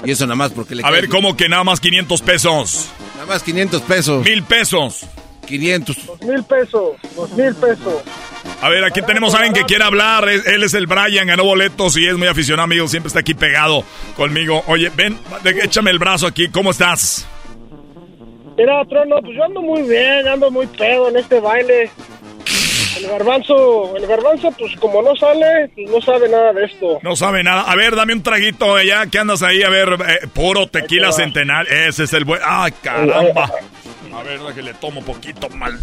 [0.05, 2.89] y eso nada más porque le A ver, ¿cómo que nada más 500 pesos?
[3.15, 5.07] nada más 500 pesos, Mil pesos.
[5.49, 6.07] 500.
[6.07, 8.03] Dos mil pesos, dos mil pesos.
[8.61, 10.29] A ver, aquí tenemos a alguien que quiere hablar.
[10.29, 12.87] Él es el Brian, ganó boletos y es muy aficionado, amigo.
[12.89, 13.85] Siempre está aquí pegado
[14.17, 14.63] conmigo.
[14.67, 15.19] Oye, ven,
[15.63, 16.49] échame el brazo aquí.
[16.49, 17.27] ¿Cómo estás?
[18.57, 21.91] Mira, Trono, pues yo ando muy bien, ando muy pedo en este baile.
[22.97, 26.99] El garbanzo, el garbanzo, pues como no sale, pues no sabe nada de esto.
[27.03, 27.63] No sabe nada.
[27.63, 29.63] A ver, dame un traguito ya que andas ahí.
[29.63, 31.13] A ver, eh, puro tequila va.
[31.13, 31.73] centenario.
[31.73, 32.41] Ese es el buen.
[32.45, 33.49] ¡Ay, caramba!
[34.15, 35.79] A ver, déjale, tomo poquito mal.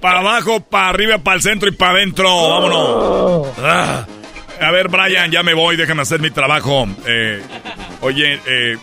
[0.00, 2.28] Para abajo, para arriba, para el centro y para adentro.
[2.28, 3.48] Vámonos.
[3.58, 4.06] Ah.
[4.60, 5.76] A ver, Brian, ya me voy.
[5.76, 6.86] Déjame hacer mi trabajo.
[7.06, 7.42] Eh,
[8.00, 8.76] oye, eh,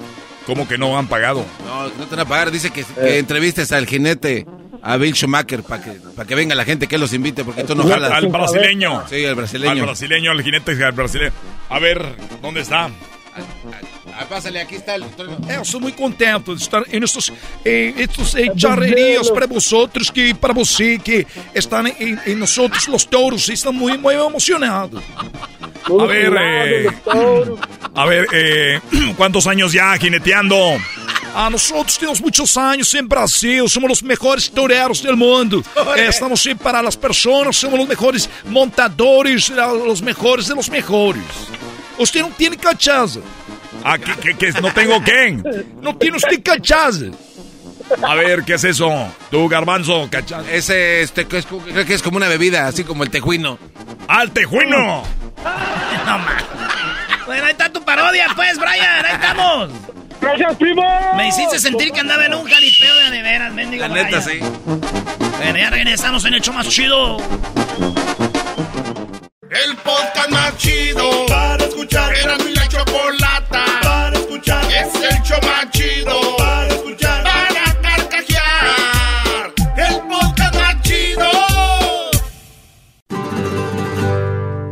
[0.46, 1.46] ¿cómo que no han pagado?
[1.66, 2.52] No, no te van a pagar.
[2.52, 4.46] Dice que, que entrevistes al jinete,
[4.82, 7.76] a Bill Schumacher, para que, para que venga la gente que los invite, porque tú
[7.76, 8.12] no jalas.
[8.12, 9.04] Al brasileño.
[9.08, 9.72] Sí, al brasileño.
[9.72, 11.32] Al brasileño, al jinete al brasileño.
[11.70, 12.04] A ver,
[12.42, 12.86] ¿dónde está?
[12.86, 15.06] Ah, pásale, aquí está el...
[15.50, 17.32] Eu sou muito contente de estar nestes,
[17.64, 23.06] eh, estes eh, charrerías para vosotros, que para você que estão em, em nosotros los
[23.06, 25.02] touros, estão muito, muito emocionados.
[26.00, 26.94] A ver, eh,
[27.94, 28.82] a ver, eh,
[29.16, 30.56] ¿cuántos años ya jineteando?
[31.34, 35.64] Ah, nosotros tenemos muchos años en Brasil, somos los mejores toreros del mundo.
[35.96, 41.24] Eh, estamos ahí para las personas, somos los mejores montadores, los mejores de los mejores.
[41.98, 43.20] Usted no tiene cachaza.
[43.90, 44.62] Ah, ¿qué, qué, qué?
[44.62, 45.42] ¿No tengo qué?
[45.82, 47.06] No tiene usted cachaza.
[48.06, 48.92] A ver, ¿qué es eso?
[49.32, 50.46] Tú, garbanzo, cachas.
[50.52, 53.58] Ese, este, que es, creo que es como una bebida, así como el tejuino.
[54.10, 55.04] ¡Al tejuino!
[56.06, 56.44] No más.
[57.26, 59.06] Bueno, ahí está tu parodia, pues, Brian.
[59.06, 59.70] Ahí estamos.
[60.20, 60.84] Gracias, primo.
[61.16, 63.88] Me hiciste sentir que andaba en un jaripeo de de veras, mendigo.
[63.88, 64.24] La neta, Brian.
[64.24, 64.40] sí.
[65.38, 67.16] Bueno, ya regresamos en el show más chido.
[69.50, 71.17] El podcast más chido
[75.28, 77.24] show más chido para escuchar.
[77.24, 79.54] Para carcajear.
[79.76, 81.30] El podcast más chido.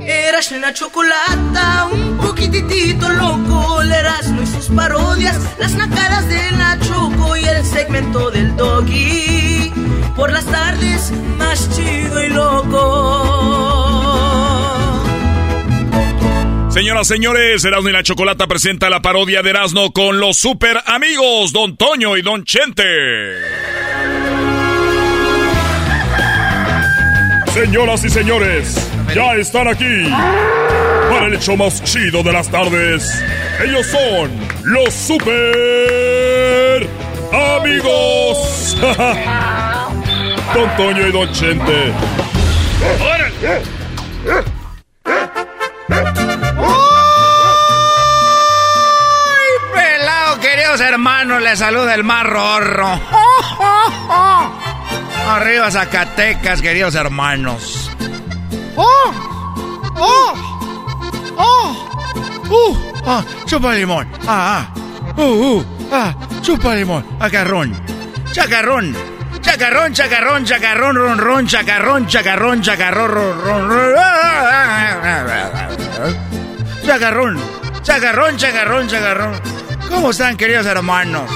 [0.02, 7.36] Eras una chocolata, un poquitito loco, Erasmo y sus parodias, las nacadas de la Choco
[7.36, 9.74] y el segmento del Doggy.
[10.16, 13.85] Por las tardes, más chido y loco.
[16.76, 21.54] Señoras, señores, Erasmo y la Chocolata presenta la parodia de Erasmo con los super amigos
[21.54, 22.84] Don Toño y Don Chente.
[27.54, 30.04] Señoras y señores, ya están aquí
[31.10, 33.24] para el hecho más chido de las tardes.
[33.64, 34.32] Ellos son
[34.66, 36.90] los super
[37.62, 38.78] amigos.
[40.54, 41.94] Don Toño y Don Chente.
[43.00, 44.52] ¡Ay,
[50.82, 51.42] hermanos!
[51.42, 52.32] Les saluda el mar.
[55.28, 57.92] Arriba Zacatecas, queridos hermanos.
[58.76, 59.12] ¡Oh!
[59.98, 60.34] ¡Oh!
[61.38, 61.90] ¡Oh!
[62.50, 62.78] ¡Uh!
[63.06, 63.24] ¡Ah!
[63.46, 64.08] ¡Chupa limón!
[64.28, 64.68] ¡Ah!
[64.68, 64.74] ah.
[65.18, 65.22] ¡Uh!
[65.22, 65.66] ¡Uh!
[65.92, 66.14] ¡Ah!
[66.42, 67.06] ¡Chupa limón!
[67.20, 67.74] ¡Agarrón!
[68.32, 68.96] Chacarrón.
[69.42, 73.96] Chacarrón, chacarrón, chacarrón, ron, ron, chacarrón, chacarrón, chacarrón, ron, ron, ron.
[76.86, 77.40] Chacarrón,
[77.84, 79.65] chacarrón, chacarrón, chacarrón.
[79.90, 81.30] ¿Cómo están, queridos hermanos?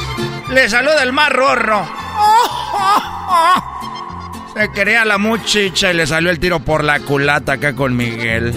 [0.49, 1.88] Les saluda el más rorro.
[4.53, 8.53] Se quería la muchicha y le salió el tiro por la culata acá con Miguel.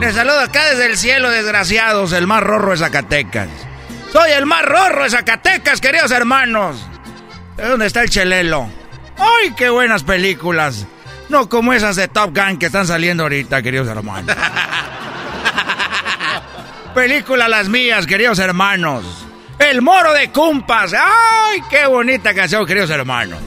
[0.00, 3.48] Les saludo acá desde el cielo, desgraciados, el más rorro de Zacatecas.
[4.12, 6.84] Soy el más rorro de Zacatecas, queridos hermanos.
[7.56, 8.68] ¿De dónde está el chelelo?
[9.18, 10.86] ¡Ay, qué buenas películas!
[11.28, 14.34] No como esas de Top Gun que están saliendo ahorita, queridos hermanos.
[16.96, 19.04] Película las mías, queridos hermanos.
[19.58, 20.94] El moro de Cumpas.
[20.94, 23.38] ¡Ay, qué bonita canción, queridos hermanos!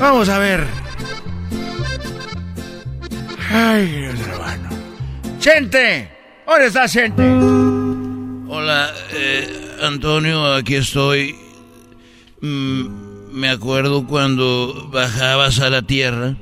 [0.00, 0.66] Vamos a ver.
[3.48, 4.74] Ay, queridos hermanos.
[5.38, 6.10] ¡Chente!
[6.44, 7.22] ¿Dónde está Chente?
[8.48, 11.36] Hola, eh, Antonio, aquí estoy.
[12.40, 16.34] Mm, me acuerdo cuando bajabas a la tierra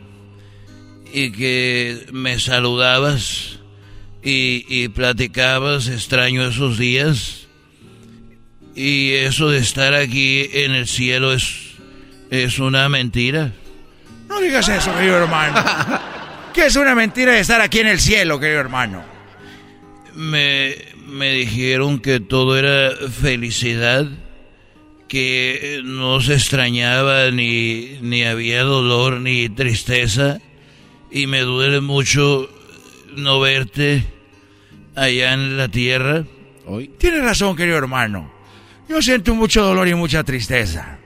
[1.13, 3.59] y que me saludabas
[4.23, 7.47] y, y platicabas, extraño esos días.
[8.75, 11.75] Y eso de estar aquí en el cielo es,
[12.31, 13.53] es una mentira.
[14.29, 15.63] No digas eso, querido hermano.
[16.55, 19.05] Que es una mentira de estar aquí en el cielo, querido hermano.
[20.17, 20.75] Me,
[21.07, 24.07] me dijeron que todo era felicidad,
[25.07, 30.41] que no se extrañaba ni, ni había dolor ni tristeza,
[31.11, 32.49] y me duele mucho
[33.17, 34.05] no verte
[34.95, 36.25] allá en la tierra?
[36.99, 38.31] Tienes razón, querido hermano.
[38.89, 40.99] Yo siento mucho dolor y mucha tristeza.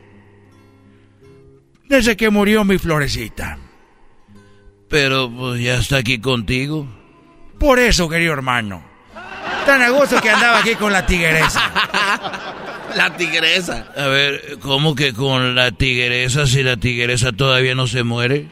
[1.88, 3.58] Desde que murió mi florecita.
[4.88, 6.86] Pero pues ya está aquí contigo.
[7.58, 8.82] Por eso, querido hermano.
[9.66, 11.70] Tan a gusto que andaba aquí con la tigresa.
[12.96, 13.88] La tigresa.
[13.96, 18.46] A ver, ¿cómo que con la tigresa si la tigresa todavía no se muere?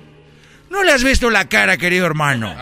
[0.72, 2.54] ¿No le has visto la cara, querido hermano?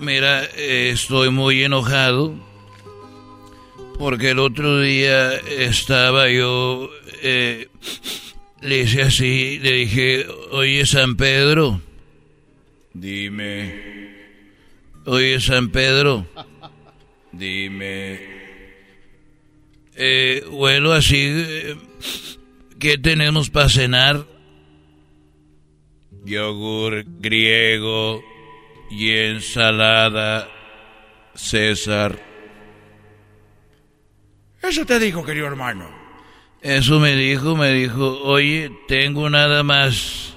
[0.00, 2.34] Mira, eh, estoy muy enojado
[4.00, 6.90] porque el otro día estaba yo,
[7.22, 7.68] eh,
[8.62, 11.80] le hice así, le dije, oye San Pedro,
[12.94, 14.16] Dime,
[15.06, 16.26] oye San Pedro,
[17.30, 18.20] dime.
[19.94, 21.76] eh, huelo así, eh,
[22.82, 24.26] ¿qué tenemos para cenar?
[26.24, 28.20] Yogur griego
[28.90, 30.48] y ensalada
[31.36, 32.18] César.
[34.60, 35.88] Eso te dijo, querido hermano.
[36.60, 40.34] Eso me dijo, me dijo, oye, tengo nada más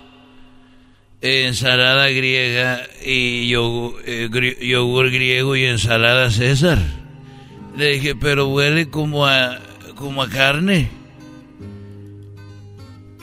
[1.22, 6.77] ensalada griega y yogur, eh, gri- yogur griego y ensalada César.
[7.76, 9.59] Le dije, pero huele como a,
[9.95, 10.89] como a carne.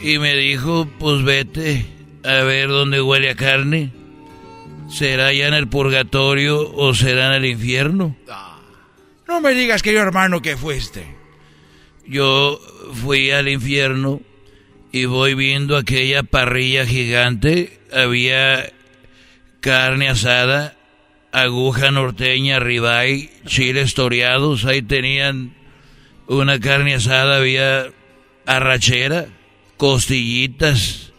[0.02, 1.86] Y me dijo, pues vete
[2.24, 3.92] a ver dónde huele a carne.
[4.88, 8.16] ¿Será ya en el purgatorio o será en el infierno?
[9.28, 11.06] No me digas, querido hermano, que fuiste.
[12.06, 12.60] Yo
[12.92, 14.20] fui al infierno
[14.90, 17.78] y voy viendo aquella parrilla gigante.
[17.92, 18.72] Había
[19.60, 20.76] carne asada,
[21.30, 24.64] aguja norteña, ribeye, chiles toreados.
[24.64, 25.54] Ahí tenían
[26.26, 27.86] una carne asada, había
[28.46, 29.28] arrachera,
[29.82, 31.12] costillitas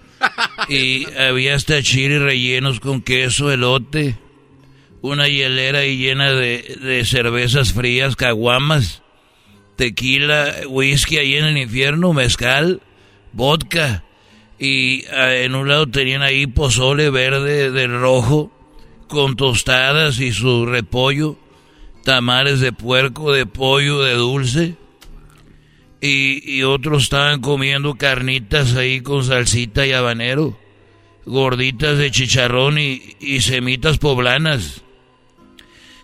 [0.69, 4.15] y había hasta chiles rellenos con queso, elote,
[5.01, 9.01] una hielera ahí llena de, de cervezas frías, caguamas
[9.75, 12.79] tequila, whisky ahí en el infierno, mezcal,
[13.33, 14.05] vodka.
[14.57, 18.49] Y ah, en un lado tenían ahí pozole verde del rojo,
[19.09, 21.35] con tostadas y su repollo,
[22.05, 24.77] tamales de puerco, de pollo, de dulce.
[26.05, 30.59] Y, y otros estaban comiendo carnitas ahí con salsita y habanero,
[31.25, 34.81] gorditas de chicharrón y, y semitas poblanas.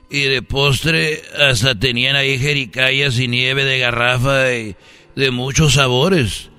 [0.10, 4.78] Y de postre hasta tenían ahí jericayas y nieve de garrafa y
[5.18, 6.50] de muchos sabores.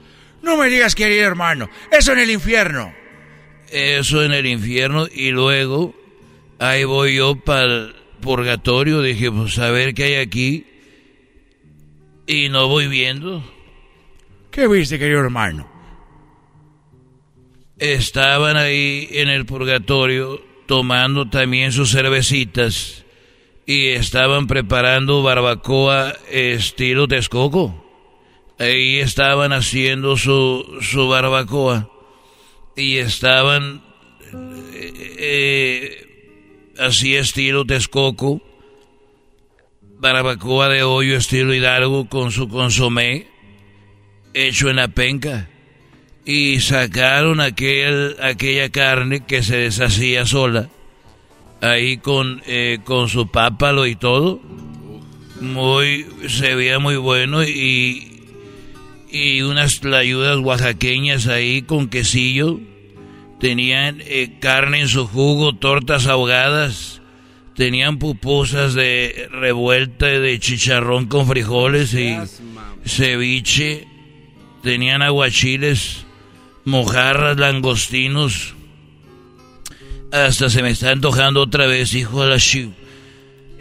[0.43, 1.71] No me digas, querido hermano.
[1.91, 2.93] Eso en el infierno.
[3.71, 5.95] Eso en el infierno y luego
[6.59, 9.01] ahí voy yo para el purgatorio.
[9.01, 10.67] Dije, pues a ver qué hay aquí.
[12.31, 13.43] Y no voy viendo.
[14.53, 15.69] ¿Qué viste, querido hermano?
[17.77, 23.05] Estaban ahí en el purgatorio tomando también sus cervecitas
[23.67, 27.85] y estaban preparando barbacoa estilo Texcoco.
[28.61, 31.91] Ahí estaban haciendo su, su barbacoa
[32.77, 33.83] y estaban
[34.73, 38.41] eh, eh, así estilo Texcoco,
[40.01, 43.27] barbacoa de hoyo estilo Hidalgo con su consomé
[44.33, 45.51] hecho en la penca
[46.25, 50.71] y sacaron aquel, aquella carne que se deshacía sola
[51.61, 54.41] ahí con, eh, con su pápalo y todo.
[55.43, 58.23] Muy, se veía muy bueno y,
[59.11, 62.59] y unas tlayudas oaxaqueñas ahí con quesillo.
[63.39, 67.00] Tenían eh, carne en su jugo, tortas ahogadas.
[67.61, 72.17] Tenían pupusas de revuelta de chicharrón con frijoles y
[72.87, 73.87] ceviche.
[74.63, 76.07] Tenían aguachiles,
[76.65, 78.55] mojarras, langostinos.
[80.11, 82.73] Hasta se me está antojando otra vez, hijo de la chi.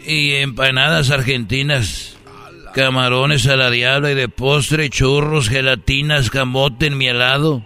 [0.06, 2.16] Y empanadas argentinas,
[2.72, 7.62] camarones a la diabla y de postre, churros, gelatinas, camote en mi helado,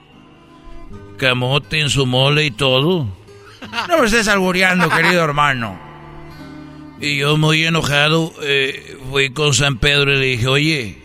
[1.16, 3.06] camote en su mole y todo.
[3.88, 5.83] No me estés albureando, querido hermano.
[7.04, 10.96] Y yo muy enojado eh, fui con San Pedro y le dije, oye,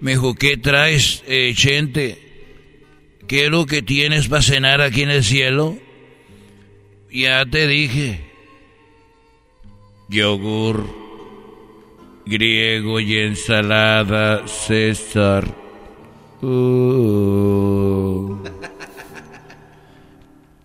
[0.00, 2.18] me dijo, ¿qué traes, eh, Chente?
[3.28, 5.78] ¿Qué es lo que tienes para cenar aquí en el cielo?
[7.12, 8.24] Ya te dije.
[10.08, 10.84] Yogur
[12.24, 15.46] griego y ensalada César.
[16.42, 18.36] Uh.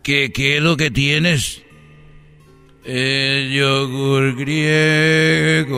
[0.02, 1.61] ¿Qué, ¿Qué es lo que tienes?
[2.84, 5.72] El yogur griego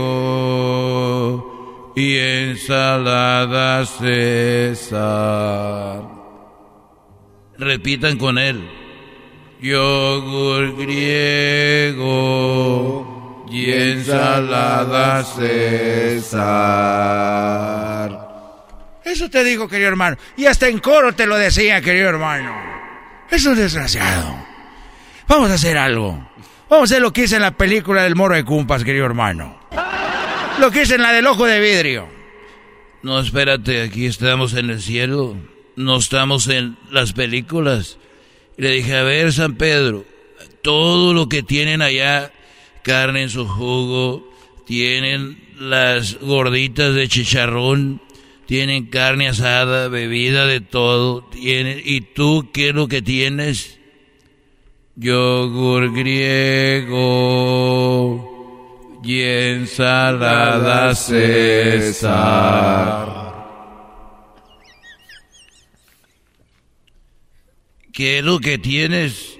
[1.97, 5.21] y ensalada César.
[7.57, 8.65] Repitan con él.
[9.61, 12.25] yogur griego
[13.51, 16.23] y ensalada César.
[19.03, 20.15] Eso te digo, querido hermano.
[20.37, 22.55] Y hasta en coro te lo decía, querido hermano.
[23.29, 24.33] Es un desgraciado.
[25.27, 26.31] Vamos a hacer algo.
[26.73, 29.59] Vamos a hacer lo que hice en la película del Moro de Cumpas, querido hermano.
[30.59, 32.09] Lo que hice en la del Ojo de Vidrio.
[33.03, 35.37] No, espérate, aquí estamos en el cielo.
[35.75, 37.99] No estamos en las películas.
[38.57, 40.03] Le dije, a ver, San Pedro,
[40.63, 42.31] todo lo que tienen allá,
[42.81, 44.27] carne en su jugo,
[44.65, 48.01] tienen las gorditas de chicharrón,
[48.47, 53.79] tienen carne asada, bebida de todo, tienen, ¿y tú qué es lo que tienes?
[54.95, 57.01] Yogur griego
[59.03, 62.43] y ensalada César.
[67.91, 69.39] ¿Qué es lo que tienes?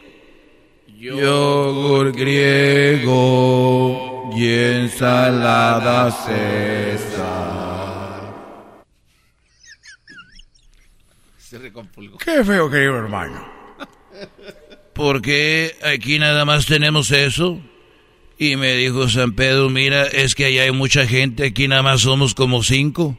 [0.87, 3.11] Yogur griego
[4.35, 7.53] y ensalada César.
[11.37, 12.17] Se recompulgó.
[12.17, 13.47] Qué feo, querido hermano.
[14.93, 17.59] ¿Por qué aquí nada más tenemos eso?
[18.37, 22.01] Y me dijo San Pedro, mira, es que allá hay mucha gente, aquí nada más
[22.01, 23.17] somos como cinco.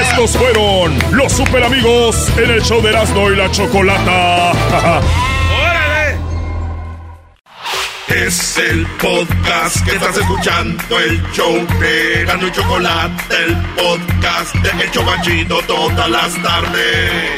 [0.00, 4.52] Estos fueron los super amigos en el show de Erasmo y la Chocolata.
[8.14, 14.84] Es el podcast que estás escuchando, el show de Erasmo y Chocolata, el podcast de
[14.84, 17.30] El Chobachito todas las tardes.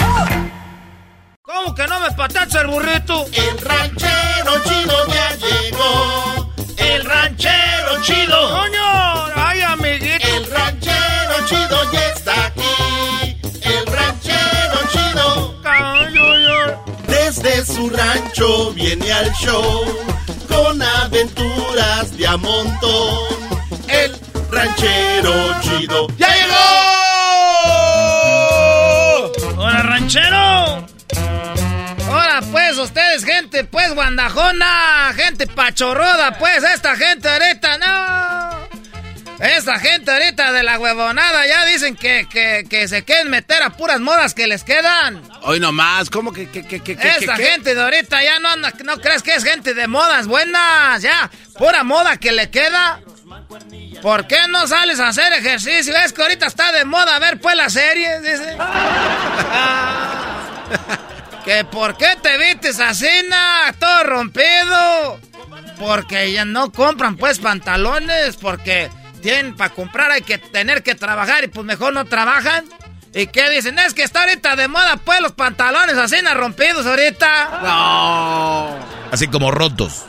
[1.42, 3.24] ¿Cómo que no me patacha el burrito?
[3.32, 6.52] El ranchero chido ya llegó.
[6.76, 8.50] El ranchero chido.
[8.50, 9.26] ¡Coño!
[9.36, 10.26] ¡Ay, amiguito!
[10.26, 12.03] El ranchero chido ya
[17.44, 19.84] Desde su rancho viene al show
[20.48, 23.18] con aventuras de a montón.
[23.86, 24.18] El
[24.50, 26.54] ranchero chido ya llegó.
[29.58, 30.86] ¡Hola, ranchero!
[32.08, 38.33] Ahora pues, ustedes, gente, pues, guandajona, gente pachorroda, pues, esta gente ahorita, no.
[39.40, 43.70] Esta gente ahorita de la huevonada ya dicen que, que, que se quieren meter a
[43.70, 45.22] puras modas que les quedan.
[45.42, 48.98] Hoy nomás, ¿cómo que, que, que, que, que- gente de ahorita ya no anda, no
[49.00, 53.00] crees que es gente de modas buenas, ya, pura moda que le queda.
[54.02, 55.94] ¿Por qué no sales a hacer ejercicio?
[55.96, 58.56] Es que ahorita está de moda ver pues las series, dice.
[61.44, 65.20] que por qué te vistes así, na, todo rompido.
[65.78, 68.90] Porque ya no compran pues pantalones, porque
[69.24, 72.66] tienen para comprar hay que tener que trabajar y pues mejor no trabajan.
[73.14, 73.78] ¿Y qué dicen?
[73.78, 77.60] Es que está ahorita de moda pues los pantalones así na, rompidos ahorita.
[77.62, 78.78] No.
[79.10, 80.02] Así como rotos.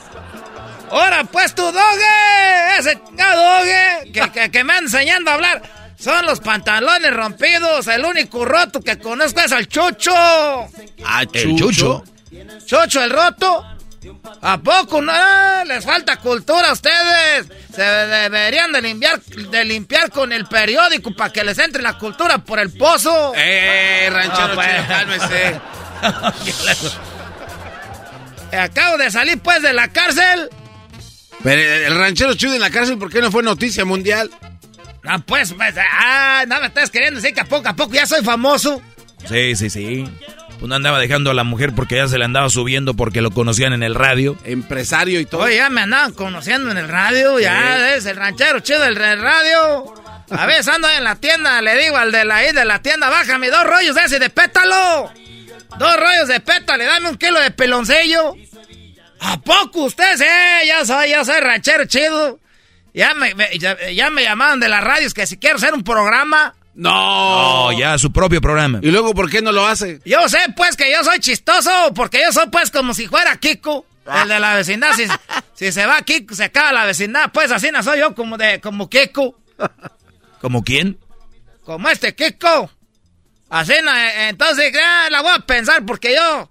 [0.91, 5.61] Ahora pues tu doge, ese chingado doge que, que, que me anda enseñando a hablar.
[5.97, 10.13] Son los pantalones rompidos, el único roto que conozco es al Chucho.
[11.31, 12.03] El chucho.
[12.65, 13.74] Chocho el roto.
[14.41, 15.11] ¿A poco no?
[15.13, 17.47] Ah, Les falta cultura a ustedes.
[17.73, 22.37] Se deberían de limpiar, de limpiar con el periódico para que les entre la cultura
[22.39, 23.33] por el pozo.
[23.35, 24.87] ¡Eh, ranchero Ah, pues.
[24.87, 25.61] cálmese!
[28.57, 30.49] Acabo de salir pues de la cárcel.
[31.43, 34.31] Pero el ranchero chido en la cárcel, ¿por qué no fue noticia mundial?
[35.03, 38.05] Ah, pues, pues, ah, no me estás queriendo decir que a poco a poco ya
[38.07, 38.81] soy famoso.
[39.29, 40.09] Sí, sí, sí.
[40.65, 43.29] Pues no andaba dejando a la mujer porque ya se la andaba subiendo porque lo
[43.29, 44.35] conocían en el radio.
[44.45, 45.41] Empresario y todo.
[45.43, 49.93] Oye, ya me andaban conociendo en el radio, ya es el ranchero chido del radio.
[50.31, 53.11] A veces ando en la tienda, le digo al de la ahí de la tienda,
[53.11, 55.11] bájame dos rollos de ese de pétalo.
[55.77, 58.33] Dos rollos de pétalo, dame un kilo de peloncillo.
[59.19, 60.19] ¿A poco ustedes?
[60.21, 62.39] Eh, ya soy, ya soy ranchero chido.
[62.91, 65.83] Ya me, me- ya, ya me llamaban de las radios que si quiero hacer un
[65.83, 66.55] programa.
[66.75, 67.71] No.
[67.71, 68.79] No, ya su propio programa.
[68.81, 70.01] ¿Y luego por qué no lo hace?
[70.05, 73.85] Yo sé, pues, que yo soy chistoso, porque yo soy, pues, como si fuera Kiko,
[74.21, 74.93] el de la vecindad.
[74.93, 75.05] Si,
[75.55, 77.31] si se va Kiko, se acaba la vecindad.
[77.31, 79.39] Pues, así no soy yo, como de, como Kiko.
[80.41, 80.97] ¿Como quién?
[81.63, 82.69] Como este Kiko.
[83.49, 86.49] Así no, eh, entonces, ya la voy a pensar, porque yo...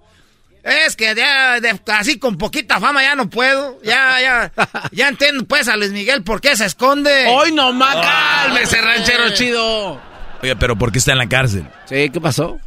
[0.63, 3.79] Es que ya, de- así con poquita fama ya no puedo.
[3.83, 4.53] Ya, ya,
[4.93, 7.27] ya entiendo, pues, a Luis Miguel por qué se esconde.
[7.29, 7.97] ¡Hoy nomás!
[7.97, 10.14] ¡Cálmese, ranchero chido!
[10.45, 11.67] Oye, pero ¿por qué está en la cárcel?
[11.87, 12.59] Sí, ¿qué pasó?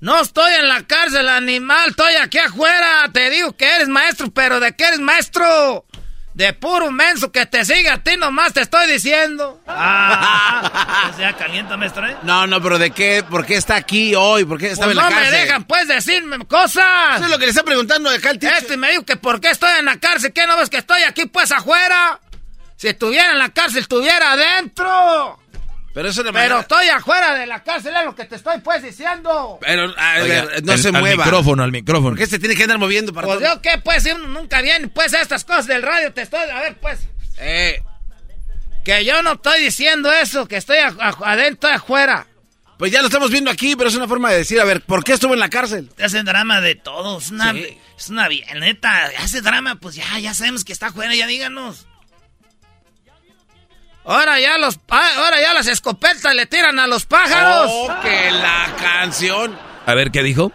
[0.00, 1.90] No estoy en la cárcel, animal.
[1.90, 3.10] Estoy aquí afuera.
[3.12, 5.84] Te digo que eres maestro, pero ¿de qué eres maestro?
[6.32, 9.60] De puro menso que te siga a ti nomás te estoy diciendo.
[9.66, 12.16] Ah, sea calienta, maestro, ¿eh?
[12.22, 13.22] No, no, pero ¿de qué?
[13.28, 14.46] ¿Por qué está aquí hoy?
[14.46, 15.32] ¿Por qué estaba Pues en la no cárcel?
[15.34, 17.16] me dejan pues decirme cosas.
[17.16, 18.56] Eso es lo que le está preguntando acá el teacher.
[18.62, 21.02] Este me dijo que por qué estoy en la cárcel, ¿qué no ves que estoy
[21.02, 22.20] aquí pues afuera?
[22.76, 25.40] Si estuviera en la cárcel, estuviera adentro.
[25.94, 28.60] Pero eso de Pero manera- estoy afuera de la cárcel, es lo que te estoy
[28.60, 29.58] pues diciendo.
[29.60, 31.24] Pero, a Oiga, ver, no al- se al mueva.
[31.24, 32.10] micrófono, al micrófono.
[32.10, 33.54] ¿Por qué se tiene que andar moviendo para Pues todo?
[33.54, 36.40] yo qué, pues, si uno nunca viene, pues, a estas cosas del radio, te estoy,
[36.50, 37.00] a ver, pues.
[37.38, 37.82] Eh,
[38.84, 42.26] Que yo no estoy diciendo eso, que estoy a- a- adentro y afuera.
[42.78, 45.02] pues ya lo estamos viendo aquí, pero es una forma de decir, a ver, ¿por
[45.04, 45.90] qué estuvo en la cárcel?
[45.96, 47.18] Te hacen drama de todo.
[47.18, 47.76] Es una, Sí.
[47.98, 49.10] es una neta.
[49.18, 51.86] Hace drama, pues ya, ya sabemos que está afuera, ya díganos.
[54.08, 57.66] Ahora ya los, ah, ahora ya las escopetas le tiran a los pájaros.
[57.70, 59.54] Oh, que la canción.
[59.84, 60.50] A ver, ¿qué dijo?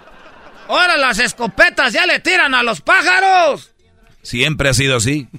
[0.68, 3.72] Ahora las escopetas ya le tiran a los pájaros.
[4.24, 5.28] Siempre ha sido así.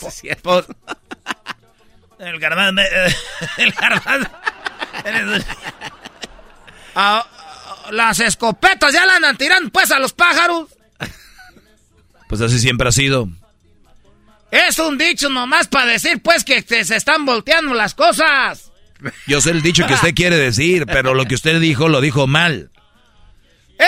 [0.00, 0.22] Pues,
[2.18, 2.82] El garbanzo.
[2.82, 3.14] eh,
[3.58, 4.28] El garbanzo.
[6.94, 7.26] Ah,
[7.90, 10.68] las escopetas ya le andan tirando pues a los pájaros.
[12.28, 13.28] Pues así siempre ha sido.
[14.50, 18.72] Es un dicho nomás para decir pues que te- se están volteando las cosas.
[19.26, 22.26] Yo sé el dicho que usted quiere decir, pero lo que usted dijo lo dijo
[22.26, 22.70] mal.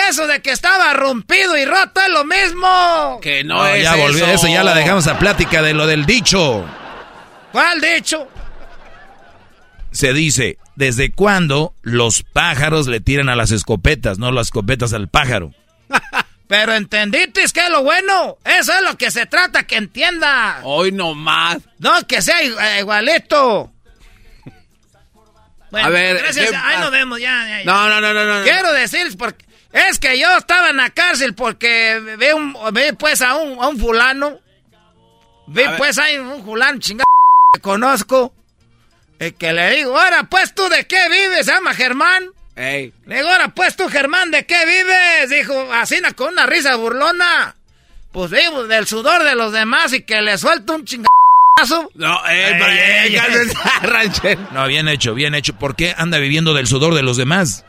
[0.09, 3.19] Eso de que estaba rompido y roto es lo mismo.
[3.21, 4.45] Que no, es ya volvió eso.
[4.45, 6.63] eso, ya la dejamos a plática de lo del dicho.
[7.51, 8.27] ¿Cuál dicho?
[9.91, 15.09] Se dice, ¿desde cuándo los pájaros le tiran a las escopetas, no las escopetas al
[15.09, 15.51] pájaro?
[16.51, 18.37] Pero entendiste que es lo bueno.
[18.43, 20.59] Eso es lo que se trata, que entienda.
[20.63, 21.59] Hoy no más.
[21.79, 23.71] No, que sea igu- igualito.
[25.71, 26.79] Bueno, A ver, Gracias, ¿qué- ahí ah.
[26.81, 27.63] nos vemos, ya, ya, ya.
[27.63, 28.43] No, no, no, no, no.
[28.43, 33.21] Quiero decir, porque es que yo estaba en la cárcel porque vi, un, vi pues
[33.21, 34.37] a un, a un fulano.
[35.47, 37.07] Vi A pues ahí un fulano chingado
[37.53, 38.33] que conozco.
[39.21, 42.25] Y que le digo, ahora pues tú de qué vives, llama Germán.
[42.55, 42.93] Ey.
[43.05, 45.29] Le digo, ahora pues tú Germán, ¿de qué vives?
[45.29, 47.55] Dijo, así con una risa burlona.
[48.11, 51.09] Pues vivo del sudor de los demás y que le suelto un chingazo.
[51.95, 54.37] No, eh, Ey, ey.
[54.51, 55.53] No, bien hecho, bien hecho.
[55.53, 57.63] ¿Por qué anda viviendo del sudor de los demás?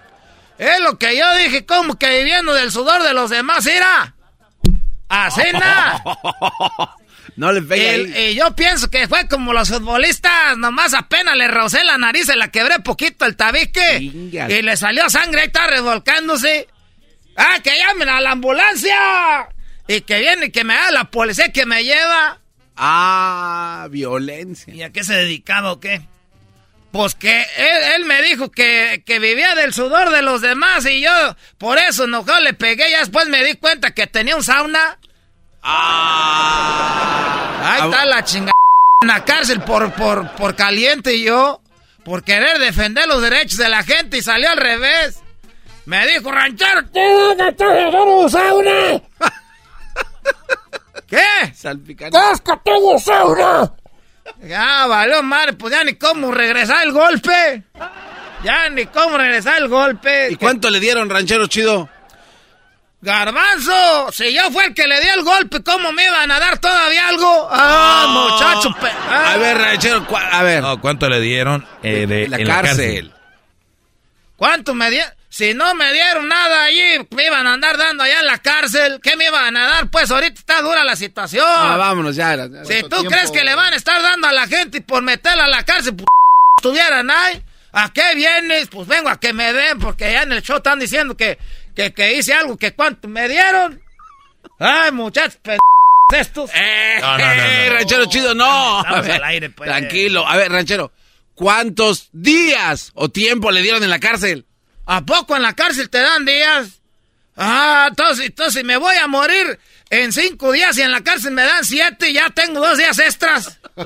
[0.59, 4.14] Es lo que yo dije, como que viviendo del sudor de los demás, era.
[5.09, 6.02] Así na.
[7.36, 8.28] No le pegue El- ahí.
[8.30, 12.36] y yo pienso que fue como los futbolistas, nomás apenas le rocé la nariz, se
[12.36, 13.98] la quebré poquito el tabique.
[14.00, 16.68] Y le salió sangre, ahí está revolcándose.
[17.36, 19.48] ¡Ah, que llamen a la ambulancia!
[19.88, 22.38] Y que viene y que me da la policía que me lleva.
[22.76, 24.74] Ah, violencia.
[24.74, 26.02] ¿Y a qué se dedicaba o qué?
[26.90, 31.00] Pues que él, él me dijo que, que vivía del sudor de los demás y
[31.00, 31.10] yo
[31.56, 32.90] por eso enojado le pegué.
[32.90, 34.98] Ya después me di cuenta que tenía un sauna.
[35.62, 37.22] Ah.
[37.64, 38.52] Ahí está la chingada
[39.01, 41.60] en la cárcel por, por, por caliente y yo,
[42.05, 45.20] por querer defender los derechos de la gente y salió al revés.
[45.84, 47.01] Me dijo, ranchero, ¿tú
[47.36, 49.02] no estás en un sauna?
[51.09, 51.55] ¿Qué?
[51.55, 52.16] Salpicante.
[54.43, 57.64] Ya, valió madre, pues ya ni cómo regresar el golpe.
[58.44, 60.30] Ya ni cómo regresar el golpe.
[60.30, 61.89] ¿Y cuánto le dieron, ranchero chido?
[63.03, 66.59] Garbanzo, si yo fue el que le dio el golpe, ¿cómo me iban a dar
[66.59, 67.49] todavía algo?
[67.51, 68.73] Ah, muchacho.
[68.81, 69.33] pe- ah.
[69.33, 70.62] A ver, ranchero, a ver.
[70.62, 73.12] No, ¿cuánto le dieron eh, de, la en cárcel.
[74.37, 75.12] ¿Cuánto me dieron?
[75.29, 79.01] Si no me dieron nada allí, me iban a andar dando allá en la cárcel.
[79.03, 79.91] ¿Qué me iban a dar?
[79.91, 81.45] Pues ahorita está dura la situación.
[81.49, 82.37] Ah, vámonos ya.
[82.37, 82.65] ya.
[82.65, 85.45] si tú crees que le van a estar dando a la gente y por meterla
[85.45, 86.05] a la cárcel, p
[86.59, 87.43] estuvieran ahí,
[87.73, 88.69] ¿a qué vienes?
[88.69, 91.39] Pues vengo a que me den, porque ya en el show están diciendo que,
[91.74, 93.81] que, que hice algo, que cuánto me dieron.
[94.59, 95.57] Ay, muchachos, p
[96.15, 96.51] estos.
[96.55, 97.43] Eh, No, no, no, no.
[97.43, 98.78] eh, ranchero chido, no.
[98.81, 99.69] Estamos A ver, al aire, pues.
[99.70, 100.27] Tranquilo.
[100.28, 100.93] A ver, ranchero,
[101.35, 104.44] ¿cuántos días o tiempo le dieron en la cárcel?
[104.85, 106.81] ¿A poco en la cárcel te dan días?
[107.36, 109.59] Ah, entonces, entonces me voy a morir
[109.89, 112.99] en cinco días y en la cárcel me dan siete y ya tengo dos días
[112.99, 113.59] extras.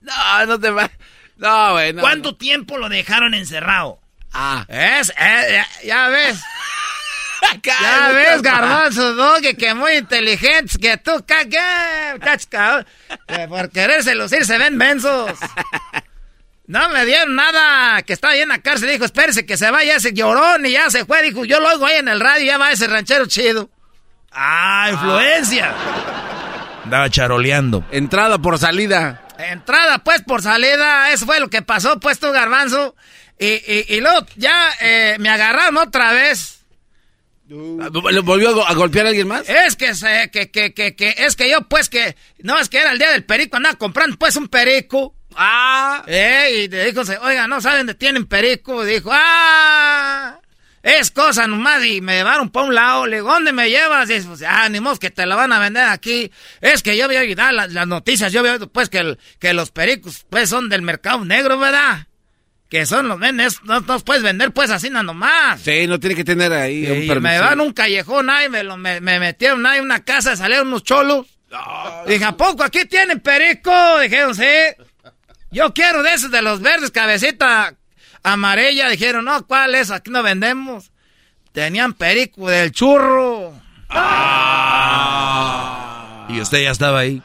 [0.00, 0.90] No, no te va.
[1.36, 1.92] No, güey.
[1.92, 4.00] no, ¿Cuánto tiempo lo dejaron encerrado?
[4.32, 4.64] Ah.
[4.68, 6.40] Es, eh, ya, ya ves.
[7.64, 8.60] Ya ves, papá.
[8.60, 12.86] garbanzo, Doggy, que muy inteligentes, que tú, cabrón,
[13.26, 15.32] que por quererse lucir se ven mensos.
[16.68, 19.96] No me dieron nada, que estaba ahí en la cárcel, dijo, espérese que se vaya
[19.96, 22.58] ese llorón y ya se fue, dijo, yo lo oigo ahí en el radio, ya
[22.58, 23.68] va ese ranchero chido.
[24.30, 25.74] Ah, influencia.
[26.84, 27.84] Andaba charoleando.
[27.90, 29.20] Entrada por salida.
[29.38, 32.94] Entrada, pues, por salida, eso fue lo que pasó, pues, tú, garbanzo.
[33.42, 36.60] Y, y, y luego ya eh, me agarraron otra vez.
[37.48, 39.46] ¿Le volvió a, go- a golpear a alguien más?
[39.48, 42.78] Es que, se, que, que, que, que, es que yo, pues, que, no, es que
[42.78, 45.14] era el día del perico, andaba comprando, pues, un perico.
[45.34, 46.02] Ah.
[46.06, 48.84] Eh, y le dijo, oiga, ¿no saben dónde tienen perico?
[48.84, 50.38] Dijo, ah,
[50.82, 54.08] es cosa nomás, y me llevaron para un lado, le digo, ¿dónde me llevas?
[54.08, 56.30] Y pues, ah, ni modo que te la van a vender aquí.
[56.60, 59.52] Es que yo había oído las, las noticias, yo había oído, pues, que, el- que
[59.52, 62.06] los pericos, pues, son del mercado negro, ¿verdad?
[62.72, 65.60] Que son los vendes, no los puedes vender, pues, así nada nomás.
[65.60, 67.20] Sí, no tiene que tener ahí un Y permiso.
[67.20, 70.34] me van a un callejón ahí, me, lo, me, me metieron ahí en una casa,
[70.36, 71.26] salieron unos cholos.
[72.06, 73.70] Dije, ¿a poco aquí tienen perico?
[74.00, 74.42] Dijeron, sí.
[75.50, 77.74] Yo quiero de esos de los verdes, cabecita
[78.22, 78.88] amarilla.
[78.88, 79.90] Dijeron, no, ¿cuál es?
[79.90, 80.92] Aquí no vendemos.
[81.52, 83.52] Tenían perico del churro.
[86.30, 87.22] Y usted ya estaba ahí.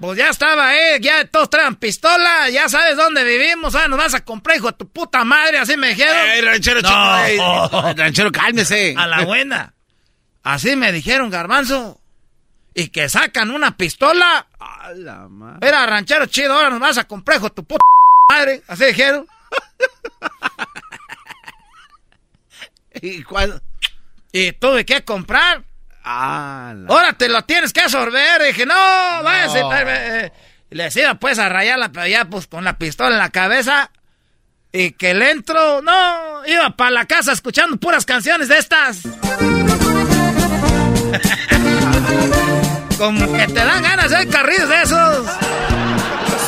[0.00, 4.14] Pues ya estaba ahí, ya todos traen pistola, ya sabes dónde vivimos, ahora nos vas
[4.14, 6.14] a comprar, hijo de tu puta madre, así me dijeron.
[6.16, 6.88] Ey, ranchero, No.
[6.88, 7.38] chico, ey,
[7.96, 8.94] ranchero, cálmese.
[8.96, 9.74] A la buena.
[10.42, 12.00] Así me dijeron, garbanzo.
[12.74, 14.46] Y que sacan una pistola.
[14.60, 15.66] A la madre.
[15.66, 17.82] Era ranchero chido, ahora nos vas a comprar, hijo de tu puta
[18.30, 18.62] madre.
[18.68, 19.26] Así dijeron.
[23.00, 23.62] ¿Y cuál?
[24.32, 25.64] Y tuve que comprar.
[26.08, 28.40] Ah, la- Ahora te lo tienes que absorber.
[28.42, 29.60] Y dije, no, váyase.
[29.60, 29.74] No.
[29.76, 30.32] eh, eh, eh.
[30.70, 33.90] Les iba pues a rayarla, pero ya pues con la pistola en la cabeza.
[34.72, 39.00] Y que le entro, no, iba para la casa escuchando puras canciones de estas.
[42.98, 45.26] Como que te dan ganas de carriles de esos.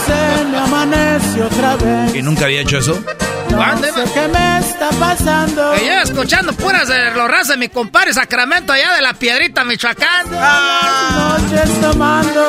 [0.06, 2.14] Se me amanece otra vez.
[2.14, 3.02] ¿Y nunca había hecho eso?
[3.54, 5.72] ¿Cuándo No sé qué me está pasando.
[5.72, 9.64] Que yo escuchando puras de los ras de mi compadre Sacramento allá de la Piedrita,
[9.64, 10.30] Michoacán.
[10.30, 12.48] Noches tomando.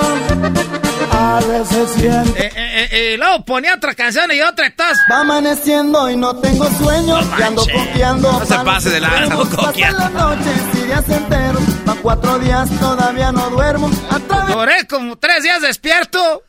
[1.11, 2.38] A veces siento.
[2.38, 4.97] Eh, eh, eh, y luego ponía otra canción y otra todas.
[5.11, 7.19] Va amaneciendo y no tengo sueño.
[7.38, 8.31] y ando coqueando.
[8.31, 9.38] No se pase de lanza.
[9.38, 11.63] Pasan noches y días enteros.
[11.85, 13.89] Pa' cuatro días todavía no duermo.
[14.47, 16.43] Duré como tres días despierto.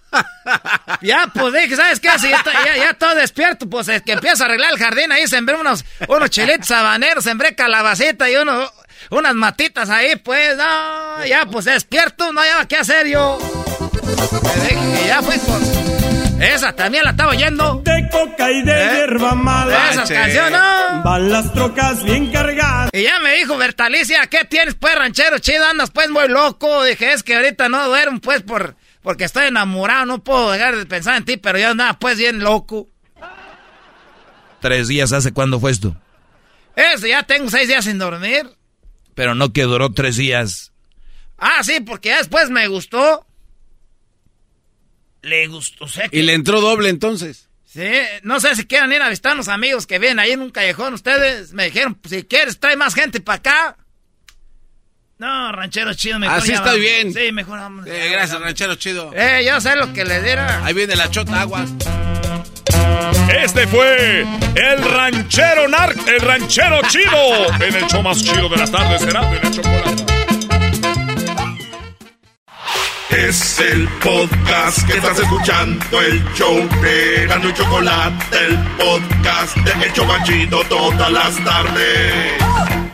[1.01, 2.11] Ya, pues dije, ¿sabes qué?
[2.19, 5.13] Si ya, ya, ya todo despierto, pues es que empiezo a arreglar el jardín.
[5.13, 8.71] Ahí sembré unos, unos chilitos habaneros, sembré calabacita y unos,
[9.11, 13.39] unas matitas ahí, pues, no, ya, pues despierto, no había qué hacer yo.
[14.71, 15.91] Y ya fui con.
[16.41, 17.83] Esa también la estaba oyendo.
[17.85, 18.91] De coca y de ¿Eh?
[18.95, 19.91] hierba mala.
[19.91, 21.03] Esas canciones, no.
[21.03, 22.89] Van las trocas bien cargadas.
[22.95, 25.67] Y ya me dijo Bertalicia, ¿qué tienes pues ranchero chido?
[25.67, 26.83] Andas pues muy loco.
[26.85, 30.87] Dije, es que ahorita no duermo pues por, porque estoy enamorado, no puedo dejar de
[30.87, 32.89] pensar en ti, pero yo andaba pues bien loco.
[34.61, 35.97] Tres días hace cuándo fue esto.
[36.77, 38.49] Eso, ya tengo seis días sin dormir.
[39.15, 40.73] Pero no que duró tres días.
[41.39, 43.27] Ah, sí, porque ya después me gustó.
[45.23, 47.49] Le gustó, o sea que- Y le entró doble entonces.
[47.65, 47.89] Sí,
[48.23, 50.51] no sé si quieran ir a visitar a unos amigos que vienen ahí en un
[50.51, 50.95] callejón.
[50.95, 53.77] Ustedes me dijeron, si quieres, trae más gente para acá.
[55.21, 56.81] No, ranchero chido, mejor Así estoy vamos.
[56.81, 57.13] bien.
[57.13, 57.87] Sí, mejor vamos.
[57.87, 59.11] Eh, gracias, ranchero chido.
[59.15, 60.65] Eh, yo sé lo que le diera.
[60.65, 61.69] Ahí viene la chota aguas.
[63.31, 64.23] Este fue
[64.55, 69.21] el ranchero nar, el ranchero chido, en el show más chido de las tardes, será
[69.31, 70.05] de la chocolate.
[73.11, 79.85] Es el podcast que estás escuchando, el show de Gano y Chocolate, el podcast de
[79.85, 82.90] El Chobachito todas las tardes.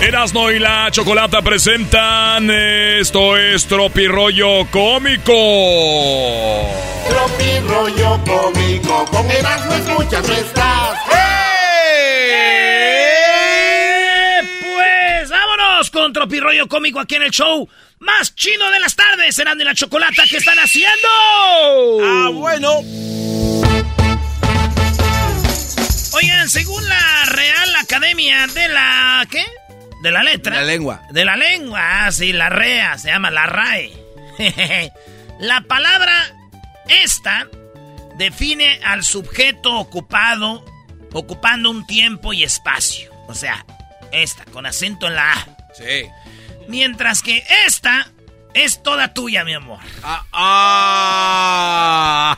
[0.00, 5.32] Erasno y la Chocolata presentan Esto es Tropirollo Cómico.
[7.08, 10.98] Tropi rollo cómico, con Erasmo escuchas no estás.
[14.62, 17.68] Pues vámonos con Tropirollo Cómico aquí en el show
[17.98, 19.34] más chino de las tardes.
[19.34, 21.08] Serán de la chocolata que están haciendo.
[22.02, 22.80] Ah, bueno.
[26.12, 29.26] Oigan, según la Real Academia de la.
[29.30, 29.44] ¿Qué?
[30.02, 30.56] De la letra.
[30.56, 31.02] La lengua.
[31.10, 33.92] De la lengua, ah, sí, la REA, se llama la RAE.
[35.40, 36.14] la palabra
[36.88, 37.46] esta
[38.16, 40.64] define al sujeto ocupado,
[41.12, 43.10] ocupando un tiempo y espacio.
[43.28, 43.64] O sea,
[44.12, 45.46] esta, con acento en la A.
[45.74, 46.06] Sí.
[46.68, 48.06] Mientras que esta
[48.54, 49.78] es toda tuya, mi amor.
[50.32, 52.36] Ah.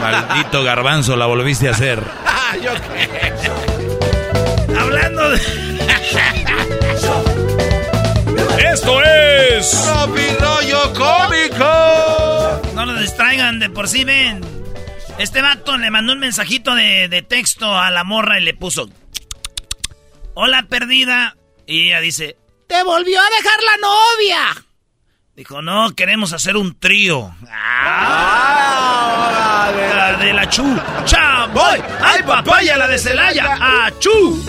[0.00, 2.02] Maldito garbanzo, la volviste a hacer.
[2.26, 3.79] Ah, yo qué.
[4.78, 5.38] Hablando de.
[8.72, 9.88] Esto es
[10.40, 12.62] rollo cómico.
[12.74, 14.40] No lo distraigan, de por sí ven.
[15.18, 18.88] Este vato le mandó un mensajito de, de texto a la morra y le puso...
[20.34, 21.36] Hola, perdida.
[21.66, 22.36] Y ella dice...
[22.66, 24.64] ¡Te volvió a dejar la novia!
[25.36, 27.34] Dijo, no, queremos hacer un trío.
[27.50, 28.99] Ah,
[29.96, 30.64] La de la chu.
[31.04, 31.82] Chamboy.
[32.02, 33.86] Ay, papaya, la de Celaya.
[33.86, 34.40] Achú.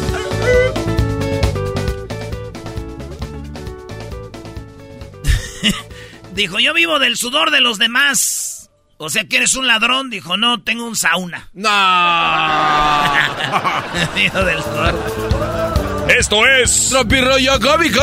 [6.34, 8.70] Dijo, yo vivo del sudor de los demás.
[8.98, 10.10] O sea que eres un ladrón.
[10.10, 11.50] Dijo, no, tengo un sauna.
[11.54, 11.70] No.
[14.16, 16.06] vivo del sudor.
[16.18, 16.90] Esto es.
[16.90, 18.02] Tropirollo cómico.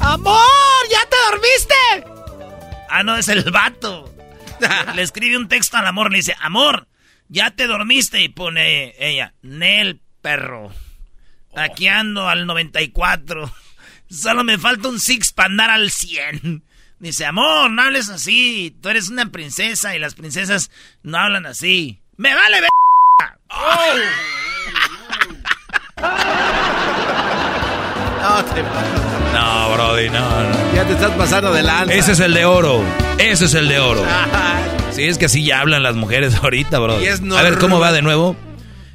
[0.00, 0.36] ¡Amor!
[0.90, 1.74] ¿Ya te dormiste?
[2.88, 4.08] Ah, no, es el vato.
[4.94, 6.86] Le escribe un texto al amor, le dice, amor,
[7.28, 8.22] ya te dormiste.
[8.22, 10.72] Y pone ella, Nel, perro.
[11.54, 13.52] Aquí ando al 94.
[14.08, 16.62] Solo me falta un six para andar al 100.
[16.98, 18.74] Dice, amor, no hables así.
[18.80, 20.70] Tú eres una princesa y las princesas
[21.02, 21.98] no hablan así.
[22.16, 22.70] ¡Me vale ver!
[28.26, 29.05] No, te...
[29.32, 30.74] No, Brody, no, no.
[30.74, 31.94] Ya te estás pasando de lanza.
[31.94, 32.82] Ese es el de oro.
[33.18, 34.04] Ese es el de oro.
[34.92, 37.02] Sí, es que así ya hablan las mujeres ahorita, bro.
[37.02, 38.34] Y es A ver, ¿cómo va de nuevo?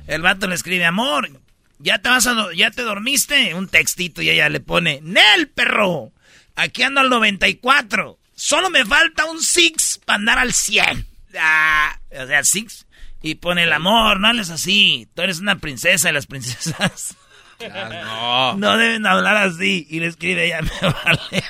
[0.07, 1.29] El vato le escribe, amor,
[1.77, 3.53] ya te vas a, ya te dormiste.
[3.53, 6.11] Un textito y ella le pone, Nel, perro.
[6.55, 8.17] Aquí ando al 94.
[8.33, 11.05] Solo me falta un six para andar al 100.
[11.39, 12.87] Ah, o sea, six.
[13.21, 15.07] Y pone el amor, no hables así.
[15.13, 17.15] Tú eres una princesa y las princesas
[17.69, 18.53] No.
[18.57, 19.85] no deben hablar así.
[19.89, 21.43] Y le escribe ella, me vale.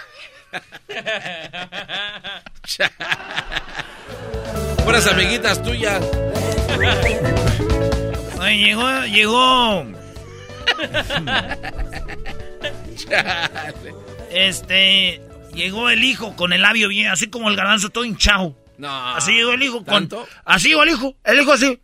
[4.83, 6.03] Puras amiguitas tuyas.
[8.39, 9.85] Oye, llegó, llegó.
[14.31, 15.21] Este,
[15.53, 18.55] llegó el hijo con el labio bien, así como el garbanzo todo hinchado.
[18.77, 19.15] No.
[19.15, 20.07] Así llegó el hijo con.
[20.07, 20.27] ¿Tanto?
[20.43, 21.79] Así llegó el hijo, el hijo así.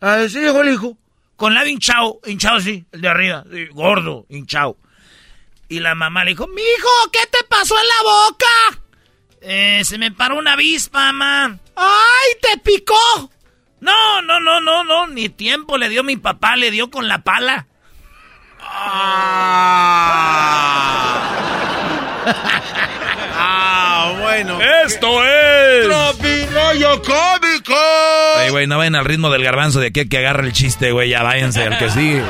[0.00, 0.96] Así llegó el hijo.
[1.36, 4.76] Con labio hinchado, hinchado así, el de arriba, sí, gordo, hinchado.
[5.68, 8.46] Y la mamá le dijo, mijo, ¿qué te pasó en la boca?
[9.40, 11.58] Eh, se me paró una avispa, mamá.
[11.74, 13.30] ¡Ay, te picó!
[13.80, 17.24] No, no, no, no, no, ni tiempo le dio mi papá, le dio con la
[17.24, 17.66] pala.
[18.60, 19.72] Ah,
[24.10, 24.60] bueno.
[24.84, 25.86] Esto es.
[25.86, 27.74] Tropirollo cómico.
[28.36, 31.10] Ay, güey, no vayan al ritmo del garbanzo de aquí que agarre el chiste, güey.
[31.10, 32.22] Ya váyanse al que sigue.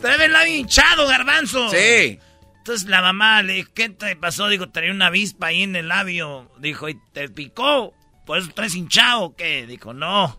[0.00, 1.68] Trae el labio hinchado, garbanzo.
[1.70, 2.18] Sí.
[2.58, 4.48] Entonces la mamá le dijo, ¿qué te pasó?
[4.48, 6.50] Dijo, traía una avispa ahí en el labio.
[6.58, 7.94] Dijo, ¿y te picó?
[8.26, 9.66] ¿Por eso traes hinchado o qué?
[9.66, 10.38] Dijo, no.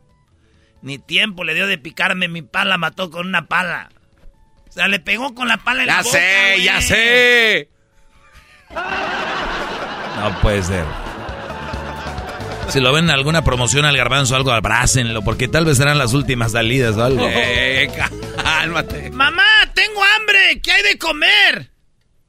[0.81, 3.89] Ni tiempo le dio de picarme, mi pala mató con una pala.
[4.69, 6.63] O sea, le pegó con la pala en Ya la boca, sé, güey.
[6.63, 7.69] ya sé.
[10.19, 10.85] No puede ser.
[12.69, 15.97] Si lo ven en alguna promoción al garbanzo o algo, abrácenlo, porque tal vez serán
[15.97, 17.25] las últimas salidas o algo.
[17.27, 17.89] Eh,
[18.43, 19.09] cálmate.
[19.09, 19.43] Mamá,
[19.73, 20.61] tengo hambre.
[20.61, 21.71] ¿Qué hay de comer?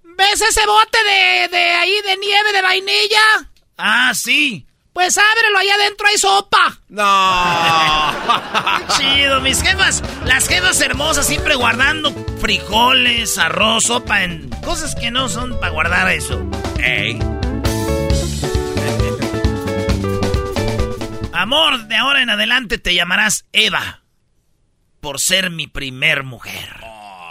[0.02, 3.50] ¿Ves ese bote de, de ahí de nieve de vainilla?
[3.76, 4.66] Ah, sí.
[4.92, 6.78] Pues ábrelo, allá adentro hay sopa.
[6.88, 8.12] No.
[8.78, 10.02] Qué chido, mis jefas.
[10.24, 16.10] Las jefas hermosas siempre guardando frijoles, arroz, sopa en cosas que no son para guardar
[16.10, 16.42] eso.
[16.82, 17.18] Ey.
[21.32, 24.02] Amor, de ahora en adelante te llamarás Eva.
[25.00, 26.68] Por ser mi primer mujer.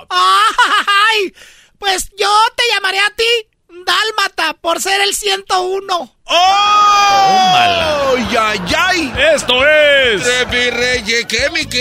[0.10, 1.34] ¡Ay!
[1.78, 6.16] Pues yo te llamaré a ti Dálmata por ser el 101.
[6.26, 7.56] ¡Oh!
[7.56, 9.14] ¡Ay, ay!
[9.34, 10.24] Esto es.
[10.24, 11.78] Tropirollo cómico.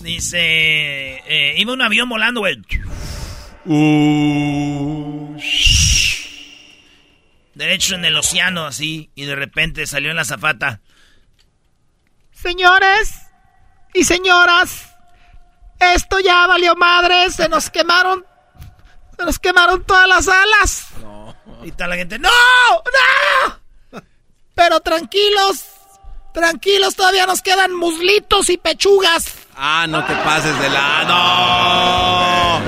[0.02, 2.56] Dice, eh, iba un avión volando, güey.
[7.54, 10.80] Derecho en el océano, así, y de repente salió en la zafata.
[12.32, 13.22] Señores
[13.94, 14.94] y señoras,
[15.80, 18.24] esto ya valió madre, se nos quemaron,
[19.24, 20.86] nos quemaron todas las alas.
[21.64, 22.28] Y está la gente, ¡no!
[23.92, 24.00] ¡No!
[24.54, 25.64] Pero tranquilos,
[26.32, 29.34] tranquilos, todavía nos quedan muslitos y pechugas.
[29.56, 32.60] Ah, no te pases de lado.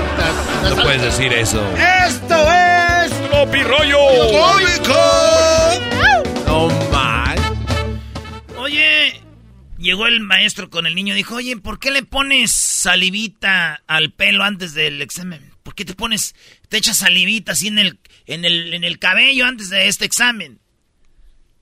[0.75, 1.61] No puedes decir eso.
[1.77, 3.97] Esto es Tropirollo.
[4.31, 4.99] cómico.
[6.45, 7.37] No mal.
[8.57, 9.21] Oye,
[9.77, 14.11] llegó el maestro con el niño y dijo, oye, ¿por qué le pones salivita al
[14.11, 15.48] pelo antes del examen?
[15.79, 16.35] ¿Por qué te pones,
[16.67, 20.59] te echas salivita así en el, en el, en el cabello antes de este examen?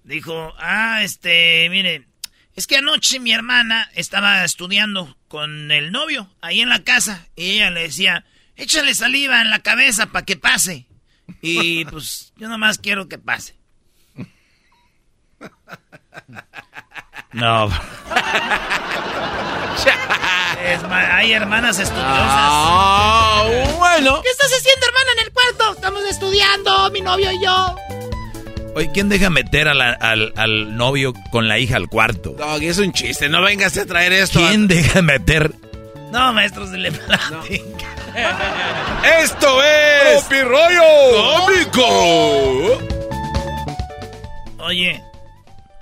[0.03, 2.07] Dijo, ah, este, mire,
[2.55, 7.51] es que anoche mi hermana estaba estudiando con el novio ahí en la casa y
[7.51, 8.25] ella le decía,
[8.55, 10.87] échale saliva en la cabeza para que pase.
[11.43, 13.55] Y pues yo nomás quiero que pase.
[17.33, 17.69] No.
[20.67, 22.05] Es hay hermanas estudiosas.
[22.09, 23.43] Ah,
[23.77, 24.21] bueno.
[24.21, 25.73] ¿Qué estás haciendo, hermana, en el cuarto?
[25.75, 27.75] Estamos estudiando, mi novio y yo.
[28.75, 32.31] Oye, ¿quién deja meter a la- al, al novio con la hija al cuarto?
[32.37, 34.39] Doggy, es un chiste, no vengas a traer esto.
[34.39, 35.53] ¿Quién deja meter?
[36.11, 37.87] No, maestro, se le platica.
[39.21, 40.27] ¡Esto es...
[40.27, 40.83] ¡Tropi rollo
[41.45, 42.77] cómico!
[44.59, 45.01] Oye,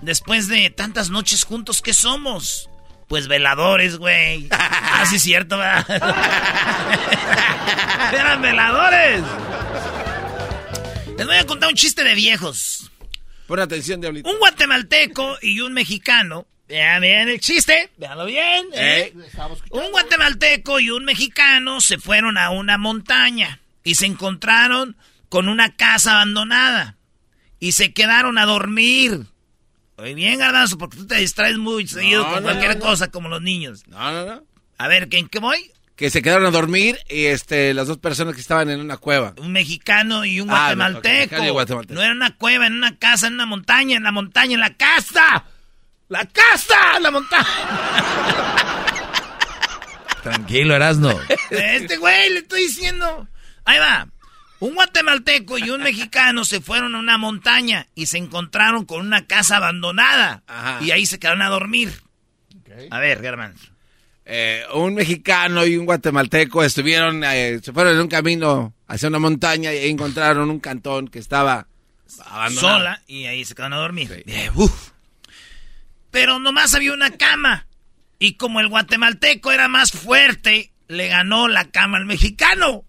[0.02, 2.70] después de tantas noches juntos, ¿qué somos?
[3.08, 4.48] Pues veladores, güey.
[4.52, 5.86] Ah, sí, es cierto, ¿verdad?
[8.14, 9.22] Eran veladores.
[11.18, 12.92] Les voy a contar un chiste de viejos.
[13.48, 14.30] Pon atención, Diablito.
[14.30, 16.48] Un guatemalteco y un mexicano.
[16.68, 17.92] Vean bien el chiste.
[17.98, 18.66] Véanlo bien.
[18.74, 19.14] ¿eh?
[19.70, 24.98] Un guatemalteco y un mexicano se fueron a una montaña y se encontraron
[25.30, 26.98] con una casa abandonada
[27.60, 29.26] y se quedaron a dormir.
[29.98, 32.86] Oye, bien, Garbanzo, porque tú te distraes muy seguido No, con no, cualquier no, no.
[32.86, 33.84] cosa como los niños.
[33.88, 34.44] No, no, no.
[34.78, 35.72] A ver, ¿en qué voy?
[35.96, 39.34] Que se quedaron a dormir y este, las dos personas que estaban en una cueva.
[39.38, 41.00] Un mexicano y un Ah, guatemalteco.
[41.08, 41.94] ok, mexicano y guatemalteco.
[41.94, 44.74] No era una cueva, en una casa, en una montaña, en la montaña, en la
[44.76, 45.46] casa.
[46.10, 47.00] ¡La casa!
[47.00, 47.48] ¡La montaña!
[50.24, 51.18] Tranquilo, Erasno.
[51.52, 53.28] Este güey, le estoy diciendo.
[53.64, 54.08] Ahí va.
[54.60, 59.28] Un guatemalteco y un mexicano se fueron a una montaña y se encontraron con una
[59.28, 60.44] casa abandonada.
[60.48, 60.84] Ajá.
[60.84, 61.94] Y ahí se quedaron a dormir.
[62.90, 63.56] A ver, Germán.
[64.26, 69.20] Eh, un mexicano y un guatemalteco estuvieron, eh, se fueron en un camino hacia una
[69.20, 71.68] montaña y ahí encontraron un cantón que estaba
[72.26, 72.78] abandonado.
[72.78, 74.24] Sola y ahí se quedaron a dormir.
[74.26, 74.92] Bien, uf.
[76.10, 77.68] Pero nomás había una cama.
[78.18, 82.84] Y como el guatemalteco era más fuerte, le ganó la cama al mexicano.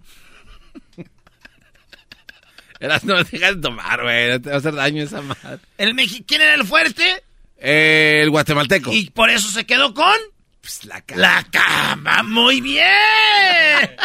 [2.81, 5.59] Eras, no dejas de tomar, güey, no te va a hacer daño esa madre.
[5.79, 7.23] El mexi ¿Quién era el fuerte?
[7.59, 8.93] Eh, el guatemalteco.
[8.93, 10.17] Y por eso se quedó con...
[10.61, 11.21] Pues la cama.
[11.21, 12.85] La cama, muy bien.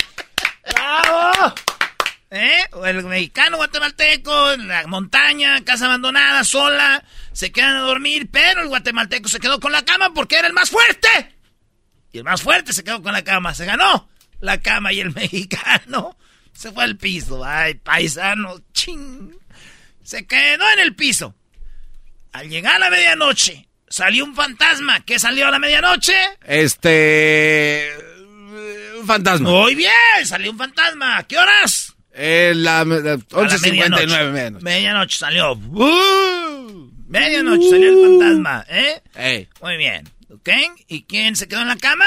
[0.73, 1.53] ¡Bravo!
[2.29, 2.63] ¿Eh?
[2.85, 7.03] El mexicano guatemalteco, en la montaña, casa abandonada, sola,
[7.33, 10.53] se quedan a dormir, pero el guatemalteco se quedó con la cama porque era el
[10.53, 11.09] más fuerte.
[12.13, 14.07] Y el más fuerte se quedó con la cama, se ganó
[14.39, 16.17] la cama y el mexicano
[16.53, 17.43] se fue al piso.
[17.43, 19.35] Ay, paisano, ching.
[20.03, 21.35] Se quedó en el piso.
[22.33, 25.01] Al llegar a la medianoche, salió un fantasma.
[25.05, 26.13] ¿Qué salió a la medianoche?
[26.45, 27.91] Este.
[28.99, 29.49] Un fantasma.
[29.49, 29.91] Muy bien,
[30.25, 31.17] salió un fantasma.
[31.17, 31.95] ¿A qué horas?
[32.13, 34.63] Eh, la, la A la 11.59 menos.
[34.63, 35.53] Medianoche salió.
[35.53, 36.91] ¡Uh!
[37.07, 39.47] Medianoche salió el fantasma, ¿eh?
[39.61, 40.09] Muy bien.
[40.29, 40.49] ¿Ok?
[40.87, 42.05] ¿Y quién se quedó en la cama?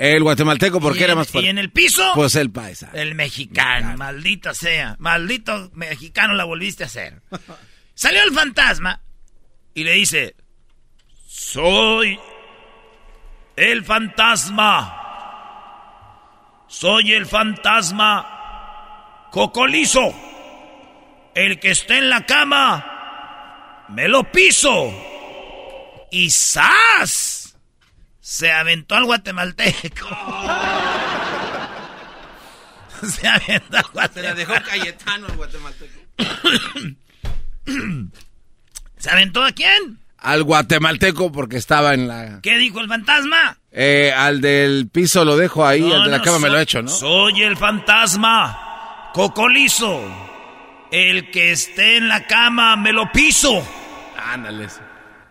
[0.00, 1.46] El guatemalteco porque ¿Y era en- más fuerte.
[1.46, 2.02] ¿Y en el piso?
[2.14, 2.90] Pues el paisa.
[2.94, 4.96] El mexicano, maldita sea.
[4.98, 7.20] Maldito mexicano la volviste a hacer.
[7.94, 9.02] Salió el fantasma
[9.74, 10.36] y le dice,
[11.26, 12.18] soy
[13.56, 14.96] el fantasma.
[16.66, 20.14] Soy el fantasma cocolizo.
[21.34, 24.90] El que esté en la cama, me lo piso.
[26.10, 27.39] Y ¡zas!
[28.20, 30.08] Se aventó al guatemalteco.
[33.02, 34.12] Se aventó al guatemalteco.
[34.14, 36.00] Se la dejó Cayetano el guatemalteco.
[38.98, 39.98] ¿Se aventó a quién?
[40.18, 42.40] Al guatemalteco porque estaba en la.
[42.42, 43.56] ¿Qué dijo el fantasma?
[43.72, 46.58] Eh, al del piso lo dejo ahí, No, al de la no, cama me lo
[46.58, 46.90] echo, ¿no?
[46.90, 50.02] Soy el fantasma cocolizo.
[50.90, 53.66] El que esté en la cama me lo piso.
[54.22, 54.68] Ándale.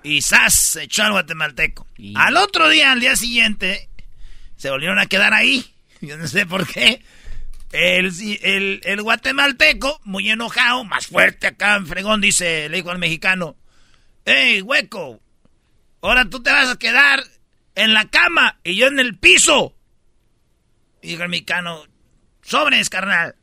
[0.03, 0.53] Y ¡zas!
[0.53, 1.87] Se echó al guatemalteco.
[2.15, 3.89] Al otro día, al día siguiente,
[4.55, 5.65] se volvieron a quedar ahí.
[6.01, 7.03] Yo no sé por qué.
[7.71, 8.11] El,
[8.41, 13.55] el, el guatemalteco, muy enojado, más fuerte acá en fregón, dice, le dijo al mexicano,
[14.25, 15.21] ¡Ey, hueco!
[16.01, 17.23] Ahora tú te vas a quedar
[17.75, 19.75] en la cama y yo en el piso.
[21.01, 21.83] Y dijo el mexicano,
[22.41, 23.35] sobres, carnal.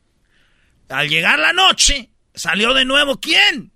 [0.89, 3.73] Al llegar la noche, salió de nuevo, ¿quién?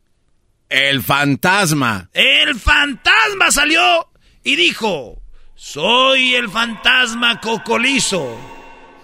[0.71, 2.09] El fantasma.
[2.13, 4.09] El fantasma salió
[4.45, 5.21] y dijo,
[5.57, 8.39] soy el fantasma cocolizo.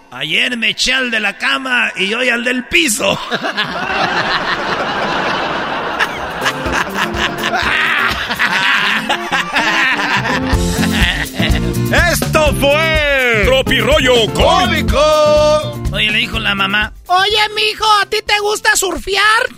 [0.09, 3.19] Ayer me eché al de la cama y hoy al del piso.
[12.11, 13.41] Esto fue.
[13.43, 15.83] Tropi rollo cómico.
[15.91, 19.49] Oye, le dijo la mamá, oye, mijo, ¿a ti te gusta surfear?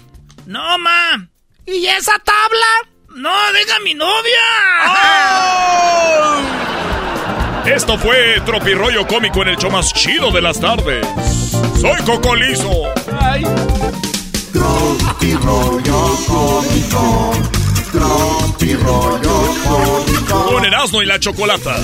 [0.47, 1.29] No, ma.
[1.71, 2.65] ¿Y esa tabla?
[3.09, 4.41] No, deja mi novia.
[7.65, 11.05] Esto fue Tropi rollo cómico en el show más chido de las tardes.
[11.79, 12.91] Soy Cocolizo.
[15.43, 17.31] Rollo cómico.
[17.91, 20.45] Tropi rollo cómico.
[20.45, 21.75] Con Erasmo y la Chocolata.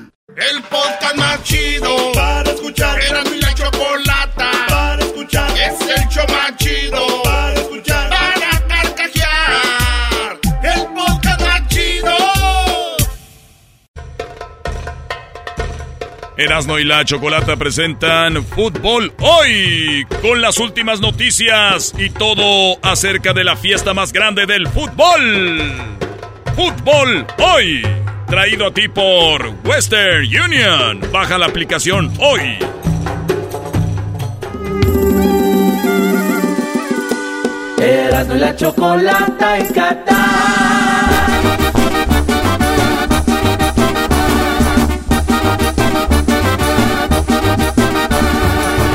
[0.36, 3.00] El podcast más chido para escuchar.
[3.00, 5.50] Era mi la chocolata para escuchar.
[5.50, 8.10] Es el show más chido para escuchar.
[8.10, 10.38] Para carcajear.
[10.62, 12.16] El podcast más chido.
[16.36, 23.44] Erasno y la Chocolata presentan Fútbol Hoy con las últimas noticias y todo acerca de
[23.44, 25.94] la fiesta más grande del fútbol.
[26.56, 27.86] Fútbol Hoy,
[28.26, 31.00] traído a ti por Western Union.
[31.12, 32.58] Baja la aplicación hoy.
[37.78, 40.14] Erasmo y la chocolata en Qatar.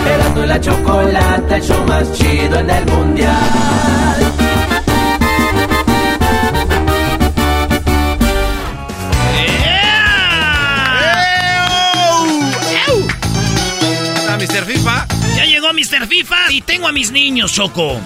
[0.08, 4.29] Erasmo y la chocolata, el show más chido en el mundial.
[15.70, 16.08] Llegó Mr.
[16.08, 18.00] FIFA y tengo a mis niños, Choco.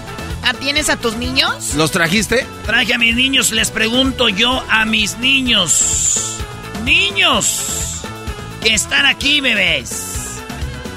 [0.43, 1.75] ¿Ah, ¿Tienes a tus niños?
[1.75, 2.45] ¿Los trajiste?
[2.65, 6.39] Traje a mis niños, les pregunto yo a mis niños.
[6.83, 8.01] Niños
[8.61, 10.41] que están aquí, bebés.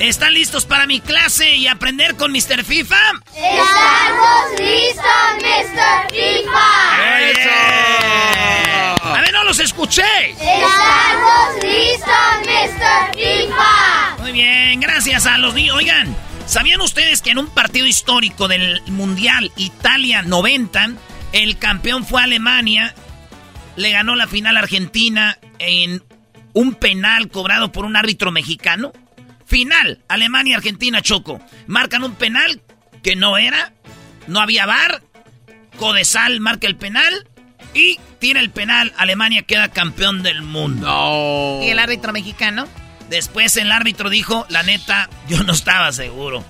[0.00, 2.64] ¿Están listos para mi clase y aprender con Mr.
[2.64, 2.96] FIFA?
[3.34, 5.04] ¡Estamos listos,
[5.38, 6.10] Mr.
[6.10, 7.30] FIFA!
[7.30, 9.04] ¡Eso!
[9.04, 10.30] A ver, no los escuché.
[10.30, 12.10] ¡Estamos listos,
[12.44, 13.14] Mr.
[13.14, 14.16] FIFA!
[14.18, 15.76] Muy bien, gracias a los niños.
[15.76, 16.16] Oigan,
[16.46, 20.92] ¿sabían ustedes que en un partido histórico del Mundial Italia 90,
[21.32, 22.94] el campeón fue Alemania,
[23.76, 26.02] le ganó la final a Argentina en
[26.52, 28.92] un penal cobrado por un árbitro mexicano?
[29.44, 31.40] Final, Alemania-Argentina Choco.
[31.66, 32.62] Marcan un penal
[33.02, 33.72] que no era,
[34.26, 35.02] no había bar,
[35.78, 37.28] Codesal marca el penal
[37.74, 41.60] y tira el penal, Alemania queda campeón del mundo.
[41.62, 42.66] ¿Y el árbitro mexicano?
[43.10, 46.44] Después el árbitro dijo, la neta, yo no estaba seguro.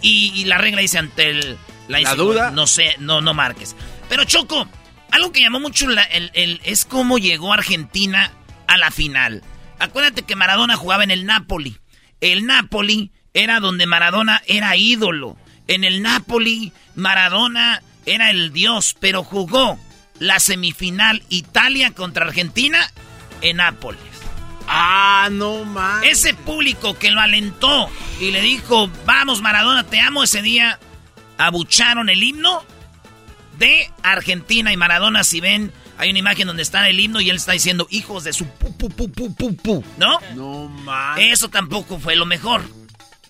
[0.00, 1.56] Y, y la regla dice ante el,
[1.88, 2.50] ¿La duda?
[2.50, 3.76] No sé, no, no marques.
[4.08, 4.68] Pero Choco,
[5.10, 8.30] algo que llamó mucho la- el, el- es cómo llegó Argentina
[8.66, 9.42] a la final.
[9.78, 11.78] Acuérdate que Maradona jugaba en el Napoli.
[12.20, 15.36] El Napoli era donde Maradona era ídolo.
[15.68, 19.78] En el Napoli, Maradona era el dios, pero jugó
[20.18, 22.78] la semifinal Italia contra Argentina
[23.40, 24.00] en Nápoles.
[24.74, 26.02] Ah, no más.
[26.04, 27.90] Ese público que lo alentó
[28.20, 30.78] y le dijo, vamos Maradona, te amo ese día,
[31.38, 32.64] abucharon el himno
[33.58, 37.36] de Argentina y Maradona, si ven, hay una imagen donde está el himno y él
[37.36, 40.18] está diciendo, hijos de su pu, pu, pu, pu, pu, pu", ¿no?
[40.34, 41.18] No más.
[41.20, 42.62] Eso tampoco fue lo mejor.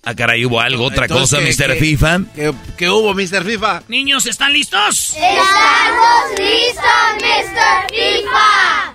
[0.05, 1.75] Ah, caray, hubo algo, otra Entonces, cosa, ¿qué- Mr.
[1.75, 2.21] qué- FIFA.
[2.35, 3.45] ¿Qué, qué hubo, Mr.
[3.45, 3.83] FIFA?
[3.89, 5.11] Niños, ¿están listos?
[5.17, 6.85] ¡Estamos listos,
[7.21, 7.91] Mr.
[7.91, 8.95] FIFA!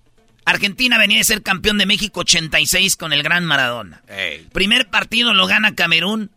[0.45, 4.01] Argentina venía de ser campeón de México 86 con el gran Maradona.
[4.51, 6.31] Primer partido lo gana Camerún,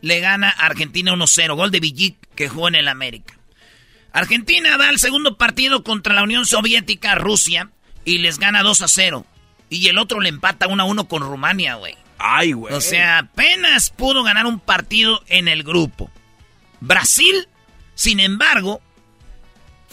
[0.00, 3.34] le gana Argentina 1-0, gol de Villic que jugó en el América.
[4.12, 7.70] Argentina da el segundo partido contra la Unión Soviética, Rusia,
[8.04, 9.24] y les gana 2-0.
[9.70, 11.96] Y el otro le empata 1-1 con Rumania, güey.
[12.18, 12.74] Ay, güey.
[12.74, 16.10] O sea, apenas pudo ganar un partido en el grupo.
[16.80, 17.48] Brasil,
[17.94, 18.82] sin embargo,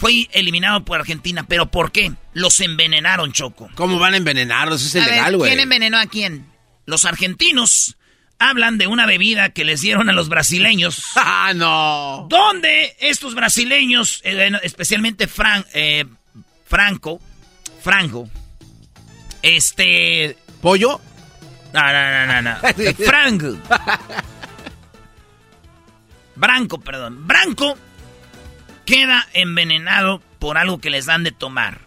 [0.02, 1.44] fue eliminado por Argentina.
[1.48, 2.10] ¿Pero por qué?
[2.34, 3.70] Los envenenaron, Choco.
[3.76, 4.84] ¿Cómo van a envenenarlos?
[4.84, 5.48] Es ilegal, güey.
[5.48, 6.44] ¿Quién envenenó a quién?
[6.86, 7.96] Los argentinos
[8.40, 11.04] hablan de una bebida que les dieron a los brasileños.
[11.14, 12.26] ¡Ah, no!
[12.28, 16.04] Donde estos brasileños, eh, especialmente Fran- eh,
[16.66, 17.20] Franco,
[17.80, 18.28] Franco,
[19.40, 20.36] este...
[20.60, 21.00] ¿Pollo?
[21.72, 22.56] No, no, no, no, no.
[23.06, 23.56] Franco.
[26.34, 27.24] Branco, perdón.
[27.24, 27.78] Branco
[28.84, 31.80] queda envenenado por algo que les dan de tomar.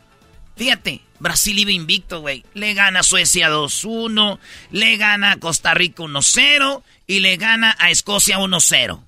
[0.56, 2.46] Fíjate, Brasil iba invicto, güey.
[2.54, 4.40] Le gana a Suecia 2-1,
[4.72, 9.02] le gana a Costa Rica 1-0 y le gana a Escocia 1-0.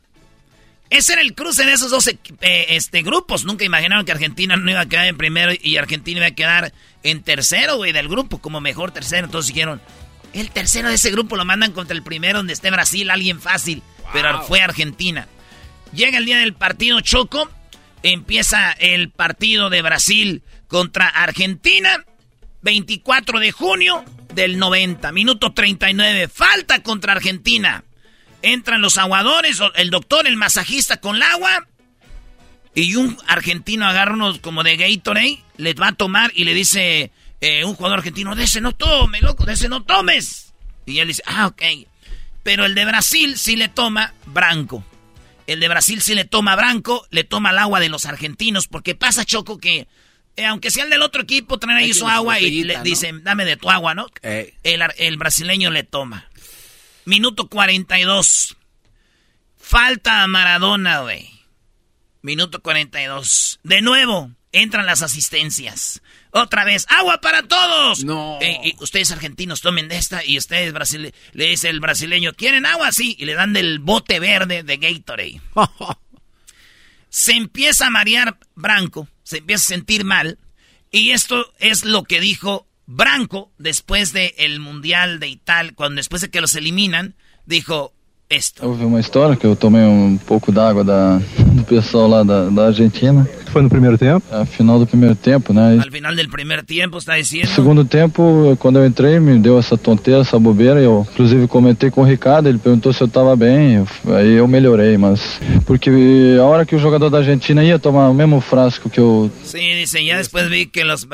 [0.90, 2.18] Ese era el cruce de esos dos eh,
[2.70, 3.44] este, grupos.
[3.44, 6.74] Nunca imaginaron que Argentina no iba a quedar en primero y Argentina iba a quedar
[7.04, 9.26] en tercero, güey, del grupo, como mejor tercero.
[9.26, 9.82] Entonces dijeron,
[10.34, 13.84] el tercero de ese grupo lo mandan contra el primero donde esté Brasil, alguien fácil.
[14.14, 15.28] Pero fue Argentina.
[15.94, 17.50] Llega el día del partido Choco,
[18.04, 22.06] empieza el partido de Brasil contra Argentina,
[22.62, 24.04] 24 de junio
[24.34, 27.84] del 90, minuto 39, falta contra Argentina.
[28.42, 31.68] Entran los aguadores, el doctor, el masajista con el agua.
[32.76, 37.12] Y un argentino agarra unos como de Gatorade, les va a tomar y le dice
[37.42, 40.54] eh, un jugador argentino, de ese no tome, loco, de ese no tomes.
[40.86, 41.62] Y él dice, ah, ok.
[42.44, 44.84] Pero el de Brasil sí le toma Branco.
[45.48, 48.96] El de Brasil sí le toma Branco, le toma el agua de los argentinos, porque
[48.96, 49.88] pasa, Choco, que
[50.36, 53.44] eh, aunque sea el del otro equipo, traen ahí su agua y le dicen, dame
[53.44, 54.08] de tu agua, ¿no?
[54.22, 56.30] El, el brasileño le toma.
[57.06, 58.56] Minuto 42.
[59.58, 61.30] Falta a Maradona, güey.
[62.22, 63.60] Minuto 42.
[63.64, 66.02] De nuevo, entran las asistencias.
[66.38, 68.04] Otra vez, agua para todos.
[68.04, 68.38] No.
[68.42, 72.92] Eh, ustedes argentinos tomen de esta y ustedes brasileños, le dice el brasileño, ¿quieren agua?
[72.92, 73.16] Sí.
[73.20, 75.42] Y le dan del bote verde de Gatorade.
[77.10, 80.38] se empieza a marear Branco, se empieza a sentir mal.
[80.92, 86.30] Y esto es lo que dijo Branco, después del Mundial de Italia, cuando después de
[86.30, 87.16] que los eliminan,
[87.46, 87.94] dijo
[88.30, 88.66] esto.
[88.66, 91.18] Houve uma história que eu tomei um pouco d'água da,
[91.54, 93.28] do pessoal lá da, da Argentina.
[93.52, 94.24] Foi no primeiro tempo?
[94.32, 95.80] A final do primeiro tempo, né?
[95.82, 97.50] Al final del primer tiempo, está diciendo.
[97.50, 100.80] No segundo tempo, quando eu entrei, me deu essa tonteira, essa bobeira.
[100.80, 103.76] Eu, inclusive, comentei com o Ricardo, ele perguntou se eu estava bem.
[103.76, 105.40] Eu, aí eu melhorei, mas.
[105.66, 105.90] Porque
[106.40, 109.32] a hora que o jogador da Argentina ia tomar o mesmo frasco que eu.
[109.44, 111.08] Sí, dice, ya después vi que los,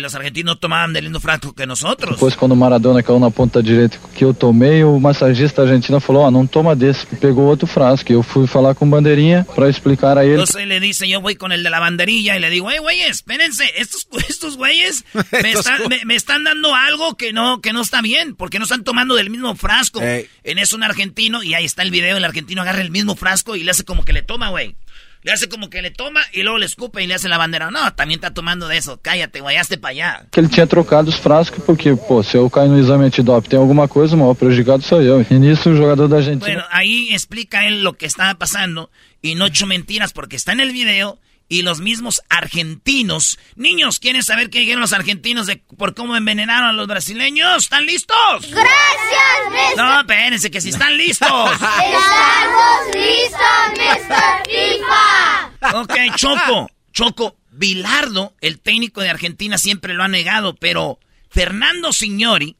[0.00, 2.12] los argentinos tomaban del mismo frasco que nosotros.
[2.12, 6.22] Depois, quando o Maradona caiu na ponta direita que eu tomei, o massagista argentino falou:
[6.22, 7.06] Ó, oh, não toma desse.
[7.06, 8.12] Pegou outro frasco.
[8.12, 10.34] Eu fui falar com o bandeirinha para explicar a ele.
[10.34, 13.10] Entonces le dice, yo voy con el de la banderilla y le digo, hey, güeyes,
[13.10, 15.04] espérense, estos, estos güeyes
[15.42, 18.64] me, están, me, me, están dando algo que no, que no está bien, porque no
[18.64, 20.00] están tomando del mismo frasco.
[20.02, 20.28] Hey.
[20.44, 23.56] En eso un argentino, y ahí está el video, el argentino agarra el mismo frasco
[23.56, 24.76] y le hace como que le toma, güey.
[25.22, 27.72] Le hace como que le toma y luego le escupe y le hace la bandera.
[27.72, 29.00] No, también está tomando de eso.
[29.02, 30.26] Cállate, guayaste para allá.
[30.30, 33.58] Que ele tinha trocado os frascos porque, pô, se eu cair no exame antidoping tem
[33.58, 35.26] alguma coisa, o maior prejudicado sou eu.
[35.28, 36.46] E nisso o jogador da Argentina...
[36.46, 38.90] Bueno, ahí explica él lo que estaba pasando
[39.20, 41.18] y no echo mentiras porque está en el video
[41.48, 43.38] y los mismos argentinos.
[43.56, 47.64] Niños, ¿quieren saber qué dijeron los argentinos de por cómo envenenaron a los brasileños?
[47.64, 48.16] ¿Están listos?
[48.42, 49.76] Gracias, Mr.
[49.76, 51.28] No, espérense, que si están listos.
[51.52, 53.40] Estamos listos,
[53.76, 54.42] Mr.
[54.46, 55.80] FIFA.
[55.80, 61.00] Ok, Choco, Choco, Bilardo, el técnico de Argentina, siempre lo ha negado, pero
[61.30, 62.56] Fernando Signori,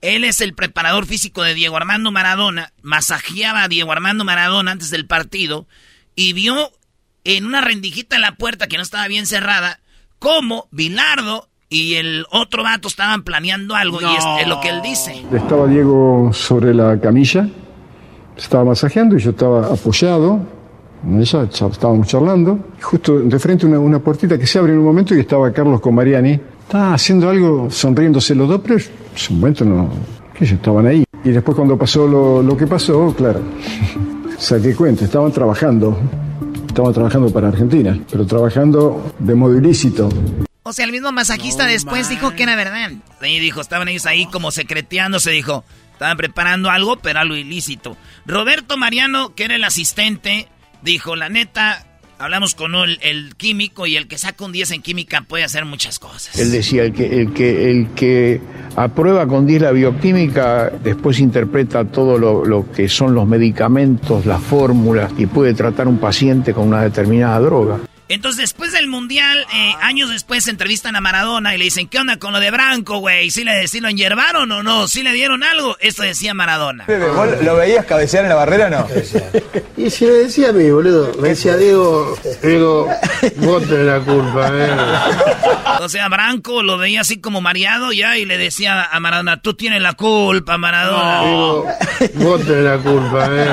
[0.00, 4.90] él es el preparador físico de Diego Armando Maradona, masajeaba a Diego Armando Maradona antes
[4.90, 5.68] del partido
[6.16, 6.72] y vio
[7.24, 9.80] en una rendijita en la puerta que no estaba bien cerrada,
[10.18, 15.24] como Bilardo y el otro vato estaban planeando algo y es, lo que él dice.
[15.32, 17.48] Estaba Diego sobre la camilla,
[18.36, 20.40] estaba masajeando y yo estaba apoyado,
[21.18, 25.14] ella estábamos charlando, justo de frente una, una puertita que se abre en un momento
[25.14, 28.82] y estaba Carlos con Mariani, estaba haciendo algo, sonriéndose los dos, pero en
[29.14, 29.90] ese momento no,
[30.34, 31.04] que ellos estaban ahí.
[31.24, 33.40] Y después cuando pasó lo, lo que pasó, claro,
[34.38, 35.96] saqué cuenta, estaban trabajando
[36.72, 40.08] estaba trabajando para Argentina, pero trabajando de modo ilícito.
[40.62, 42.10] O sea, el mismo masajista no, después man.
[42.10, 42.90] dijo que era verdad.
[43.20, 47.98] Y dijo, estaban ellos ahí como secreteándose, dijo, estaban preparando algo, pero algo ilícito.
[48.24, 50.48] Roberto Mariano, que era el asistente,
[50.80, 51.86] dijo, la neta,
[52.22, 55.64] hablamos con el, el, químico y el que saca un 10 en química puede hacer
[55.64, 56.38] muchas cosas.
[56.38, 58.40] Él decía, el que, el que, el que
[58.76, 64.40] aprueba con 10 la bioquímica, después interpreta todo lo, lo que son los medicamentos, las
[64.40, 67.80] fórmulas y puede tratar un paciente con una determinada droga.
[68.12, 72.18] Entonces, después del Mundial, eh, años después, entrevistan a Maradona y le dicen, ¿qué onda
[72.18, 73.30] con lo de Branco, güey?
[73.30, 74.86] ¿Sí, le, ¿Sí lo enyerbaron o no?
[74.86, 75.76] ¿Sí le dieron algo?
[75.80, 76.84] Esto decía Maradona.
[76.86, 78.88] ¿Vos lo veías cabecear en la barrera o no?
[79.76, 81.12] y si le decía a mí, boludo.
[81.20, 82.88] Me decía, Diego, Diego,
[83.36, 84.70] vos tenés la culpa, eh.
[85.84, 89.54] O sea, Branco lo veía así como mareado ya y le decía a Maradona, tú
[89.54, 91.22] tienes la culpa, Maradona.
[91.22, 91.64] No.
[92.14, 93.48] Vos tenés la culpa, eh.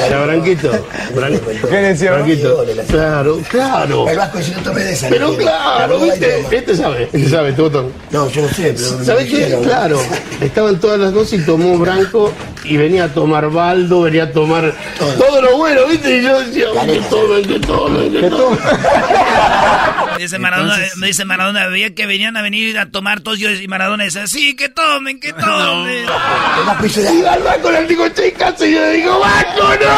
[0.06, 0.70] Era Branquito.
[1.14, 1.40] Bran...
[1.68, 2.64] ¿Qué decía Branquito?
[2.88, 4.08] Claro, claro.
[4.08, 5.08] El vasco dice, no tomé de esa.
[5.08, 6.46] Pero claro, ¿viste?
[6.50, 7.90] Este sabe, este sabe, Toto.
[8.10, 9.04] No, yo no sé, pero...
[9.04, 9.58] ¿Sabes qué?
[9.62, 10.00] Claro,
[10.40, 12.32] estaban todas las dos y tomó Branco
[12.64, 16.18] y venía a tomar Baldo, venía a tomar todo, todo lo bueno, ¿viste?
[16.18, 18.58] Y yo decía, que tomen, que tomen, que tomen.
[20.20, 23.50] Dice Maradona, Entonces, me dice Maradona, veía que venían a venir a tomar todos yo
[23.50, 26.04] y Maradona dice, sí, que tomen, que tomen.
[26.04, 29.90] Y al banco le digo, chicas, y yo le digo, banco, no.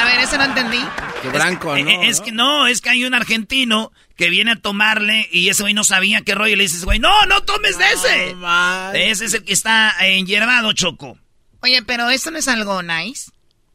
[0.00, 0.84] A ver, eso no entendí.
[1.22, 1.90] Que Branco, Eh, ¿no?
[1.90, 5.62] eh, es que no, es que hay un argentino que viene a tomarle y ese
[5.62, 6.52] güey no sabía qué rollo.
[6.52, 8.36] Y le dices, güey, no, no tomes de ese.
[9.10, 11.18] Ese es el que está enhierbado, Choco.
[11.60, 13.30] Oye, pero esto no es algo nice.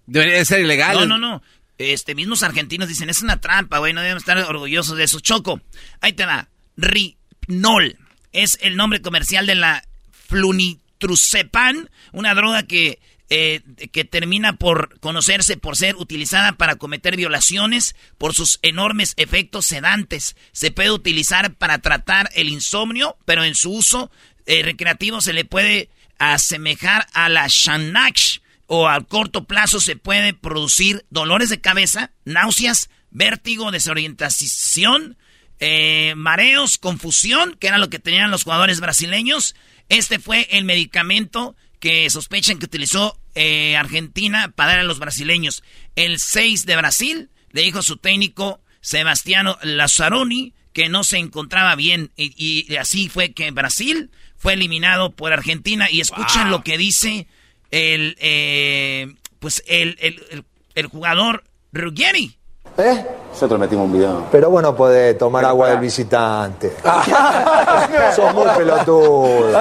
[0.05, 0.95] Debería ser ilegal.
[0.95, 1.41] No, no, no.
[1.79, 5.21] Este, mismos argentinos dicen, es una trampa, güey, no debemos estar orgullosos de eso.
[5.21, 5.61] Choco,
[6.01, 6.49] ahí te va.
[6.75, 7.97] Rinol
[8.33, 9.87] es el nombre comercial de la
[10.27, 12.99] flunitruzepan, una droga que,
[13.29, 13.61] eh,
[13.93, 20.35] que termina por conocerse por ser utilizada para cometer violaciones por sus enormes efectos sedantes.
[20.51, 24.11] Se puede utilizar para tratar el insomnio, pero en su uso
[24.45, 28.38] eh, recreativo se le puede asemejar a la Xanax
[28.71, 35.17] o a corto plazo se puede producir dolores de cabeza, náuseas, vértigo, desorientación,
[35.59, 39.55] eh, mareos, confusión, que era lo que tenían los jugadores brasileños.
[39.89, 45.63] Este fue el medicamento que sospechan que utilizó eh, Argentina para dar a los brasileños.
[45.95, 51.75] El 6 de Brasil le dijo a su técnico Sebastiano Lazzaroni que no se encontraba
[51.75, 56.77] bien y, y así fue que Brasil fue eliminado por Argentina y escuchen lo que
[56.77, 57.27] dice
[57.71, 59.07] el eh,
[59.39, 61.43] pues el, el, el- el jugador
[61.73, 62.35] Ruggeri.
[62.77, 63.05] ¿Eh?
[63.33, 64.25] Nosotros metimos un video.
[64.31, 66.73] Pero bueno, podés tomar agua del visitante.
[68.15, 69.51] Sos muy pelotudo.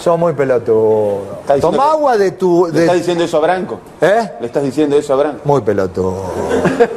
[0.00, 1.40] Sos muy pelotudo.
[1.60, 2.66] Toma agua de tu.
[2.66, 2.80] ¿Le De...
[2.82, 3.80] estás diciendo eso a Branco?
[4.00, 4.30] ¿Eh?
[4.40, 5.40] ¿Le estás diciendo eso a Branco?
[5.44, 6.32] Muy pelotudo.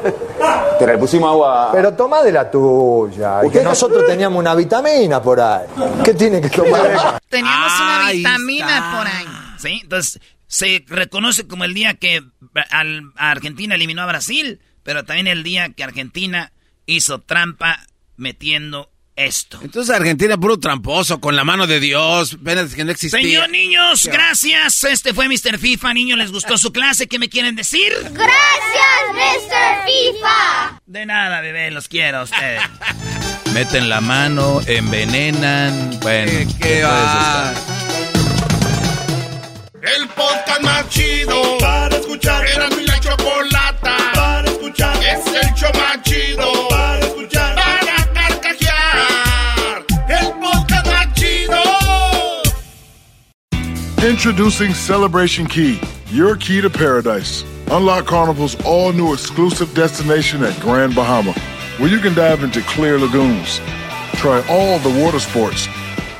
[0.79, 1.69] Te le pusimos agua.
[1.71, 3.45] Pero toma de la tuya.
[3.45, 5.65] Y que nosotros teníamos una vitamina por ahí.
[6.03, 7.19] ¿Qué tiene que tomar?
[7.29, 9.25] Teníamos una vitamina por ahí.
[9.61, 12.21] Sí, entonces se reconoce como el día que
[12.71, 16.51] al- a Argentina eliminó a Brasil, pero también el día que Argentina
[16.85, 17.85] hizo trampa
[18.17, 19.59] metiendo esto.
[19.61, 23.19] Entonces Argentina puro tramposo, con la mano de Dios, penas que no existía.
[23.21, 24.83] Señor niños, Qué gracias.
[24.83, 25.59] Este fue Mr.
[25.59, 25.93] FIFA.
[25.93, 27.07] Niños, ¿les gustó su clase?
[27.07, 27.91] ¿Qué me quieren decir?
[28.11, 29.85] Gracias, Mr.
[29.85, 30.81] FIFA.
[30.85, 32.61] De nada, bebé, los quiero a ustedes.
[33.53, 35.99] Meten la mano, envenenan.
[35.99, 37.53] Bueno, qué entonces va.
[39.81, 39.95] Está.
[39.95, 42.45] El podcast más chido para escuchar.
[42.45, 44.95] Era mi la chocolata para escuchar.
[44.97, 47.55] Es el show más chido para escuchar.
[47.55, 49.85] Para carcajear.
[50.09, 51.61] El podcast más chido.
[54.07, 55.79] Introducing Celebration Key,
[56.11, 57.43] your key to paradise.
[57.69, 61.33] Unlock Carnival's all new exclusive destination at Grand Bahama,
[61.77, 63.61] where you can dive into clear lagoons,
[64.15, 65.67] try all the water sports,